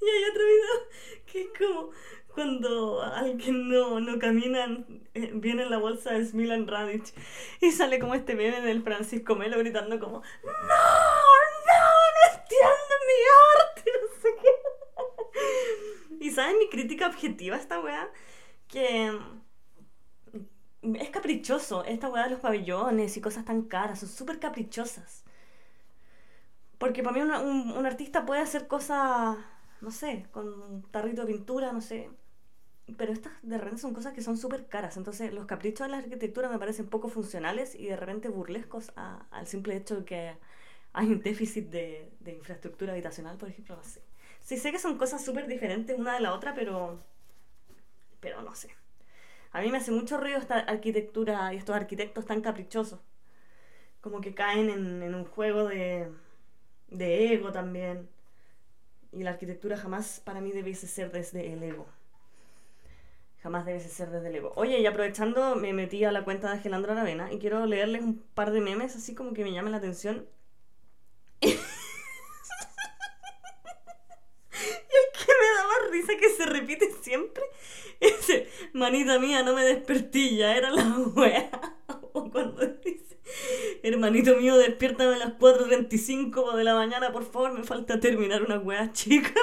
Y 0.00 0.08
hay 0.08 0.24
otro 0.30 0.42
video 0.46 1.24
que 1.26 1.40
es 1.42 1.48
como 1.58 1.90
cuando 2.34 3.02
alguien 3.02 3.68
no, 3.68 4.00
no 4.00 4.18
camina, 4.18 4.66
eh, 5.14 5.30
viene 5.34 5.62
en 5.64 5.70
la 5.70 5.78
bolsa 5.78 6.12
de 6.12 6.24
Smilan 6.24 6.66
Radic 6.68 7.12
y 7.60 7.72
sale 7.72 7.98
como 7.98 8.14
este 8.14 8.34
meme 8.34 8.60
del 8.60 8.82
Francisco 8.82 9.34
Melo 9.34 9.58
gritando 9.58 9.98
como 9.98 10.22
¡No! 10.44 10.52
¡No! 10.52 11.90
¡No 12.16 12.32
entiendo 12.34 12.94
mi 13.06 13.18
arte! 13.58 13.90
No 14.02 14.20
sé 14.20 14.28
qué. 14.42 14.50
Y 16.24 16.30
¿saben 16.30 16.58
mi 16.58 16.68
crítica 16.68 17.06
objetiva 17.06 17.56
a 17.56 17.58
esta 17.58 17.80
weá? 17.80 18.10
Que 18.68 19.10
mm, 20.82 20.96
es 20.96 21.10
caprichoso. 21.10 21.84
Esta 21.84 22.08
weá 22.08 22.24
de 22.24 22.30
los 22.30 22.40
pabellones 22.40 23.16
y 23.16 23.20
cosas 23.20 23.44
tan 23.44 23.62
caras 23.62 24.00
son 24.00 24.08
súper 24.08 24.38
caprichosas. 24.38 25.24
Porque 26.78 27.02
para 27.02 27.14
mí 27.16 27.22
una- 27.22 27.40
un, 27.40 27.70
un 27.72 27.86
artista 27.86 28.24
puede 28.26 28.40
hacer 28.40 28.66
cosas, 28.66 29.36
no 29.82 29.90
sé, 29.90 30.26
con 30.32 30.48
un 30.62 30.82
tarrito 30.90 31.22
de 31.24 31.32
pintura, 31.32 31.72
no 31.72 31.80
sé. 31.80 32.10
Pero 32.98 33.12
estas 33.12 33.32
de 33.42 33.58
repente 33.58 33.80
son 33.82 33.94
cosas 33.94 34.14
que 34.14 34.22
son 34.22 34.36
súper 34.38 34.66
caras. 34.68 34.96
Entonces 34.96 35.32
los 35.32 35.46
caprichos 35.46 35.86
de 35.86 35.92
la 35.92 35.98
arquitectura 35.98 36.48
me 36.50 36.58
parecen 36.58 36.88
poco 36.88 37.08
funcionales 37.08 37.74
y 37.76 37.86
de 37.86 37.96
repente 37.96 38.28
burlescos 38.28 38.92
a- 38.96 39.26
al 39.30 39.46
simple 39.46 39.76
hecho 39.76 39.96
de 40.00 40.04
que 40.04 40.36
hay 40.92 41.06
un 41.08 41.22
déficit 41.22 41.70
de, 41.70 42.12
de 42.20 42.32
infraestructura 42.34 42.92
habitacional, 42.92 43.36
por 43.38 43.48
ejemplo, 43.48 43.76
no 43.76 43.84
sé. 43.84 44.02
Sí 44.42 44.56
sé 44.58 44.72
que 44.72 44.78
son 44.80 44.98
cosas 44.98 45.24
súper 45.24 45.46
diferentes 45.48 45.98
una 45.98 46.14
de 46.14 46.20
la 46.20 46.34
otra, 46.34 46.54
pero... 46.54 46.98
Pero 48.20 48.42
no 48.42 48.54
sé. 48.54 48.68
A 49.52 49.60
mí 49.62 49.70
me 49.70 49.78
hace 49.78 49.92
mucho 49.92 50.18
ruido 50.18 50.38
esta 50.38 50.58
arquitectura 50.60 51.52
y 51.54 51.58
estos 51.58 51.76
arquitectos 51.76 52.26
tan 52.26 52.42
caprichosos. 52.42 53.00
Como 54.00 54.20
que 54.20 54.34
caen 54.34 54.70
en, 54.70 55.02
en 55.02 55.14
un 55.14 55.24
juego 55.24 55.64
de, 55.64 56.10
de 56.88 57.34
ego 57.34 57.52
también. 57.52 58.08
Y 59.12 59.22
la 59.22 59.30
arquitectura 59.30 59.76
jamás 59.76 60.20
para 60.24 60.40
mí 60.40 60.52
debiese 60.52 60.86
ser 60.86 61.10
desde 61.10 61.52
el 61.52 61.62
ego. 61.62 61.86
Jamás 63.42 63.64
debiese 63.64 63.88
ser 63.88 64.10
desde 64.10 64.28
el 64.28 64.36
ego. 64.36 64.52
Oye, 64.56 64.78
y 64.78 64.86
aprovechando, 64.86 65.56
me 65.56 65.72
metí 65.72 66.04
a 66.04 66.12
la 66.12 66.24
cuenta 66.24 66.48
de 66.48 66.54
Angelandro 66.54 66.92
Aravena 66.92 67.32
y 67.32 67.38
quiero 67.38 67.64
leerles 67.66 68.02
un 68.02 68.18
par 68.34 68.50
de 68.52 68.60
memes 68.60 68.96
así 68.96 69.14
como 69.14 69.32
que 69.32 69.44
me 69.44 69.52
llaman 69.52 69.72
la 69.72 69.78
atención. 69.78 70.26
Y 74.92 74.96
el 74.96 75.12
que 75.12 75.32
me 75.40 75.48
da 75.56 75.66
más 75.66 75.90
risa 75.92 76.12
que 76.18 76.28
se 76.30 76.44
repite 76.46 76.90
siempre 77.02 77.44
ese, 78.00 78.48
manita 78.72 79.18
mía, 79.18 79.42
no 79.42 79.54
me 79.54 79.62
despertilla, 79.62 80.56
era 80.56 80.70
la 80.70 80.98
wea. 81.14 81.50
O 82.12 82.28
cuando 82.28 82.66
dice, 82.66 83.09
hermanito 83.82 84.36
mío, 84.36 84.56
despiértame 84.56 85.14
a 85.14 85.18
las 85.18 85.38
4.35 85.38 86.54
de 86.54 86.64
la 86.64 86.74
mañana, 86.74 87.12
por 87.12 87.24
favor, 87.24 87.52
me 87.52 87.64
falta 87.64 88.00
terminar 88.00 88.42
una 88.42 88.58
wea 88.58 88.92
chica. 88.92 89.32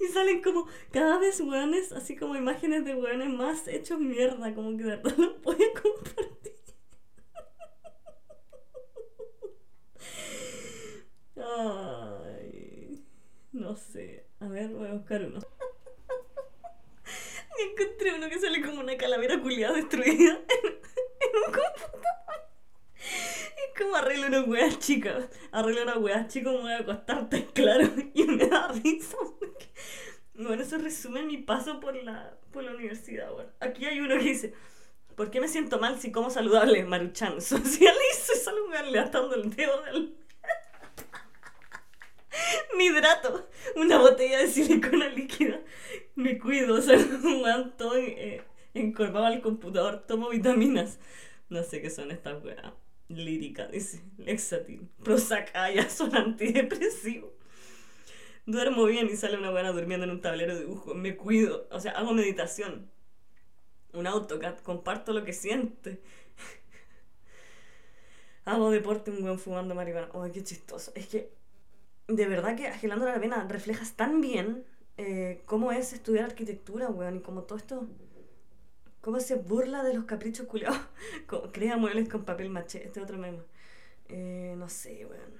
Y 0.00 0.06
salen 0.12 0.40
como 0.42 0.68
cada 0.92 1.18
vez 1.18 1.40
weones, 1.40 1.90
así 1.90 2.14
como 2.14 2.36
imágenes 2.36 2.84
de 2.84 2.94
weones 2.94 3.30
más 3.30 3.66
hechos 3.66 3.98
mierda, 3.98 4.54
como 4.54 4.76
que 4.76 4.84
de 4.84 4.90
verdad 4.90 5.16
los 5.16 5.42
voy 5.42 5.56
a 5.56 5.80
compartir. 5.80 6.54
Ay, 11.36 13.04
no 13.50 13.74
sé. 13.76 14.24
A 14.38 14.46
ver, 14.46 14.68
voy 14.68 14.86
a 14.88 14.92
buscar 14.94 15.24
uno. 15.24 15.40
Y 17.58 17.62
encontré 17.62 18.14
uno 18.14 18.28
que 18.28 18.38
sale 18.38 18.62
como 18.62 18.80
una 18.80 18.96
calavera 18.96 19.40
culiada 19.40 19.74
destruida 19.74 20.38
un 21.46 21.52
computador. 21.52 22.48
Es 23.56 23.67
como 23.78 23.94
arreglo 23.96 24.26
unas 24.26 24.48
weas 24.48 24.78
chicas. 24.78 25.28
Arreglo 25.52 25.82
unas 25.84 25.96
weas 25.98 26.28
chicas, 26.28 26.52
me 26.52 26.60
voy 26.60 26.72
a 26.72 26.78
acostar, 26.78 27.28
tan 27.30 27.42
claro. 27.42 27.88
Y 28.14 28.24
me 28.24 28.46
da 28.46 28.68
risa. 28.68 29.16
Bueno, 30.34 30.62
eso 30.62 30.78
resume 30.78 31.22
mi 31.22 31.38
paso 31.38 31.80
por 31.80 31.94
la, 31.96 32.36
por 32.52 32.64
la 32.64 32.72
universidad. 32.72 33.32
Bueno, 33.32 33.50
aquí 33.60 33.86
hay 33.86 34.00
uno 34.00 34.16
que 34.18 34.24
dice. 34.24 34.54
¿Por 35.14 35.30
qué 35.32 35.40
me 35.40 35.48
siento 35.48 35.80
mal 35.80 35.98
si 36.00 36.12
como 36.12 36.30
saludable, 36.30 36.84
Maruchan? 36.84 37.40
Socializo 37.40 38.32
y 38.66 38.70
me 38.70 38.90
levantando 38.90 39.34
el 39.34 39.50
dedo 39.54 39.82
del... 39.82 40.14
Mi 42.76 42.86
hidrato, 42.86 43.48
una 43.74 43.98
botella 43.98 44.38
de 44.38 44.46
silicona 44.46 45.08
líquida. 45.08 45.60
Me 46.14 46.38
cuido, 46.38 46.76
o 46.76 46.80
sea, 46.80 46.96
un 46.96 47.72
todo 47.76 47.96
eh, 47.96 48.44
encorvado 48.74 49.26
al 49.26 49.40
computador, 49.40 50.04
tomo 50.06 50.28
vitaminas. 50.28 51.00
No 51.48 51.64
sé 51.64 51.82
qué 51.82 51.90
son 51.90 52.12
estas 52.12 52.44
weas. 52.44 52.72
Lírica, 53.08 53.66
dice. 53.66 54.02
Lexatin. 54.18 54.90
Prozac, 55.02 55.50
ah, 55.54 55.70
ya 55.70 55.88
son 55.88 56.14
antidepresivos. 56.14 57.32
Duermo 58.46 58.84
bien 58.84 59.08
y 59.10 59.16
sale 59.16 59.36
una 59.36 59.50
buena 59.50 59.72
durmiendo 59.72 60.04
en 60.04 60.10
un 60.10 60.20
tablero 60.20 60.54
de 60.54 60.60
dibujo. 60.60 60.94
Me 60.94 61.16
cuido, 61.16 61.66
o 61.70 61.80
sea, 61.80 61.92
hago 61.92 62.14
meditación. 62.14 62.90
Un 63.92 64.06
AutoCAD, 64.06 64.58
comparto 64.60 65.12
lo 65.12 65.24
que 65.24 65.32
siente. 65.32 66.00
Hago 68.44 68.70
deporte, 68.70 69.10
un 69.10 69.22
buen 69.22 69.38
fumando 69.38 69.74
marihuana. 69.74 70.08
Ay, 70.14 70.32
qué 70.32 70.42
chistoso. 70.42 70.92
Es 70.94 71.08
que, 71.08 71.32
de 72.06 72.26
verdad 72.26 72.56
que 72.56 72.68
Agelando 72.68 73.06
la 73.06 73.18
Vena 73.18 73.46
reflejas 73.48 73.96
tan 73.96 74.20
bien 74.20 74.64
eh, 74.96 75.42
cómo 75.46 75.72
es 75.72 75.92
estudiar 75.92 76.24
arquitectura, 76.24 76.88
weón, 76.88 77.16
y 77.16 77.20
como 77.20 77.42
todo 77.42 77.58
esto. 77.58 77.86
Cómo 79.08 79.20
se 79.20 79.36
burla 79.36 79.82
de 79.84 79.94
los 79.94 80.04
caprichos 80.04 80.46
culiados. 80.46 80.78
Crea 81.54 81.78
muebles 81.78 82.10
con 82.10 82.26
papel 82.26 82.50
maché. 82.50 82.84
Este 82.84 83.00
otro 83.00 83.16
meme. 83.16 83.38
Eh, 84.10 84.54
no 84.58 84.68
sé, 84.68 85.06
weón. 85.06 85.32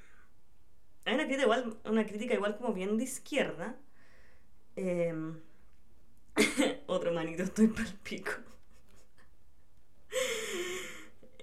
Hay 1.05 1.12
una 1.12 1.27
crítica 1.27 1.43
igual, 1.43 1.77
una 1.85 2.07
crítica 2.07 2.33
igual 2.33 2.57
como 2.57 2.73
bien 2.73 2.97
de 2.97 3.05
izquierda. 3.05 3.77
Em, 4.75 5.39
otro 6.87 7.12
manito, 7.12 7.43
estoy 7.43 7.66
pal 7.66 7.93
pico. 8.03 8.33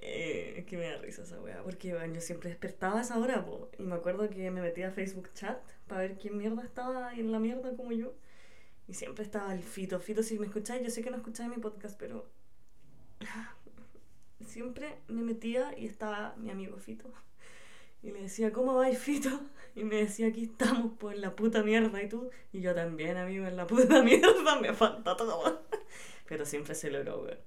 Eh, 0.02 0.56
es 0.58 0.66
que 0.66 0.78
me 0.78 0.90
da 0.90 0.98
risa 0.98 1.22
esa 1.22 1.40
weá, 1.40 1.62
porque 1.62 1.94
bueno, 1.94 2.16
yo 2.16 2.22
siempre 2.22 2.50
despertaba 2.50 2.98
a 2.98 3.02
esa 3.04 3.20
hora, 3.20 3.46
po, 3.46 3.70
y 3.78 3.84
me 3.84 3.94
acuerdo 3.94 4.28
que 4.32 4.50
me 4.50 4.62
metía 4.62 4.88
a 4.88 4.92
Facebook 4.92 5.32
chat 5.36 5.60
para 5.86 6.02
ver 6.02 6.18
quién 6.18 6.38
mierda 6.38 6.64
estaba 6.64 7.14
en 7.14 7.32
la 7.32 7.38
mierda 7.38 7.76
como 7.78 7.92
yo. 7.92 8.16
Y 8.88 8.94
siempre 8.94 9.24
estaba 9.24 9.54
el 9.54 9.64
Fito. 9.64 10.00
Fito, 10.00 10.22
si 10.24 10.38
me 10.38 10.46
escucháis, 10.46 10.84
yo 10.84 10.90
sé 10.90 11.02
que 11.04 11.10
no 11.12 11.18
escucháis 11.18 11.50
mi 11.50 11.58
podcast, 11.58 11.98
pero 11.98 12.26
siempre 14.46 14.96
me 15.08 15.22
metía 15.22 15.78
y 15.78 15.86
estaba 15.88 16.36
mi 16.38 16.50
amigo 16.52 16.78
Fito. 16.78 17.10
Y 18.04 18.12
le 18.12 18.22
decía, 18.22 18.54
¿cómo 18.54 18.76
vais, 18.76 19.00
Fito? 19.00 19.30
Y 19.76 19.84
me 19.84 19.96
decía, 19.96 20.28
aquí 20.28 20.44
estamos, 20.44 20.92
pues 21.00 21.16
en 21.16 21.22
la 21.22 21.36
puta 21.36 21.64
mierda. 21.64 22.02
Y 22.04 22.08
tú, 22.08 22.30
y 22.54 22.62
yo 22.62 22.76
también, 22.76 23.18
amigo, 23.18 23.46
en 23.48 23.56
la 23.56 23.66
puta 23.66 24.04
mierda, 24.04 24.60
me 24.62 24.74
falta 24.74 25.18
todo. 25.18 25.64
Pero 26.28 26.46
siempre 26.46 26.76
se 26.76 26.92
logró, 26.92 27.24
weón. 27.24 27.38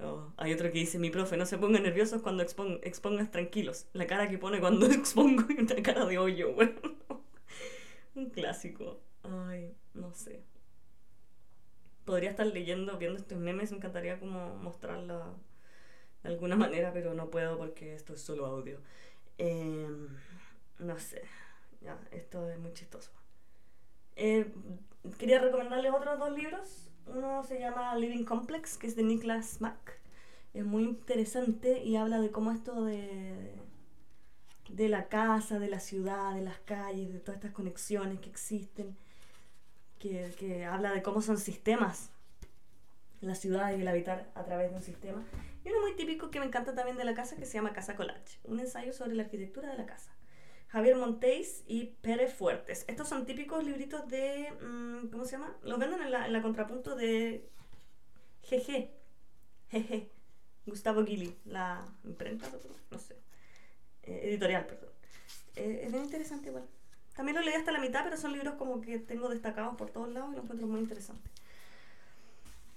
Oh, 0.00 0.32
hay 0.36 0.52
otro 0.52 0.70
que 0.70 0.78
dice, 0.78 0.98
mi 0.98 1.10
profe, 1.10 1.36
no 1.36 1.46
se 1.46 1.56
pongan 1.58 1.82
nerviosos 1.84 2.20
cuando 2.22 2.44
expon- 2.44 2.80
expongas 2.82 3.30
tranquilos. 3.30 3.86
La 3.92 4.06
cara 4.06 4.28
que 4.28 4.38
pone 4.38 4.60
cuando 4.60 4.86
expongo 4.90 5.44
y 5.48 5.60
una 5.60 5.82
cara 5.82 6.04
de 6.06 6.18
hoyo, 6.18 6.50
weón. 6.50 6.78
Un 8.14 8.30
clásico. 8.30 9.00
Ay, 9.24 9.74
no 9.94 10.12
sé. 10.14 10.44
Podría 12.04 12.30
estar 12.30 12.46
leyendo, 12.46 12.98
viendo 12.98 13.18
estos 13.18 13.38
memes, 13.38 13.70
me 13.70 13.78
encantaría 13.78 14.18
como 14.20 14.54
mostrarla 14.56 15.32
de 16.22 16.28
alguna 16.30 16.56
manera, 16.56 16.92
pero 16.92 17.14
no 17.14 17.30
puedo 17.30 17.58
porque 17.58 17.94
esto 17.94 18.14
es 18.14 18.20
solo 18.22 18.46
audio. 18.46 18.80
Eh, 19.38 19.88
no 20.78 20.98
sé, 20.98 21.22
ya, 21.80 21.98
esto 22.12 22.48
es 22.50 22.58
muy 22.58 22.72
chistoso. 22.74 23.10
Eh, 24.16 24.52
quería 25.18 25.40
recomendarles 25.40 25.92
otros 25.92 26.18
dos 26.18 26.32
libros. 26.32 26.90
Uno 27.06 27.42
se 27.44 27.58
llama 27.60 27.94
Living 27.96 28.24
Complex, 28.24 28.78
que 28.78 28.86
es 28.86 28.96
de 28.96 29.02
Niklas 29.02 29.60
Mack. 29.60 30.00
Es 30.54 30.64
muy 30.64 30.84
interesante 30.84 31.82
y 31.82 31.96
habla 31.96 32.20
de 32.20 32.30
cómo 32.30 32.52
esto 32.52 32.84
de, 32.84 33.54
de 34.68 34.88
la 34.88 35.08
casa, 35.08 35.58
de 35.58 35.68
la 35.68 35.80
ciudad, 35.80 36.34
de 36.34 36.42
las 36.42 36.58
calles, 36.60 37.12
de 37.12 37.20
todas 37.20 37.36
estas 37.36 37.52
conexiones 37.52 38.20
que 38.20 38.30
existen, 38.30 38.96
que, 40.04 40.34
que 40.38 40.66
habla 40.66 40.92
de 40.92 41.02
cómo 41.02 41.22
son 41.22 41.38
sistemas 41.38 42.10
la 43.22 43.34
ciudad 43.34 43.74
y 43.74 43.80
el 43.80 43.88
habitar 43.88 44.30
a 44.34 44.44
través 44.44 44.70
de 44.70 44.76
un 44.76 44.82
sistema. 44.82 45.24
Y 45.64 45.70
uno 45.70 45.80
muy 45.80 45.96
típico 45.96 46.30
que 46.30 46.40
me 46.40 46.44
encanta 46.44 46.74
también 46.74 46.98
de 46.98 47.04
la 47.04 47.14
casa 47.14 47.36
que 47.36 47.46
se 47.46 47.54
llama 47.54 47.72
Casa 47.72 47.96
Collage, 47.96 48.38
un 48.44 48.60
ensayo 48.60 48.92
sobre 48.92 49.14
la 49.14 49.22
arquitectura 49.22 49.70
de 49.70 49.78
la 49.78 49.86
casa. 49.86 50.10
Javier 50.68 50.96
Montéis 50.96 51.64
y 51.66 51.86
Pérez 52.02 52.34
Fuertes. 52.34 52.84
Estos 52.86 53.08
son 53.08 53.24
típicos 53.24 53.64
libritos 53.64 54.06
de. 54.08 54.52
mm, 54.60 55.08
¿Cómo 55.08 55.24
se 55.24 55.32
llama? 55.32 55.56
Los 55.62 55.78
venden 55.78 56.02
en 56.02 56.10
la, 56.10 56.26
en 56.26 56.34
la 56.34 56.42
contrapunto 56.42 56.96
de. 56.96 57.48
GG. 58.42 58.90
GG. 59.72 60.10
Gustavo 60.66 61.02
Gili, 61.04 61.34
la 61.46 61.86
imprenta, 62.04 62.46
no 62.90 62.98
sé. 62.98 63.16
Eh, 64.02 64.20
editorial, 64.24 64.66
perdón. 64.66 64.90
Eh, 65.56 65.82
es 65.84 65.92
bien 65.92 66.04
interesante 66.04 66.48
igual. 66.48 66.64
También 67.16 67.36
lo 67.36 67.42
leí 67.42 67.54
hasta 67.54 67.72
la 67.72 67.80
mitad, 67.80 68.04
pero 68.04 68.16
son 68.16 68.32
libros 68.32 68.54
como 68.56 68.80
que 68.80 68.98
tengo 68.98 69.28
destacados 69.28 69.76
por 69.76 69.90
todos 69.90 70.08
lados 70.10 70.30
y 70.32 70.36
los 70.36 70.44
encuentro 70.44 70.66
muy 70.68 70.80
interesantes. 70.80 71.30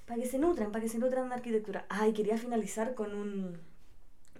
para 0.06 0.22
que 0.22 0.28
se 0.28 0.40
nutran, 0.40 0.72
para 0.72 0.84
que 0.84 0.90
se 0.90 1.00
nutran 1.00 1.30
de 1.30 1.36
arquitectura. 1.36 1.86
Ay, 1.90 2.14
quería 2.14 2.38
finalizar 2.38 2.94
con 2.96 3.14
un, 3.14 3.60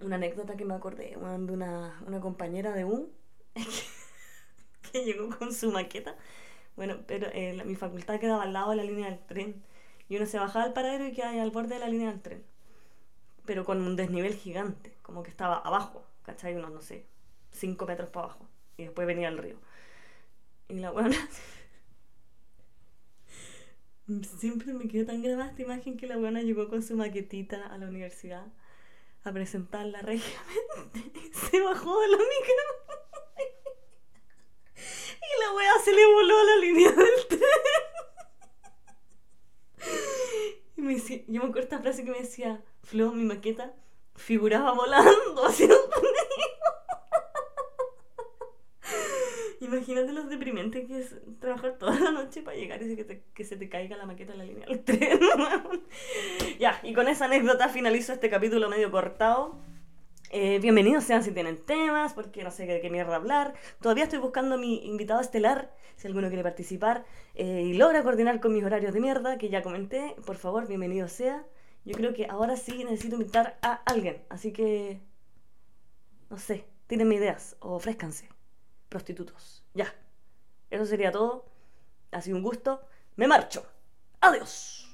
una 0.02 0.16
anécdota 0.16 0.56
que 0.56 0.64
me 0.64 0.74
acordé, 0.74 1.10
de 1.10 1.16
una, 1.52 2.00
una 2.06 2.20
compañera 2.20 2.72
de 2.74 2.84
un 2.84 3.08
que 4.92 5.04
llegó 5.04 5.36
con 5.38 5.52
su 5.52 5.70
maqueta. 5.70 6.16
Bueno, 6.76 6.98
pero 7.06 7.28
eh, 7.32 7.54
la- 7.54 7.64
mi 7.64 7.76
facultad 7.76 8.20
quedaba 8.20 8.44
al 8.44 8.52
lado 8.52 8.70
de 8.70 8.76
la 8.78 8.84
línea 8.84 9.10
del 9.10 9.20
tren. 9.20 9.62
Y 10.08 10.16
uno 10.16 10.26
se 10.26 10.38
bajaba 10.38 10.64
al 10.66 10.72
paradero 10.74 11.06
y 11.06 11.12
quedaba 11.12 11.32
ahí 11.32 11.40
al 11.40 11.50
borde 11.50 11.74
de 11.76 11.80
la 11.80 11.88
línea 11.88 12.10
del 12.10 12.22
tren. 12.22 12.44
Pero 13.46 13.64
con 13.64 13.80
un 13.82 13.96
desnivel 13.96 14.34
gigante, 14.34 14.94
como 15.02 15.22
que 15.22 15.30
estaba 15.30 15.58
abajo, 15.58 16.04
¿cachai? 16.22 16.54
Unos, 16.54 16.70
no 16.72 16.80
sé, 16.82 17.06
5 17.52 17.86
metros 17.86 18.10
para 18.10 18.26
abajo. 18.26 18.46
Y 18.76 18.84
después 18.84 19.06
venía 19.06 19.28
el 19.28 19.38
río. 19.38 19.56
Y 20.68 20.74
la 20.74 20.90
buena. 20.90 21.16
Siempre 24.38 24.72
me 24.72 24.88
quedó 24.88 25.06
tan 25.06 25.22
grabada 25.22 25.50
esta 25.50 25.62
imagen 25.62 25.96
que 25.96 26.06
la 26.06 26.16
buena 26.16 26.42
llegó 26.42 26.68
con 26.68 26.82
su 26.82 26.96
maquetita 26.96 27.66
a 27.66 27.78
la 27.78 27.88
universidad 27.88 28.46
a 29.24 29.32
presentarla 29.32 30.02
regiamente. 30.02 31.12
Se 31.50 31.60
bajó 31.60 32.00
de 32.00 32.08
la 32.08 32.16
micro. 32.16 32.28
Y 35.20 35.40
la 35.40 35.52
wea 35.54 35.72
se 35.84 35.92
le 35.92 36.06
voló 36.06 36.38
a 36.38 36.44
la 36.44 36.56
línea 36.56 36.90
del 36.90 37.26
tren. 37.28 37.42
Y 40.76 40.80
me 40.80 40.94
decía, 40.94 41.18
yo 41.26 41.42
me 41.42 41.48
acuerdo 41.48 41.60
esta 41.60 41.80
frase 41.80 42.04
que 42.04 42.12
me 42.12 42.20
decía, 42.20 42.64
Flo, 42.82 43.12
mi 43.12 43.24
maqueta 43.24 43.74
figuraba 44.14 44.72
volando 44.72 45.44
hacia 45.44 45.66
un 45.66 45.90
Imagínate 49.68 50.12
los 50.12 50.28
deprimentes 50.28 50.86
que 50.88 50.98
es 50.98 51.14
trabajar 51.40 51.76
toda 51.78 51.98
la 52.00 52.10
noche 52.10 52.42
para 52.42 52.56
llegar 52.56 52.82
y 52.82 52.96
que, 52.96 53.04
te- 53.04 53.22
que 53.34 53.44
se 53.44 53.56
te 53.56 53.68
caiga 53.68 53.96
la 53.96 54.06
maqueta 54.06 54.32
en 54.32 54.38
la 54.38 54.44
línea 54.44 54.66
del 54.66 54.82
tren. 54.82 55.20
ya, 56.58 56.80
y 56.82 56.94
con 56.94 57.06
esa 57.08 57.26
anécdota 57.26 57.68
finalizo 57.68 58.12
este 58.12 58.30
capítulo 58.30 58.68
medio 58.68 58.90
cortado. 58.90 59.58
Eh, 60.30 60.58
bienvenidos 60.60 61.04
sean 61.04 61.22
si 61.22 61.32
tienen 61.32 61.56
temas, 61.64 62.12
porque 62.14 62.44
no 62.44 62.50
sé 62.50 62.66
de 62.66 62.80
qué 62.80 62.90
mierda 62.90 63.16
hablar. 63.16 63.54
Todavía 63.80 64.04
estoy 64.04 64.18
buscando 64.18 64.56
a 64.56 64.58
mi 64.58 64.84
invitado 64.86 65.20
estelar, 65.20 65.74
si 65.96 66.06
alguno 66.06 66.28
quiere 66.28 66.42
participar 66.42 67.04
eh, 67.34 67.62
y 67.66 67.74
logra 67.74 68.02
coordinar 68.02 68.40
con 68.40 68.52
mis 68.52 68.64
horarios 68.64 68.92
de 68.92 69.00
mierda, 69.00 69.38
que 69.38 69.48
ya 69.48 69.62
comenté. 69.62 70.16
Por 70.26 70.36
favor, 70.36 70.66
bienvenido 70.66 71.08
sea. 71.08 71.44
Yo 71.84 71.94
creo 71.94 72.12
que 72.12 72.26
ahora 72.26 72.56
sí 72.56 72.84
necesito 72.84 73.16
invitar 73.16 73.58
a 73.62 73.74
alguien, 73.86 74.22
así 74.28 74.52
que. 74.52 75.00
No 76.30 76.36
sé, 76.38 76.64
tírenme 76.86 77.14
ideas 77.14 77.56
ofrézcanse. 77.60 78.28
Prostitutos. 78.90 79.57
Ya. 79.78 79.94
Eso 80.70 80.84
sería 80.86 81.12
todo. 81.12 81.44
Ha 82.10 82.20
sido 82.20 82.36
un 82.36 82.42
gusto. 82.42 82.80
Me 83.14 83.28
marcho. 83.28 83.64
Adiós. 84.20 84.87